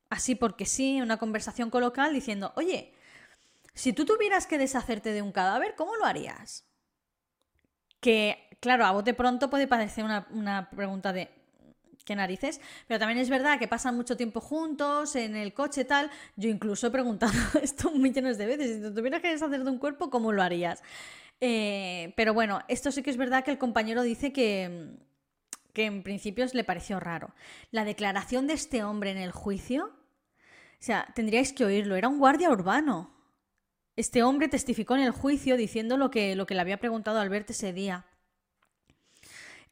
así 0.10 0.36
porque 0.36 0.66
sí, 0.66 1.02
una 1.02 1.18
conversación 1.18 1.70
coloquial, 1.70 2.14
diciendo, 2.14 2.54
oye, 2.56 2.94
si 3.74 3.94
tú 3.94 4.06
tuvieras 4.06 4.48
que 4.48 4.58
deshacerte 4.58 5.12
de 5.12 5.22
un 5.22 5.32
cadáver, 5.32 5.76
¿cómo 5.76 5.96
lo 5.96 6.06
harías? 6.06 6.66
Que, 8.00 8.58
claro, 8.60 8.86
a 8.86 8.92
bote 8.92 9.14
pronto 9.14 9.50
puede 9.50 9.68
parecer 9.68 10.04
una 10.04 10.70
pregunta 10.72 11.14
de, 11.14 11.30
qué 12.06 12.16
narices. 12.16 12.62
Pero 12.88 13.00
también 13.00 13.20
es 13.20 13.30
verdad 13.30 13.60
que 13.60 13.68
pasan 13.68 13.96
mucho 13.96 14.16
tiempo 14.16 14.40
juntos, 14.40 15.16
en 15.16 15.36
el 15.36 15.54
coche 15.54 15.84
tal. 15.84 16.10
Yo 16.38 16.50
incluso 16.50 16.88
he 16.88 16.92
preguntado 16.92 17.34
esto 17.62 17.92
millones 17.92 18.38
de 18.38 18.46
veces. 18.46 18.76
Si 18.78 18.82
te 18.82 18.92
tuvieras 18.92 19.22
que 19.22 19.32
deshacer 19.32 19.64
de 19.64 19.70
un 19.70 19.80
cuerpo, 19.80 20.10
¿cómo 20.10 20.32
lo 20.32 20.42
harías? 20.42 20.82
Eh, 21.42 22.14
pero 22.16 22.34
bueno, 22.34 22.62
esto 22.68 22.92
sí 22.92 23.04
que 23.04 23.10
es 23.10 23.18
verdad 23.18 23.44
que 23.44 23.52
el 23.52 23.58
compañero 23.58 24.04
dice 24.04 24.32
que, 24.32 24.96
que 25.74 25.86
en 25.86 26.04
principio 26.04 26.46
le 26.54 26.64
pareció 26.64 27.00
raro. 27.00 27.34
La 27.72 27.84
declaración 27.84 28.48
de 28.48 28.54
este 28.54 28.84
hombre 28.84 29.12
en 29.12 29.18
el 29.18 29.32
juicio, 29.32 29.86
o 29.88 30.84
sea, 30.86 31.08
tendríais 31.16 31.52
que 31.52 31.66
oírlo, 31.66 31.96
era 31.96 32.08
un 32.08 32.20
guardia 32.20 32.50
urbano. 32.50 33.12
Este 33.96 34.24
hombre 34.24 34.48
testificó 34.48 34.96
en 34.96 35.04
el 35.04 35.12
juicio 35.12 35.58
diciendo 35.58 35.98
lo 35.98 36.12
que, 36.12 36.36
lo 36.36 36.46
que 36.46 36.54
le 36.54 36.62
había 36.62 36.80
preguntado 36.80 37.20
Albert 37.20 37.50
ese 37.50 37.74
día. 37.74 38.06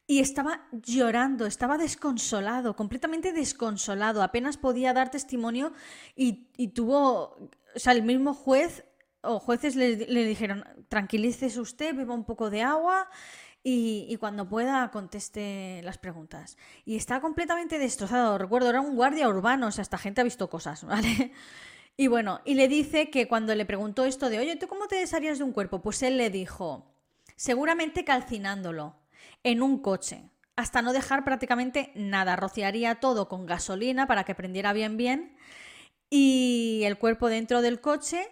Y 0.06 0.20
estaba 0.20 0.66
llorando, 0.72 1.46
estaba 1.46 1.78
desconsolado, 1.78 2.76
completamente 2.76 3.32
desconsolado, 3.32 4.22
apenas 4.22 4.58
podía 4.58 4.92
dar 4.92 5.10
testimonio 5.10 5.72
y, 6.14 6.68
tuvo, 6.74 7.50
o 7.74 7.78
sea, 7.78 7.94
el 7.94 8.02
mismo 8.02 8.34
juez 8.34 8.84
o 9.22 9.38
jueces 9.38 9.76
le, 9.76 9.96
dijeron, 9.96 10.64
tranquilícese 10.88 11.58
usted, 11.58 11.96
beba 11.96 12.14
un 12.14 12.24
poco 12.24 12.50
de 12.50 12.60
agua 12.60 13.08
y, 13.62 14.14
cuando 14.20 14.46
pueda 14.46 14.90
conteste 14.90 15.80
las 15.84 15.96
preguntas. 15.96 16.58
Y 16.84 16.96
está 16.96 17.22
completamente 17.22 17.78
destrozado, 17.78 18.36
recuerdo, 18.36 18.68
era 18.68 18.82
un 18.82 18.96
guardia 18.96 19.26
urbano, 19.26 19.68
o 19.68 19.70
sea, 19.70 19.80
esta 19.80 19.96
gente 19.96 20.20
ha 20.20 20.24
visto 20.24 20.50
cosas, 20.50 20.84
¿vale? 20.86 21.32
Y 21.96 22.08
bueno, 22.08 22.40
y 22.44 22.54
le 22.54 22.68
dice 22.68 23.08
que 23.08 23.26
cuando 23.26 23.54
le 23.54 23.64
preguntó 23.64 24.04
esto 24.04 24.28
de, 24.28 24.38
oye, 24.38 24.56
¿tú 24.56 24.66
cómo 24.66 24.86
te 24.86 24.96
desharías 24.96 25.38
de 25.38 25.44
un 25.44 25.52
cuerpo? 25.52 25.80
Pues 25.80 26.02
él 26.02 26.18
le 26.18 26.28
dijo, 26.28 26.92
seguramente 27.36 28.04
calcinándolo 28.04 28.96
en 29.42 29.62
un 29.62 29.78
coche, 29.78 30.30
hasta 30.56 30.82
no 30.82 30.92
dejar 30.92 31.24
prácticamente 31.24 31.92
nada. 31.94 32.36
Rociaría 32.36 32.96
todo 32.96 33.28
con 33.28 33.46
gasolina 33.46 34.06
para 34.06 34.24
que 34.24 34.34
prendiera 34.34 34.72
bien 34.72 34.96
bien 34.96 35.36
y 36.10 36.82
el 36.84 36.98
cuerpo 36.98 37.28
dentro 37.28 37.60
del 37.60 37.80
coche 37.80 38.28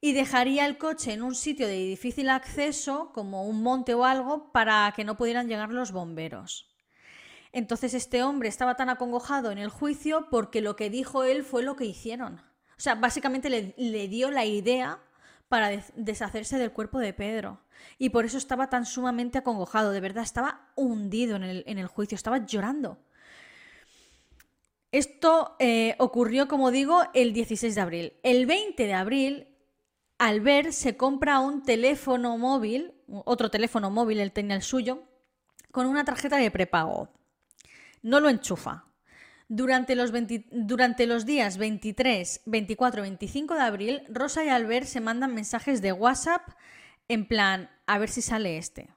y 0.00 0.12
dejaría 0.12 0.64
el 0.66 0.78
coche 0.78 1.12
en 1.12 1.22
un 1.22 1.34
sitio 1.34 1.66
de 1.66 1.74
difícil 1.74 2.30
acceso, 2.30 3.12
como 3.12 3.44
un 3.44 3.62
monte 3.62 3.94
o 3.94 4.04
algo, 4.04 4.52
para 4.52 4.92
que 4.94 5.04
no 5.04 5.16
pudieran 5.16 5.48
llegar 5.48 5.70
los 5.70 5.92
bomberos. 5.92 6.74
Entonces 7.52 7.94
este 7.94 8.22
hombre 8.22 8.48
estaba 8.48 8.76
tan 8.76 8.90
acongojado 8.90 9.50
en 9.50 9.58
el 9.58 9.70
juicio 9.70 10.28
porque 10.30 10.60
lo 10.60 10.76
que 10.76 10.90
dijo 10.90 11.24
él 11.24 11.42
fue 11.42 11.62
lo 11.62 11.76
que 11.76 11.84
hicieron. 11.84 12.40
O 12.76 12.80
sea, 12.80 12.94
básicamente 12.94 13.50
le, 13.50 13.74
le 13.76 14.06
dio 14.08 14.30
la 14.30 14.44
idea 14.44 15.00
para 15.48 15.70
deshacerse 15.96 16.58
del 16.58 16.72
cuerpo 16.72 16.98
de 16.98 17.12
Pedro. 17.12 17.60
Y 17.98 18.10
por 18.10 18.24
eso 18.24 18.38
estaba 18.38 18.68
tan 18.68 18.86
sumamente 18.86 19.38
acongojado, 19.38 19.92
de 19.92 20.00
verdad, 20.00 20.22
estaba 20.22 20.70
hundido 20.74 21.36
en 21.36 21.78
el, 21.78 21.86
juicio, 21.86 22.16
estaba 22.16 22.44
llorando. 22.44 22.98
Esto 24.90 25.56
eh, 25.58 25.96
ocurrió, 25.98 26.48
como 26.48 26.70
digo, 26.70 27.02
el 27.14 27.32
16 27.32 27.74
de 27.74 27.80
abril. 27.80 28.12
El 28.22 28.46
20 28.46 28.86
de 28.86 28.94
abril, 28.94 29.48
Albert 30.18 30.72
se 30.72 30.96
compra 30.96 31.40
un 31.40 31.62
teléfono 31.62 32.36
móvil, 32.38 32.94
otro 33.06 33.50
teléfono 33.50 33.90
móvil, 33.90 34.20
él 34.20 34.32
tenía 34.32 34.56
el 34.56 34.62
suyo, 34.62 35.02
con 35.70 35.86
una 35.86 36.04
tarjeta 36.04 36.36
de 36.36 36.50
prepago. 36.50 37.10
No 38.02 38.20
lo 38.20 38.28
enchufa. 38.28 38.87
Durante 39.48 39.96
los, 39.96 40.12
días 41.26 41.56
23, 41.56 42.42
24 42.44 43.00
y 43.00 43.02
25 43.02 43.54
de 43.54 43.60
abril, 43.60 44.02
Rosa 44.10 44.44
y 44.44 44.48
Albert 44.48 44.86
se 44.86 45.00
mandan 45.00 45.34
mensajes 45.34 45.80
de 45.80 45.92
WhatsApp 45.92 46.42
en 47.08 47.26
plan, 47.26 47.70
a 47.86 47.98
ver 47.98 48.10
si 48.10 48.20
sale 48.20 48.58
este. 48.58 48.90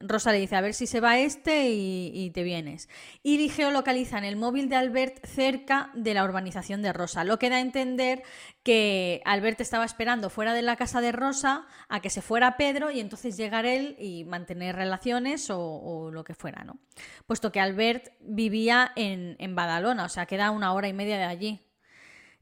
Rosa 0.00 0.32
le 0.32 0.38
dice, 0.38 0.54
a 0.56 0.60
ver 0.60 0.74
si 0.74 0.86
se 0.86 1.00
va 1.00 1.18
este 1.18 1.70
y, 1.70 2.30
te 2.30 2.42
vienes. 2.42 2.88
Y 3.22 3.48
geolocalizan 3.48 4.24
el 4.24 4.36
móvil 4.36 4.68
de 4.68 4.76
Albert 4.76 5.24
cerca 5.26 5.90
de 5.94 6.14
la 6.14 6.24
urbanización 6.24 6.82
de 6.82 6.92
Rosa, 6.92 7.24
lo 7.24 7.38
que 7.38 7.50
da 7.50 7.56
a 7.56 7.60
entender 7.60 8.22
que 8.62 9.22
Albert 9.24 9.60
estaba 9.60 9.84
esperando 9.84 10.30
fuera 10.30 10.54
de 10.54 10.62
la 10.62 10.76
casa 10.76 11.00
de 11.00 11.12
Rosa 11.12 11.66
a 11.88 12.00
que 12.00 12.10
se 12.10 12.22
fuera 12.22 12.56
Pedro 12.56 12.90
y 12.90 13.00
entonces 13.00 13.36
llegar 13.36 13.66
él 13.66 13.96
y 13.98 14.24
mantener 14.24 14.76
relaciones 14.76 15.48
o, 15.50 16.10
lo 16.12 16.24
que 16.24 16.34
fuera, 16.34 16.64
¿no? 16.64 16.78
Puesto 17.26 17.50
que 17.50 17.60
Albert 17.60 18.12
vivía 18.20 18.92
en, 18.94 19.54
Badalona, 19.54 20.04
o 20.04 20.08
sea, 20.08 20.26
queda 20.26 20.50
una 20.50 20.72
hora 20.72 20.88
y 20.88 20.92
media 20.92 21.18
de 21.18 21.24
allí. 21.24 21.64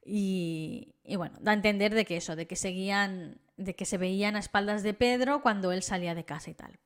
Y, 0.05 0.95
y 1.05 1.17
bueno, 1.17 1.37
da 1.41 1.51
a 1.53 1.55
entender 1.55 1.95
de 1.95 2.05
que 2.05 2.17
eso, 2.17 2.37
de 2.37 2.47
que 2.47 2.55
seguían, 2.55 3.41
de 3.57 3.75
que 3.75 3.85
se 3.85 3.99
veían 3.99 4.37
a 4.37 4.41
espaldas 4.41 4.83
de 4.83 4.95
Pedro 4.95 5.43
cuando 5.43 5.73
él 5.73 5.83
salía 5.83 6.15
de 6.15 6.25
casa 6.25 6.51
y 6.51 6.55
tal. 6.55 6.79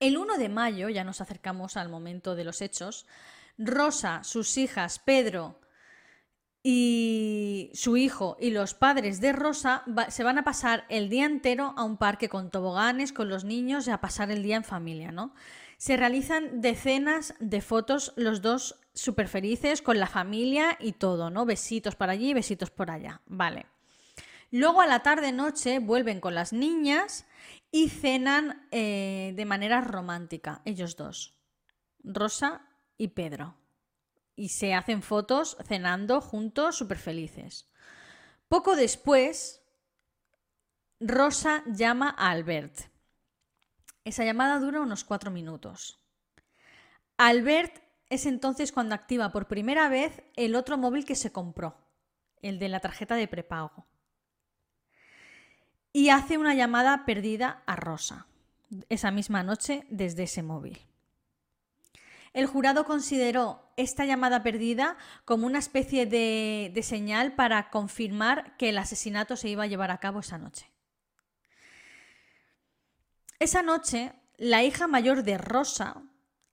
El 0.00 0.16
1 0.16 0.38
de 0.38 0.48
mayo, 0.48 0.88
ya 0.88 1.04
nos 1.04 1.20
acercamos 1.20 1.76
al 1.76 1.88
momento 1.88 2.34
de 2.34 2.44
los 2.44 2.60
hechos, 2.60 3.06
Rosa, 3.58 4.24
sus 4.24 4.56
hijas, 4.56 4.98
Pedro 4.98 5.60
y 6.62 7.70
su 7.74 7.96
hijo 7.96 8.36
y 8.40 8.50
los 8.50 8.72
padres 8.72 9.20
de 9.20 9.32
Rosa 9.32 9.84
se 10.08 10.24
van 10.24 10.38
a 10.38 10.44
pasar 10.44 10.86
el 10.88 11.10
día 11.10 11.26
entero 11.26 11.74
a 11.76 11.84
un 11.84 11.98
parque 11.98 12.28
con 12.28 12.50
toboganes, 12.50 13.12
con 13.12 13.28
los 13.28 13.44
niños 13.44 13.86
y 13.86 13.90
a 13.90 14.00
pasar 14.00 14.30
el 14.30 14.42
día 14.42 14.56
en 14.56 14.64
familia, 14.64 15.12
¿no? 15.12 15.34
Se 15.76 15.96
realizan 15.96 16.62
decenas 16.62 17.34
de 17.38 17.60
fotos, 17.60 18.14
los 18.16 18.40
dos 18.40 18.80
súper 18.94 19.28
felices, 19.28 19.82
con 19.82 20.00
la 20.00 20.06
familia 20.06 20.78
y 20.80 20.92
todo, 20.92 21.28
¿no? 21.28 21.44
Besitos 21.44 21.96
para 21.96 22.12
allí, 22.12 22.32
besitos 22.32 22.70
por 22.70 22.90
allá. 22.90 23.20
Vale. 23.26 23.66
Luego 24.50 24.80
a 24.80 24.86
la 24.86 25.02
tarde-noche 25.02 25.80
vuelven 25.80 26.20
con 26.20 26.34
las 26.34 26.52
niñas 26.52 27.26
y 27.74 27.88
cenan 27.88 28.68
eh, 28.70 29.32
de 29.34 29.44
manera 29.44 29.80
romántica, 29.80 30.62
ellos 30.64 30.94
dos, 30.94 31.42
Rosa 32.04 32.68
y 32.96 33.08
Pedro. 33.08 33.56
Y 34.36 34.50
se 34.50 34.74
hacen 34.74 35.02
fotos 35.02 35.56
cenando 35.66 36.20
juntos, 36.20 36.76
súper 36.76 36.98
felices. 36.98 37.68
Poco 38.46 38.76
después, 38.76 39.60
Rosa 41.00 41.64
llama 41.66 42.14
a 42.16 42.30
Albert. 42.30 42.78
Esa 44.04 44.24
llamada 44.24 44.60
dura 44.60 44.80
unos 44.80 45.02
cuatro 45.02 45.32
minutos. 45.32 45.98
Albert 47.16 47.82
es 48.08 48.24
entonces 48.26 48.70
cuando 48.70 48.94
activa 48.94 49.32
por 49.32 49.48
primera 49.48 49.88
vez 49.88 50.22
el 50.36 50.54
otro 50.54 50.78
móvil 50.78 51.04
que 51.04 51.16
se 51.16 51.32
compró, 51.32 51.76
el 52.40 52.60
de 52.60 52.68
la 52.68 52.78
tarjeta 52.78 53.16
de 53.16 53.26
prepago 53.26 53.88
y 55.94 56.10
hace 56.10 56.36
una 56.38 56.54
llamada 56.54 57.06
perdida 57.06 57.62
a 57.66 57.76
Rosa 57.76 58.26
esa 58.88 59.12
misma 59.12 59.44
noche 59.44 59.86
desde 59.88 60.24
ese 60.24 60.42
móvil. 60.42 60.80
El 62.32 62.46
jurado 62.46 62.84
consideró 62.84 63.70
esta 63.76 64.04
llamada 64.04 64.42
perdida 64.42 64.96
como 65.24 65.46
una 65.46 65.60
especie 65.60 66.04
de, 66.04 66.78
señal 66.82 67.34
para 67.36 67.70
confirmar 67.70 68.56
que 68.56 68.70
el 68.70 68.78
asesinato 68.78 69.36
se 69.36 69.48
iba 69.48 69.62
a 69.62 69.68
llevar 69.68 69.92
a 69.92 69.98
cabo 69.98 70.18
esa 70.18 70.36
noche. 70.36 70.68
Esa 73.38 73.62
noche, 73.62 74.14
la 74.36 74.64
hija 74.64 74.88
mayor 74.88 75.22
de 75.22 75.38
Rosa 75.38 76.02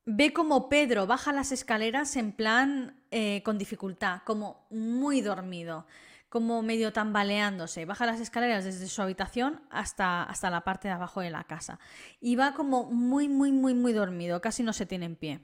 ve 0.05 0.33
como 0.33 0.69
Pedro 0.69 1.07
baja 1.07 1.33
las 1.33 1.51
escaleras 1.51 2.15
en 2.15 2.31
plan 2.31 3.01
eh, 3.09 3.41
con 3.43 3.57
dificultad, 3.57 4.21
como 4.23 4.67
muy 4.69 5.21
dormido 5.21 5.87
como 6.31 6.61
medio 6.61 6.93
tambaleándose. 6.93 7.83
Baja 7.83 8.05
las 8.05 8.21
escaleras 8.21 8.63
desde 8.63 8.87
su 8.87 9.01
habitación 9.01 9.61
hasta, 9.69 10.23
hasta 10.23 10.49
la 10.49 10.61
parte 10.61 10.87
de 10.87 10.93
abajo 10.93 11.19
de 11.19 11.29
la 11.29 11.43
casa. 11.43 11.77
Y 12.21 12.37
va 12.37 12.53
como 12.53 12.85
muy, 12.85 13.27
muy, 13.27 13.51
muy, 13.51 13.73
muy 13.73 13.91
dormido, 13.91 14.39
casi 14.39 14.63
no 14.63 14.71
se 14.71 14.85
tiene 14.85 15.07
en 15.07 15.17
pie. 15.17 15.41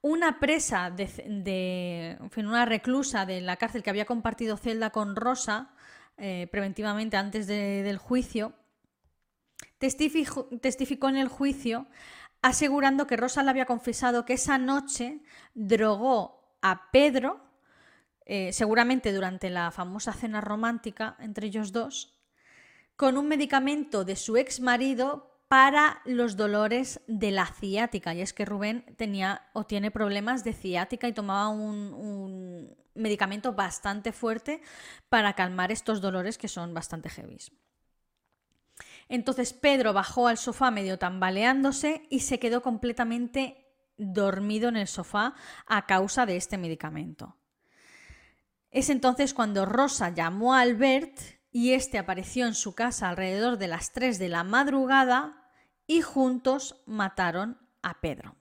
Una 0.00 0.40
presa 0.40 0.90
de, 0.90 2.16
en 2.18 2.30
fin, 2.30 2.46
una 2.46 2.64
reclusa 2.64 3.26
de 3.26 3.42
la 3.42 3.56
cárcel 3.56 3.82
que 3.82 3.90
había 3.90 4.06
compartido 4.06 4.56
celda 4.56 4.88
con 4.88 5.16
Rosa 5.16 5.74
eh, 6.16 6.48
preventivamente 6.50 7.18
antes 7.18 7.46
del 7.46 7.98
juicio, 7.98 8.54
testificó 9.78 11.08
en 11.10 11.16
el 11.16 11.28
juicio 11.28 11.88
asegurando 12.40 13.06
que 13.06 13.18
Rosa 13.18 13.42
le 13.42 13.50
había 13.50 13.66
confesado 13.66 14.24
que 14.24 14.32
esa 14.32 14.56
noche 14.56 15.20
drogó 15.52 16.56
a 16.62 16.90
Pedro 16.90 17.44
eh, 18.26 18.52
seguramente 18.52 19.12
durante 19.12 19.50
la 19.50 19.70
famosa 19.70 20.12
cena 20.12 20.40
romántica 20.40 21.16
entre 21.18 21.48
ellos 21.48 21.72
dos, 21.72 22.20
con 22.96 23.16
un 23.18 23.28
medicamento 23.28 24.04
de 24.04 24.16
su 24.16 24.36
ex 24.36 24.60
marido 24.60 25.34
para 25.48 26.00
los 26.04 26.36
dolores 26.36 27.00
de 27.06 27.30
la 27.30 27.46
ciática. 27.46 28.14
Y 28.14 28.20
es 28.20 28.32
que 28.32 28.44
Rubén 28.44 28.84
tenía 28.96 29.48
o 29.52 29.66
tiene 29.66 29.90
problemas 29.90 30.42
de 30.42 30.52
ciática 30.52 31.06
y 31.06 31.12
tomaba 31.12 31.48
un, 31.48 31.92
un 31.92 32.76
medicamento 32.94 33.52
bastante 33.52 34.12
fuerte 34.12 34.62
para 35.08 35.34
calmar 35.34 35.70
estos 35.70 36.00
dolores 36.00 36.38
que 36.38 36.48
son 36.48 36.72
bastante 36.72 37.10
heavies. 37.10 37.52
Entonces 39.08 39.52
Pedro 39.52 39.92
bajó 39.92 40.28
al 40.28 40.38
sofá 40.38 40.70
medio 40.70 40.98
tambaleándose 40.98 42.06
y 42.10 42.20
se 42.20 42.38
quedó 42.38 42.62
completamente 42.62 43.64
dormido 43.96 44.68
en 44.68 44.76
el 44.76 44.88
sofá 44.88 45.34
a 45.66 45.86
causa 45.86 46.26
de 46.26 46.36
este 46.36 46.58
medicamento. 46.58 47.36
Es 48.74 48.90
entonces 48.90 49.34
cuando 49.34 49.66
Rosa 49.66 50.12
llamó 50.12 50.52
a 50.52 50.62
Albert 50.62 51.16
y 51.52 51.74
este 51.74 51.96
apareció 51.96 52.44
en 52.44 52.56
su 52.56 52.74
casa 52.74 53.08
alrededor 53.08 53.56
de 53.56 53.68
las 53.68 53.92
3 53.92 54.18
de 54.18 54.28
la 54.28 54.42
madrugada 54.42 55.48
y 55.86 56.00
juntos 56.00 56.82
mataron 56.84 57.56
a 57.82 58.00
Pedro. 58.00 58.34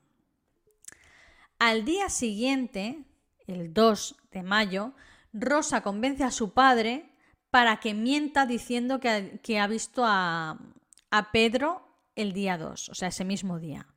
Al 1.59 1.85
día 1.85 2.09
siguiente, 2.09 3.05
el 3.45 3.75
2 3.75 4.15
de 4.31 4.41
mayo, 4.41 4.93
Rosa 5.33 5.81
convence 5.81 6.23
a 6.23 6.31
su 6.31 6.51
padre 6.51 7.11
para 7.51 7.79
que 7.79 7.93
mienta 7.93 8.47
diciendo 8.47 8.99
que, 8.99 9.59
ha 9.59 9.67
visto 9.67 10.03
a, 10.03 10.57
a 11.11 11.31
Pedro 11.31 11.87
el 12.15 12.33
día 12.33 12.57
2, 12.57 12.89
o 12.89 12.95
sea, 12.95 13.09
ese 13.09 13.23
mismo 13.23 13.59
día. 13.59 13.92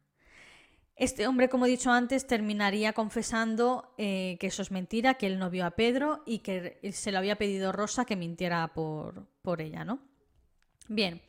Este 0.96 1.26
hombre, 1.26 1.50
como 1.50 1.66
he 1.66 1.68
dicho 1.68 1.90
antes, 1.90 2.26
terminaría 2.26 2.94
confesando 2.94 3.94
eh, 3.98 4.38
que 4.40 4.46
eso 4.46 4.62
es 4.62 4.70
mentira, 4.70 5.14
que 5.14 5.26
él 5.26 5.38
no 5.38 5.50
vio 5.50 5.66
a 5.66 5.72
Pedro 5.72 6.22
y 6.24 6.38
que 6.38 6.78
se 6.92 7.12
lo 7.12 7.18
había 7.18 7.36
pedido 7.36 7.70
Rosa 7.70 8.06
que 8.06 8.16
mintiera 8.16 8.66
por, 8.72 9.26
por 9.42 9.60
ella, 9.60 9.84
¿no? 9.84 9.98
Bien. 10.88 11.20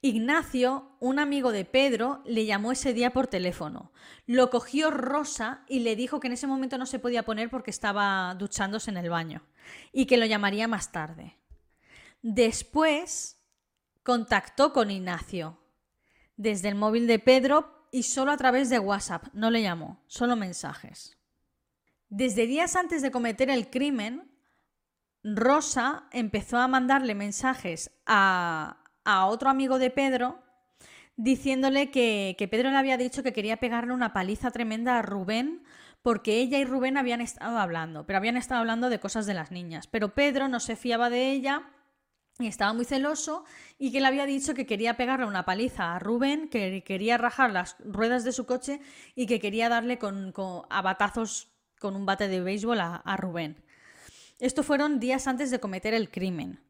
Ignacio, 0.00 0.96
un 1.00 1.18
amigo 1.18 1.50
de 1.50 1.64
Pedro, 1.64 2.22
le 2.24 2.46
llamó 2.46 2.70
ese 2.72 2.94
día 2.94 3.12
por 3.12 3.26
teléfono. 3.26 3.92
Lo 4.26 4.48
cogió 4.48 4.92
Rosa 4.92 5.64
y 5.68 5.80
le 5.80 5.96
dijo 5.96 6.20
que 6.20 6.28
en 6.28 6.34
ese 6.34 6.46
momento 6.46 6.78
no 6.78 6.86
se 6.86 7.00
podía 7.00 7.24
poner 7.24 7.50
porque 7.50 7.70
estaba 7.70 8.34
duchándose 8.38 8.90
en 8.90 8.96
el 8.96 9.10
baño 9.10 9.42
y 9.92 10.06
que 10.06 10.16
lo 10.16 10.24
llamaría 10.24 10.68
más 10.68 10.92
tarde. 10.92 11.36
Después 12.22 13.42
contactó 14.04 14.72
con 14.72 14.90
Ignacio 14.90 15.58
desde 16.36 16.68
el 16.68 16.76
móvil 16.76 17.06
de 17.06 17.18
Pedro 17.18 17.79
y 17.90 18.04
solo 18.04 18.32
a 18.32 18.36
través 18.36 18.70
de 18.70 18.78
WhatsApp, 18.78 19.26
no 19.32 19.50
le 19.50 19.62
llamó, 19.62 20.02
solo 20.06 20.36
mensajes. 20.36 21.18
Desde 22.08 22.46
días 22.46 22.76
antes 22.76 23.02
de 23.02 23.10
cometer 23.10 23.50
el 23.50 23.70
crimen, 23.70 24.30
Rosa 25.22 26.04
empezó 26.12 26.58
a 26.58 26.68
mandarle 26.68 27.14
mensajes 27.14 27.90
a, 28.06 28.76
otro 29.26 29.50
amigo 29.50 29.78
de 29.78 29.90
Pedro 29.90 30.40
diciéndole 31.16 31.90
que, 31.90 32.36
que, 32.38 32.46
Pedro 32.48 32.70
le 32.70 32.76
había 32.76 32.96
dicho 32.96 33.24
que 33.24 33.32
quería 33.32 33.56
pegarle 33.56 33.92
una 33.92 34.12
paliza 34.12 34.52
tremenda 34.52 34.98
a 34.98 35.02
Rubén 35.02 35.64
porque 36.02 36.38
ella 36.38 36.58
y 36.58 36.64
Rubén 36.64 36.96
habían 36.96 37.20
estado 37.20 37.58
hablando, 37.58 38.06
pero 38.06 38.18
habían 38.18 38.36
estado 38.36 38.60
hablando 38.60 38.88
de 38.88 39.00
cosas 39.00 39.26
de 39.26 39.34
las 39.34 39.50
niñas. 39.50 39.86
Pero 39.86 40.14
Pedro 40.14 40.48
no 40.48 40.60
se 40.60 40.76
fiaba 40.76 41.10
de 41.10 41.30
ella 41.32 41.64
estaba 42.48 42.72
muy 42.72 42.84
celoso 42.84 43.44
y 43.78 43.92
que 43.92 44.00
le 44.00 44.06
había 44.06 44.26
dicho 44.26 44.54
que 44.54 44.66
quería 44.66 44.96
pegarle 44.96 45.26
una 45.26 45.44
paliza 45.44 45.94
a 45.94 45.98
Rubén, 45.98 46.48
que 46.48 46.82
quería 46.84 47.18
rajar 47.18 47.50
las 47.50 47.76
ruedas 47.80 48.24
de 48.24 48.32
su 48.32 48.46
coche 48.46 48.80
y 49.14 49.26
que 49.26 49.40
quería 49.40 49.68
darle 49.68 49.98
con, 49.98 50.32
a 50.70 50.82
batazos 50.82 51.48
con 51.78 51.96
un 51.96 52.06
bate 52.06 52.28
de 52.28 52.40
béisbol 52.40 52.80
a, 52.80 53.16
Rubén. 53.16 53.64
Esto 54.38 54.62
fueron 54.62 55.00
días 55.00 55.26
antes 55.26 55.50
de 55.50 55.60
cometer 55.60 55.94
el 55.94 56.10
crimen, 56.10 56.60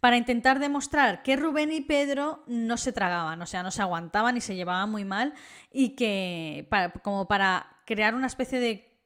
para 0.00 0.16
intentar 0.16 0.60
demostrar 0.60 1.22
que 1.22 1.36
Rubén 1.36 1.72
y 1.72 1.80
Pedro 1.80 2.44
no 2.46 2.76
se 2.76 2.92
tragaban, 2.92 3.42
o 3.42 3.46
sea, 3.46 3.62
no 3.62 3.70
se 3.70 3.82
aguantaban 3.82 4.36
y 4.36 4.40
se 4.40 4.54
llevaban 4.54 4.90
muy 4.90 5.04
mal 5.04 5.34
y 5.72 5.96
que 5.96 6.68
como 7.02 7.26
para 7.26 7.78
crear 7.84 8.14
una 8.14 8.28
especie 8.28 8.60
de 8.60 8.98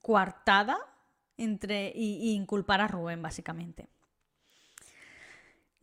coartada 0.00 0.78
entre 1.36 1.92
y 1.94 2.32
inculpar 2.32 2.80
a 2.80 2.88
Rubén 2.88 3.20
básicamente. 3.20 3.90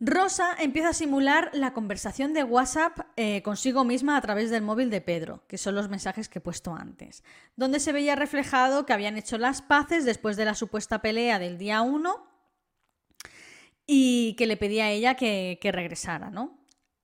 Rosa 0.02 0.56
empieza 0.58 0.88
a 0.88 0.94
simular 0.94 1.50
la 1.52 1.74
conversación 1.74 2.32
de 2.32 2.42
WhatsApp 2.42 3.00
eh, 3.16 3.42
consigo 3.42 3.84
misma 3.84 4.16
a 4.16 4.20
través 4.22 4.48
del 4.48 4.62
móvil 4.62 4.88
de 4.88 5.02
Pedro, 5.02 5.44
que 5.46 5.58
son 5.58 5.74
los 5.74 5.90
mensajes 5.90 6.30
que 6.30 6.38
he 6.38 6.42
puesto 6.42 6.74
antes, 6.74 7.22
donde 7.54 7.80
se 7.80 7.92
veía 7.92 8.16
reflejado 8.16 8.86
que 8.86 8.94
habían 8.94 9.18
hecho 9.18 9.36
las 9.36 9.60
paces 9.60 10.06
después 10.06 10.38
de 10.38 10.46
la 10.46 10.54
supuesta 10.54 11.02
pelea 11.02 11.38
del 11.38 11.58
día 11.58 11.82
1 11.82 12.26
y 13.86 14.34
que 14.38 14.46
le 14.46 14.56
pedía 14.56 14.84
a 14.86 14.90
ella 14.90 15.16
que, 15.16 15.58
que 15.60 15.70
regresara, 15.70 16.30
¿no? 16.30 16.58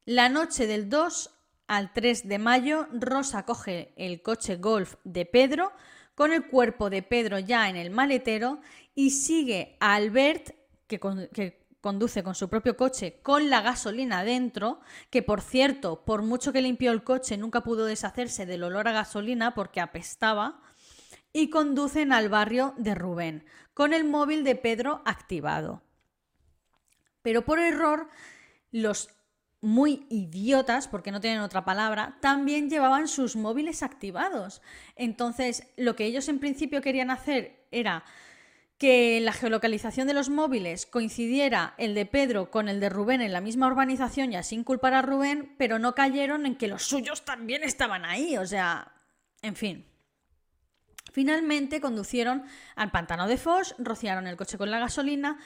La 0.06 0.30
noche 0.30 0.66
del 0.66 0.88
2 0.88 1.30
al 1.66 1.92
3 1.92 2.28
de 2.28 2.38
mayo, 2.38 2.88
Rosa 2.92 3.44
coge 3.44 3.92
el 3.96 4.22
coche 4.22 4.56
Golf 4.56 4.94
de 5.04 5.26
Pedro, 5.26 5.72
con 6.14 6.32
el 6.32 6.46
cuerpo 6.46 6.88
de 6.88 7.02
Pedro 7.02 7.38
ya 7.38 7.68
en 7.68 7.76
el 7.76 7.90
maletero, 7.90 8.60
y 8.94 9.10
sigue 9.10 9.76
a 9.80 9.96
Albert, 9.96 10.54
que, 10.86 11.65
conduce 11.86 12.24
con 12.24 12.34
su 12.34 12.48
propio 12.48 12.76
coche 12.76 13.20
con 13.22 13.48
la 13.48 13.60
gasolina 13.60 14.24
dentro, 14.24 14.80
que 15.08 15.22
por 15.22 15.40
cierto, 15.40 16.04
por 16.04 16.22
mucho 16.22 16.52
que 16.52 16.60
limpió 16.60 16.90
el 16.90 17.04
coche, 17.04 17.36
nunca 17.36 17.60
pudo 17.60 17.84
deshacerse 17.84 18.44
del 18.44 18.64
olor 18.64 18.88
a 18.88 18.92
gasolina 18.92 19.54
porque 19.54 19.80
apestaba, 19.80 20.60
y 21.32 21.48
conducen 21.48 22.12
al 22.12 22.28
barrio 22.28 22.74
de 22.76 22.96
Rubén, 22.96 23.44
con 23.72 23.92
el 23.92 24.02
móvil 24.02 24.42
de 24.42 24.56
Pedro 24.56 25.00
activado. 25.04 25.84
Pero 27.22 27.44
por 27.44 27.60
error, 27.60 28.08
los 28.72 29.10
muy 29.60 30.08
idiotas, 30.10 30.88
porque 30.88 31.12
no 31.12 31.20
tienen 31.20 31.38
otra 31.38 31.64
palabra, 31.64 32.18
también 32.20 32.68
llevaban 32.68 33.06
sus 33.06 33.36
móviles 33.36 33.84
activados. 33.84 34.60
Entonces, 34.96 35.68
lo 35.76 35.94
que 35.94 36.06
ellos 36.06 36.28
en 36.28 36.40
principio 36.40 36.82
querían 36.82 37.12
hacer 37.12 37.64
era 37.70 38.02
que 38.78 39.20
la 39.20 39.32
geolocalización 39.32 40.06
de 40.06 40.14
los 40.14 40.28
móviles 40.28 40.86
coincidiera 40.86 41.74
el 41.78 41.94
de 41.94 42.04
Pedro 42.04 42.50
con 42.50 42.68
el 42.68 42.78
de 42.78 42.90
Rubén 42.90 43.22
en 43.22 43.32
la 43.32 43.40
misma 43.40 43.68
urbanización 43.68 44.32
y 44.32 44.36
así 44.36 44.62
culpar 44.64 44.94
a 44.94 45.02
Rubén, 45.02 45.54
pero 45.56 45.78
no 45.78 45.94
cayeron 45.94 46.44
en 46.44 46.56
que 46.56 46.68
los 46.68 46.82
suyos 46.82 47.24
también 47.24 47.64
estaban 47.64 48.04
ahí. 48.04 48.36
O 48.36 48.46
sea, 48.46 48.92
en 49.42 49.56
fin. 49.56 49.86
Finalmente 51.12 51.80
conducieron 51.80 52.44
al 52.74 52.90
pantano 52.90 53.26
de 53.26 53.38
Foch, 53.38 53.72
rociaron 53.78 54.26
el 54.26 54.36
coche 54.36 54.58
con 54.58 54.70
la 54.70 54.78
gasolina, 54.78 55.38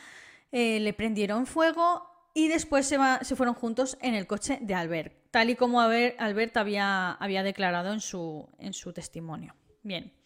eh, 0.50 0.80
le 0.80 0.92
prendieron 0.92 1.46
fuego 1.46 2.10
y 2.34 2.48
después 2.48 2.86
se, 2.86 3.36
fueron 3.36 3.54
juntos 3.54 3.96
en 4.00 4.14
el 4.14 4.26
coche 4.26 4.58
de 4.60 4.74
Albert, 4.74 5.30
tal 5.30 5.50
y 5.50 5.56
como 5.56 5.80
Albert 5.80 6.56
había, 6.56 7.12
había 7.12 7.42
declarado 7.42 7.92
en 7.92 8.00
su, 8.00 8.48
en 8.58 8.72
su 8.72 8.92
testimonio. 8.92 9.54
Bien. 9.82 10.19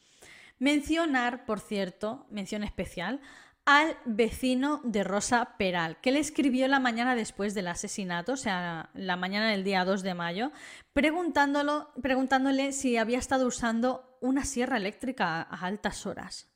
Mencionar, 0.58 1.44
por 1.44 1.60
cierto, 1.60 2.26
mención 2.30 2.62
especial, 2.62 3.20
al 3.64 3.96
vecino 4.04 4.80
de 4.84 5.04
Rosa 5.04 5.56
Peral, 5.56 6.00
que 6.00 6.12
le 6.12 6.18
escribió 6.18 6.68
la 6.68 6.80
mañana 6.80 7.14
después 7.14 7.54
del 7.54 7.68
asesinato, 7.68 8.32
o 8.32 8.36
sea, 8.36 8.90
la 8.94 9.16
mañana 9.16 9.50
del 9.50 9.64
día 9.64 9.84
2 9.84 10.02
de 10.02 10.14
mayo, 10.14 10.52
preguntándolo, 10.92 11.90
preguntándole 12.02 12.72
si 12.72 12.98
había 12.98 13.18
estado 13.18 13.46
usando 13.46 14.18
una 14.20 14.44
sierra 14.44 14.76
eléctrica 14.76 15.40
a 15.40 15.66
altas 15.66 16.04
horas 16.04 16.50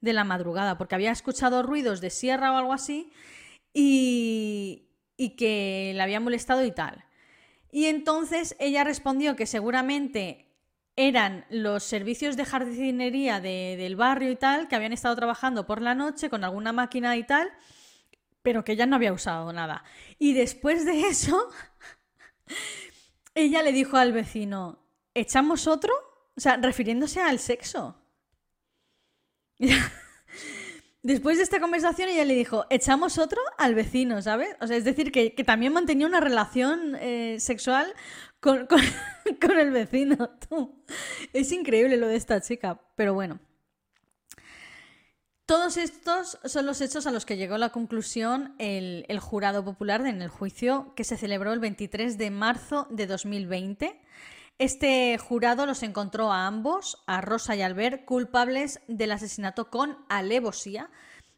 de 0.00 0.12
la 0.12 0.24
madrugada, 0.24 0.76
porque 0.76 0.94
había 0.96 1.12
escuchado 1.12 1.62
ruidos 1.62 2.00
de 2.00 2.10
sierra 2.10 2.52
o 2.52 2.56
algo 2.56 2.72
así 2.72 3.12
y, 3.72 4.90
que 5.38 5.92
le 5.94 6.02
había 6.02 6.20
molestado 6.20 6.64
y 6.64 6.72
tal. 6.72 7.04
Y 7.72 7.86
entonces 7.86 8.54
ella 8.60 8.84
respondió 8.84 9.34
que 9.34 9.46
seguramente 9.46 10.43
eran 10.96 11.44
los 11.50 11.82
servicios 11.82 12.36
de 12.36 12.44
jardinería 12.44 13.40
del 13.40 13.96
barrio 13.96 14.30
y 14.30 14.36
tal, 14.36 14.68
que 14.68 14.76
habían 14.76 14.92
estado 14.92 15.16
trabajando 15.16 15.66
por 15.66 15.82
la 15.82 15.94
noche 15.94 16.30
con 16.30 16.44
alguna 16.44 16.72
máquina 16.72 17.16
y 17.16 17.24
tal, 17.24 17.50
pero 18.42 18.64
que 18.64 18.72
ella 18.72 18.86
no 18.86 18.96
había 18.96 19.12
usado 19.12 19.52
nada. 19.52 19.84
Y 20.18 20.34
después 20.34 20.84
de 20.84 21.00
eso, 21.08 21.48
ella 23.34 23.62
le 23.62 23.72
dijo 23.72 23.96
al 23.96 24.12
vecino, 24.12 24.78
¿echamos 25.14 25.66
otro? 25.66 25.92
O 26.36 26.40
sea, 26.40 26.56
refiriéndose 26.56 27.20
al 27.20 27.38
sexo. 27.38 28.00
Después 31.04 31.36
de 31.36 31.42
esta 31.42 31.60
conversación 31.60 32.08
ella 32.08 32.24
le 32.24 32.34
dijo, 32.34 32.64
echamos 32.70 33.18
otro 33.18 33.38
al 33.58 33.74
vecino, 33.74 34.22
¿sabes? 34.22 34.56
O 34.62 34.66
sea, 34.66 34.78
es 34.78 34.84
decir, 34.84 35.12
que, 35.12 35.30
también 35.44 35.74
mantenía 35.74 36.06
una 36.06 36.18
relación 36.18 36.96
eh, 36.98 37.36
sexual 37.40 37.92
con, 38.40 38.66
el 39.58 39.70
vecino. 39.70 40.30
Es 41.34 41.52
increíble 41.52 41.98
lo 41.98 42.08
de 42.08 42.16
esta 42.16 42.40
chica, 42.40 42.80
pero 42.96 43.12
bueno. 43.12 43.38
Todos 45.44 45.76
estos 45.76 46.38
son 46.42 46.64
los 46.64 46.80
hechos 46.80 47.06
a 47.06 47.10
los 47.10 47.26
que 47.26 47.36
llegó 47.36 47.58
la 47.58 47.68
conclusión 47.68 48.54
el, 48.58 49.04
el, 49.10 49.20
jurado 49.20 49.62
popular 49.62 50.06
en 50.06 50.22
el 50.22 50.30
juicio 50.30 50.94
que 50.96 51.04
se 51.04 51.18
celebró 51.18 51.52
el 51.52 51.60
23 51.60 52.16
de 52.16 52.30
marzo 52.30 52.86
de 52.88 53.06
2020 53.06 54.00
este 54.58 55.18
jurado 55.18 55.66
los 55.66 55.82
encontró 55.82 56.32
a 56.32 56.46
ambos, 56.46 57.02
a 57.06 57.20
Rosa 57.20 57.56
y 57.56 57.62
Albert, 57.62 58.04
culpables 58.04 58.80
del 58.86 59.12
asesinato 59.12 59.70
con 59.70 59.98
alevosía. 60.08 60.90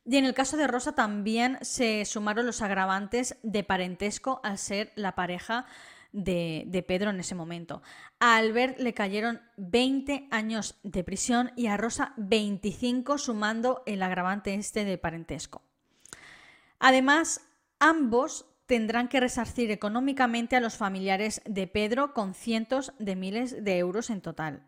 Y 0.04 0.18
en 0.18 0.24
el 0.24 0.34
caso 0.34 0.56
de 0.56 0.66
Rosa 0.66 0.94
también 0.94 1.58
se 1.62 2.04
sumaron 2.04 2.46
los 2.46 2.62
agravantes 2.62 3.36
de 3.42 3.64
parentesco 3.64 4.40
al 4.44 4.58
ser 4.58 4.92
la 4.94 5.14
pareja 5.14 5.66
de, 6.12 6.84
Pedro 6.86 7.10
en 7.10 7.20
ese 7.20 7.34
momento. 7.34 7.82
A 8.20 8.36
Albert 8.36 8.78
le 8.78 8.94
cayeron 8.94 9.40
20 9.56 10.28
años 10.30 10.76
de 10.82 11.04
prisión 11.04 11.52
y 11.56 11.66
a 11.66 11.76
Rosa 11.76 12.14
25 12.16 13.18
sumando 13.18 13.82
el 13.86 14.02
agravante 14.02 14.54
este 14.54 14.84
de 14.84 14.98
parentesco. 14.98 15.62
Además, 16.78 17.42
ambos 17.78 18.46
tendrán 18.66 19.08
que 19.08 19.20
resarcir 19.20 19.70
económicamente 19.70 20.56
a 20.56 20.60
los 20.60 20.76
familiares 20.76 21.40
de 21.46 21.66
Pedro 21.66 22.12
con 22.12 22.34
cientos 22.34 22.92
de 22.98 23.16
miles 23.16 23.64
de 23.64 23.78
euros 23.78 24.10
en 24.10 24.20
total. 24.20 24.62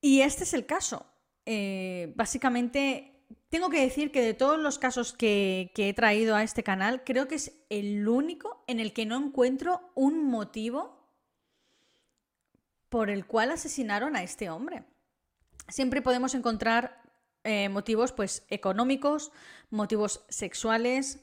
Y 0.00 0.22
este 0.22 0.44
es 0.44 0.54
el 0.54 0.66
caso. 0.66 1.06
Eh, 1.46 2.12
básicamente, 2.16 3.24
tengo 3.50 3.68
que 3.68 3.82
decir 3.82 4.10
que 4.10 4.22
de 4.22 4.34
todos 4.34 4.58
los 4.58 4.78
casos 4.78 5.12
que, 5.12 5.70
he 5.76 5.94
traído 5.94 6.34
a 6.34 6.42
este 6.42 6.62
canal, 6.62 7.04
creo 7.04 7.28
que 7.28 7.36
es 7.36 7.52
el 7.68 8.08
único 8.08 8.64
en 8.66 8.80
el 8.80 8.92
que 8.92 9.06
no 9.06 9.16
encuentro 9.16 9.92
un 9.94 10.26
motivo 10.26 11.00
por 12.88 13.10
el 13.10 13.26
cual 13.26 13.50
asesinaron 13.52 14.16
a 14.16 14.22
este 14.22 14.50
hombre. 14.50 14.84
Siempre 15.68 16.02
podemos 16.02 16.34
encontrar 16.34 17.00
eh, 17.44 17.68
motivos 17.68 18.12
pues, 18.12 18.44
económicos, 18.48 19.32
motivos 19.70 20.24
sexuales, 20.28 21.22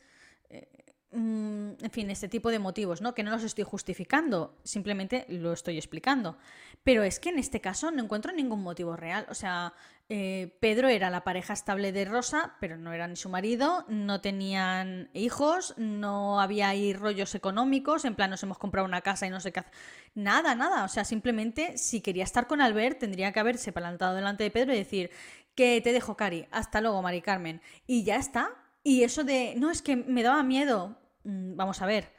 en 1.12 1.90
fin, 1.92 2.12
este 2.12 2.28
tipo 2.28 2.52
de 2.52 2.60
motivos, 2.60 3.02
¿no? 3.02 3.16
Que 3.16 3.24
no 3.24 3.32
los 3.32 3.44
estoy 3.44 3.64
justificando, 3.64 4.56
simplemente 4.64 5.26
lo 5.28 5.54
estoy 5.54 5.78
explicando. 5.78 6.38
Pero 6.84 7.04
es 7.04 7.20
que 7.20 7.30
en 7.30 7.40
este 7.40 7.62
caso 7.62 7.90
no 7.92 8.04
encuentro 8.04 8.32
ningún 8.32 8.62
motivo 8.62 8.96
real. 8.96 9.26
O 9.30 9.34
sea, 9.34 9.74
eh, 10.08 10.56
Pedro 10.60 10.88
era 10.88 11.10
la 11.10 11.24
pareja 11.24 11.54
estable 11.54 11.92
de 11.92 12.06
Rosa, 12.06 12.56
pero 12.60 12.78
no 12.78 12.94
era 12.94 13.08
ni 13.08 13.16
su 13.16 13.30
marido, 13.30 13.86
no 13.88 14.22
tenían 14.22 15.10
hijos, 15.14 15.74
no 15.78 16.40
había 16.40 16.70
ahí 16.70 16.94
rollos 16.94 17.34
económicos, 17.34 18.06
en 18.06 18.16
plan 18.16 18.30
nos 18.30 18.44
hemos 18.44 18.60
comprado 18.60 18.88
una 18.88 19.02
casa 19.02 19.26
y 19.26 19.32
no 19.32 19.40
sé 19.40 19.52
qué 19.52 19.62
hacer. 19.62 19.74
Nada, 20.14 20.54
nada. 20.54 20.84
O 20.84 20.90
sea, 20.90 21.06
simplemente 21.06 21.78
si 21.78 22.02
quería 22.02 22.24
estar 22.24 22.46
con 22.46 22.62
Albert, 22.62 23.00
tendría 23.00 23.32
que 23.32 23.40
haberse 23.40 23.72
plantado 23.72 24.16
delante 24.16 24.44
de 24.44 24.52
Pedro 24.52 24.74
y 24.74 24.78
decir 24.78 25.10
que 25.56 25.82
te 25.82 25.92
dejo, 25.92 26.16
Cari, 26.16 26.48
hasta 26.52 26.82
luego, 26.82 27.02
Mari 27.02 27.22
Carmen. 27.22 27.62
Y 27.88 28.04
ya 28.04 28.18
está. 28.18 28.56
Y 28.84 29.04
eso 29.04 29.24
de, 29.24 29.56
no, 29.58 29.72
es 29.72 29.82
que 29.82 29.96
me 29.96 30.24
daba 30.24 30.44
miedo. 30.44 30.98
Mm, 31.24 31.56
vamos 31.56 31.82
a 31.82 31.86
ver, 31.86 32.14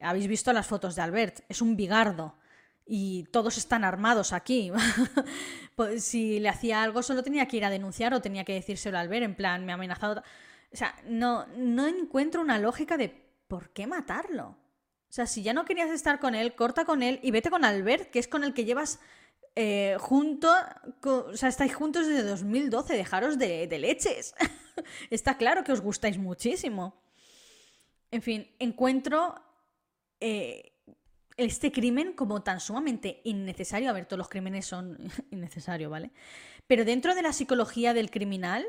habéis 0.00 0.28
visto 0.28 0.52
las 0.52 0.66
fotos 0.66 0.96
de 0.96 1.02
Albert, 1.02 1.40
es 1.48 1.60
un 1.60 1.76
bigardo 1.76 2.36
y 2.86 3.24
todos 3.32 3.58
están 3.58 3.84
armados 3.84 4.32
aquí. 4.32 4.72
pues, 5.74 6.04
si 6.04 6.38
le 6.38 6.48
hacía 6.48 6.82
algo, 6.82 7.02
solo 7.02 7.22
tenía 7.22 7.46
que 7.48 7.56
ir 7.56 7.64
a 7.64 7.70
denunciar 7.70 8.14
o 8.14 8.22
tenía 8.22 8.44
que 8.44 8.54
decírselo 8.54 8.96
a 8.96 9.00
Albert, 9.00 9.24
en 9.24 9.34
plan, 9.34 9.66
me 9.66 9.72
ha 9.72 9.74
amenazado. 9.74 10.22
O 10.72 10.76
sea, 10.76 10.94
no, 11.04 11.46
no 11.56 11.86
encuentro 11.86 12.40
una 12.40 12.58
lógica 12.58 12.96
de 12.96 13.08
por 13.48 13.70
qué 13.70 13.86
matarlo. 13.86 14.56
O 15.08 15.12
sea, 15.16 15.26
si 15.26 15.42
ya 15.42 15.52
no 15.52 15.64
querías 15.64 15.90
estar 15.90 16.20
con 16.20 16.34
él, 16.34 16.54
corta 16.54 16.84
con 16.84 17.02
él 17.02 17.18
y 17.22 17.30
vete 17.30 17.50
con 17.50 17.64
Albert, 17.64 18.10
que 18.10 18.18
es 18.18 18.28
con 18.28 18.44
el 18.44 18.54
que 18.54 18.64
llevas 18.64 19.00
eh, 19.54 19.96
junto. 19.98 20.52
o 21.02 21.36
sea, 21.36 21.48
estáis 21.48 21.74
juntos 21.74 22.06
desde 22.06 22.22
2012, 22.22 22.94
dejaros 22.94 23.38
de, 23.38 23.66
de 23.66 23.78
leches. 23.78 24.34
Está 25.10 25.36
claro 25.36 25.64
que 25.64 25.72
os 25.72 25.80
gustáis 25.80 26.18
muchísimo. 26.18 27.00
En 28.10 28.22
fin, 28.22 28.54
encuentro 28.58 29.34
eh, 30.20 30.72
este 31.36 31.72
crimen 31.72 32.12
como 32.14 32.42
tan 32.42 32.60
sumamente 32.60 33.20
innecesario. 33.24 33.90
A 33.90 33.92
ver, 33.92 34.06
todos 34.06 34.18
los 34.18 34.28
crímenes 34.28 34.66
son 34.66 34.98
innecesarios, 35.30 35.90
¿vale? 35.90 36.10
Pero 36.66 36.84
dentro 36.84 37.14
de 37.14 37.22
la 37.22 37.32
psicología 37.32 37.94
del 37.94 38.10
criminal, 38.10 38.66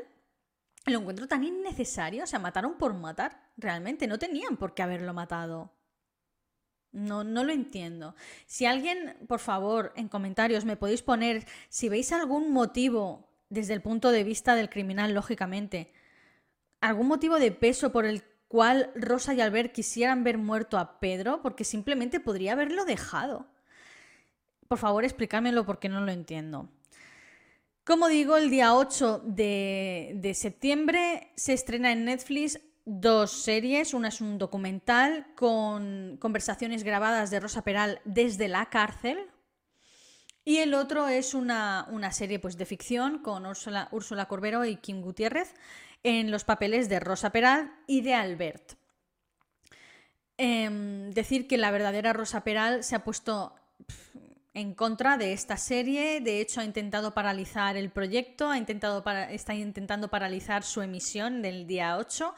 lo 0.86 0.98
encuentro 1.00 1.26
tan 1.26 1.44
innecesario. 1.44 2.24
O 2.24 2.26
sea, 2.26 2.38
mataron 2.38 2.78
por 2.78 2.94
matar. 2.94 3.50
Realmente 3.56 4.06
no 4.06 4.18
tenían 4.18 4.56
por 4.56 4.74
qué 4.74 4.82
haberlo 4.82 5.14
matado. 5.14 5.72
No, 6.90 7.22
no 7.22 7.44
lo 7.44 7.52
entiendo. 7.52 8.14
Si 8.46 8.64
alguien, 8.64 9.16
por 9.28 9.40
favor, 9.40 9.92
en 9.94 10.08
comentarios 10.08 10.64
me 10.64 10.76
podéis 10.76 11.02
poner 11.02 11.46
si 11.68 11.88
veis 11.88 12.12
algún 12.12 12.50
motivo 12.50 13.28
desde 13.50 13.74
el 13.74 13.82
punto 13.82 14.10
de 14.10 14.24
vista 14.24 14.54
del 14.54 14.70
criminal, 14.70 15.12
lógicamente, 15.12 15.92
algún 16.80 17.08
motivo 17.08 17.38
de 17.38 17.52
peso 17.52 17.92
por 17.92 18.04
el 18.04 18.22
cual 18.48 18.90
Rosa 18.94 19.34
y 19.34 19.40
Albert 19.40 19.72
quisieran 19.72 20.24
ver 20.24 20.38
muerto 20.38 20.78
a 20.78 21.00
Pedro, 21.00 21.42
porque 21.42 21.64
simplemente 21.64 22.20
podría 22.20 22.52
haberlo 22.52 22.84
dejado. 22.84 23.46
Por 24.68 24.78
favor, 24.78 25.04
explícamelo 25.04 25.64
porque 25.64 25.88
no 25.88 26.00
lo 26.00 26.12
entiendo. 26.12 26.68
Como 27.84 28.08
digo, 28.08 28.36
el 28.36 28.50
día 28.50 28.74
8 28.74 29.22
de, 29.24 30.12
de 30.16 30.34
septiembre 30.34 31.32
se 31.36 31.54
estrena 31.54 31.92
en 31.92 32.04
Netflix 32.04 32.60
dos 32.88 33.30
series. 33.30 33.94
Una 33.94 34.08
es 34.08 34.20
un 34.20 34.38
documental 34.38 35.26
con 35.34 36.16
conversaciones 36.18 36.84
grabadas 36.84 37.30
de 37.30 37.40
Rosa 37.40 37.62
Peral 37.62 38.00
desde 38.04 38.48
la 38.48 38.66
cárcel. 38.66 39.18
Y 40.44 40.58
el 40.58 40.72
otro 40.72 41.08
es 41.08 41.34
una, 41.34 41.86
serie 42.12 42.38
pues, 42.38 42.56
de 42.56 42.64
ficción 42.64 43.18
con 43.18 43.44
Úrsula, 43.44 43.88
Úrsula 43.92 44.26
Corbero 44.26 44.64
y 44.64 44.76
Kim 44.76 45.02
Gutiérrez 45.02 45.54
en 46.02 46.30
los 46.30 46.44
papeles 46.44 46.88
de 46.88 47.00
Rosa 47.00 47.30
Peral 47.30 47.72
y 47.86 48.02
de 48.02 48.14
Albert. 48.14 48.74
Em, 50.36 51.10
decir 51.10 51.48
que 51.48 51.58
la 51.58 51.70
verdadera 51.70 52.12
Rosa 52.12 52.44
Peral 52.44 52.84
se 52.84 52.94
ha 52.94 53.02
puesto 53.02 53.54
en 54.54 54.74
contra 54.74 55.16
de 55.16 55.32
esta 55.32 55.56
serie, 55.56 56.20
de 56.20 56.40
hecho 56.40 56.60
ha 56.60 56.64
intentado 56.64 57.12
paralizar 57.12 57.76
el 57.76 57.90
proyecto, 57.90 58.48
ha 58.48 58.58
intentado 58.58 59.04
está 59.30 59.54
intentando 59.54 60.08
paralizar 60.08 60.62
su 60.62 60.82
emisión 60.82 61.42
del 61.42 61.66
día 61.66 61.96
8 61.96 62.34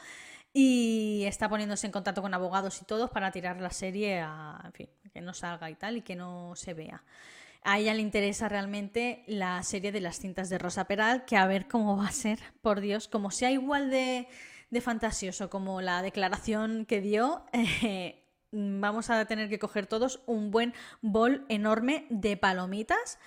y 0.52 1.24
está 1.26 1.48
poniéndose 1.48 1.86
en 1.86 1.92
contacto 1.92 2.22
con 2.22 2.34
abogados 2.34 2.80
y 2.82 2.84
todos 2.84 3.11
para 3.11 3.30
tirar 3.30 3.61
la 3.61 3.70
serie 3.70 4.20
a, 4.20 4.61
en 4.64 4.72
fin, 4.72 4.88
que 5.12 5.20
no 5.20 5.32
salga 5.32 5.70
y 5.70 5.76
tal 5.76 5.98
y 5.98 6.02
que 6.02 6.16
no 6.16 6.54
se 6.56 6.74
vea. 6.74 7.02
A 7.62 7.78
ella 7.78 7.92
le 7.94 8.00
interesa 8.00 8.48
realmente 8.48 9.22
la 9.26 9.62
serie 9.62 9.92
de 9.92 10.00
las 10.00 10.18
cintas 10.18 10.48
de 10.48 10.58
Rosa 10.58 10.86
Peral, 10.86 11.24
que 11.26 11.36
a 11.36 11.46
ver 11.46 11.68
cómo 11.68 11.96
va 11.96 12.06
a 12.06 12.12
ser, 12.12 12.38
por 12.62 12.80
Dios, 12.80 13.06
como 13.06 13.30
sea 13.30 13.50
igual 13.50 13.90
de, 13.90 14.28
fantasioso 14.80 15.50
como 15.50 15.82
la 15.82 16.00
declaración 16.00 16.86
que 16.86 17.00
dio, 17.00 17.44
eh, 17.52 18.24
vamos 18.50 19.11
a 19.11 19.24
tener 19.26 19.48
que 19.48 19.58
coger 19.58 19.86
todos 19.86 20.22
un 20.26 20.50
buen 20.50 20.72
bol 21.02 21.44
enorme 21.48 22.06
de 22.08 22.36
palomitas 22.36 23.18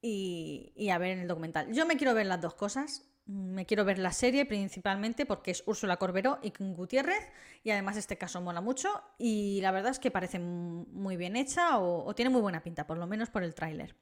y, 0.00 0.88
a 0.90 0.98
ver 0.98 1.18
el 1.18 1.28
documental. 1.28 1.72
Yo 1.72 1.86
me 1.86 1.96
quiero 1.96 2.14
ver 2.14 2.26
las 2.26 2.40
dos 2.40 2.54
cosas, 2.54 3.08
me 3.26 3.66
quiero 3.66 3.84
ver 3.84 3.98
la 3.98 4.12
serie 4.12 4.46
principalmente 4.46 5.26
porque 5.26 5.52
es 5.52 5.62
Úrsula 5.66 5.96
Corberó 5.96 6.40
y 6.42 6.52
Gutiérrez 6.58 7.30
y 7.62 7.70
además 7.70 7.96
este 7.96 8.18
caso 8.18 8.40
mola 8.40 8.60
mucho 8.60 9.02
y 9.18 9.60
la 9.62 9.70
verdad 9.70 9.92
es 9.92 9.98
que 9.98 10.10
parece 10.10 10.38
muy 10.38 11.16
bien 11.16 11.36
hecha 11.36 11.78
o, 11.78 12.12
tiene 12.14 12.30
muy 12.30 12.40
buena 12.40 12.62
pinta, 12.62 12.86
por 12.86 12.98
lo 12.98 13.06
menos 13.06 13.30
por 13.30 13.44
el 13.44 13.54
tráiler. 13.54 13.96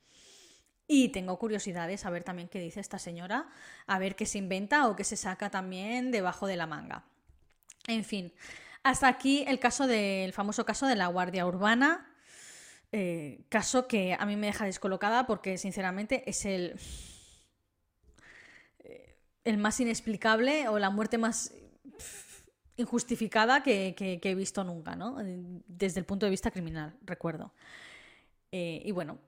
Y 0.87 1.11
tengo 1.11 1.39
curiosidad 1.39 1.87
de 1.87 1.99
saber 1.99 2.25
también 2.25 2.49
qué 2.49 2.59
dice 2.59 2.81
esta 2.81 2.99
señora, 2.99 3.49
a 3.87 3.99
ver 3.99 4.17
qué 4.17 4.27
se 4.27 4.39
inventa 4.39 4.89
o 4.89 4.97
qué 4.97 5.05
se 5.05 5.17
saca 5.17 5.51
también 5.51 6.11
debajo 6.11 6.47
de 6.47 6.57
la 6.57 6.67
manga. 6.67 7.05
En 7.87 8.05
fin, 8.05 8.33
hasta 8.83 9.07
aquí 9.07 9.45
el 9.47 9.61
caso 9.61 9.87
del 9.87 10.33
famoso 10.33 10.65
caso 10.65 10.87
de 10.87 10.97
la 10.97 11.07
Guardia 11.07 11.47
Urbana, 11.47 12.13
eh, 12.91 13.45
caso 13.49 13.87
que 13.87 14.17
a 14.19 14.27
mí 14.27 14.35
me 14.35 14.49
deja 14.49 14.65
descolocada 14.65 15.27
porque 15.27 15.59
sinceramente 15.59 16.29
es 16.29 16.45
el 16.45 16.77
el 19.45 19.59
más 19.59 19.81
inexplicable 19.81 20.69
o 20.69 20.79
la 20.79 20.91
muerte 20.91 21.19
más 21.19 21.55
injustificada 22.77 23.63
que, 23.63 23.95
he 24.23 24.35
visto 24.35 24.65
nunca, 24.65 24.97
¿no? 24.97 25.17
Desde 25.67 26.01
el 26.01 26.07
punto 26.07 26.27
de 26.27 26.31
vista 26.31 26.51
criminal, 26.51 26.97
recuerdo. 27.03 27.53
Eh, 28.53 28.83
y 28.85 28.93
bueno, 28.93 29.19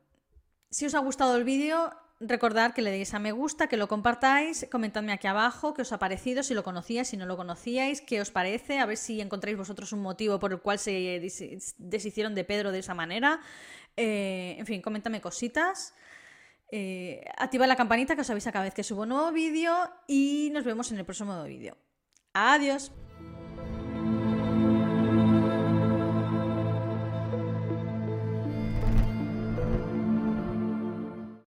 si 0.70 0.86
os 0.86 0.94
ha 0.94 0.98
gustado 0.98 1.36
el 1.36 1.44
vídeo, 1.44 1.92
recordad 2.18 2.72
que 2.72 2.82
le 2.82 2.90
deis 2.90 3.14
a 3.14 3.18
me 3.18 3.32
gusta, 3.32 3.68
que 3.68 3.76
lo 3.76 3.88
compartáis, 3.88 4.66
comentadme 4.70 5.12
aquí 5.12 5.26
abajo 5.26 5.74
qué 5.74 5.82
os 5.82 5.92
ha 5.92 5.98
parecido, 5.98 6.42
si 6.42 6.54
lo 6.54 6.64
conocíais, 6.64 7.08
si 7.08 7.16
no 7.16 7.26
lo 7.26 7.36
conocíais, 7.36 8.00
qué 8.00 8.20
os 8.20 8.30
parece, 8.30 8.78
a 8.78 8.86
ver 8.86 8.96
si 8.96 9.20
encontráis 9.20 9.56
vosotros 9.56 9.92
un 9.92 10.00
motivo 10.00 10.38
por 10.38 10.52
el 10.52 10.60
cual 10.60 10.78
se 10.78 11.20
deshicieron 11.78 12.34
de 12.34 12.44
Pedro 12.44 12.72
de 12.72 12.78
esa 12.78 12.94
manera. 12.94 13.40
Eh, 13.96 14.56
en 14.58 14.66
fin, 14.66 14.80
coméntame 14.80 15.20
cositas. 15.20 15.94
Eh, 16.74 17.22
activa 17.36 17.66
la 17.66 17.76
campanita 17.76 18.14
que 18.14 18.22
os 18.22 18.30
avisa 18.30 18.50
cada 18.50 18.64
vez 18.64 18.72
que 18.72 18.82
subo 18.82 19.02
un 19.02 19.10
nuevo 19.10 19.30
vídeo 19.30 19.76
y 20.08 20.48
nos 20.54 20.64
vemos 20.64 20.90
en 20.90 20.98
el 20.98 21.04
próximo 21.04 21.44
vídeo. 21.44 21.76
Adiós. 22.32 22.90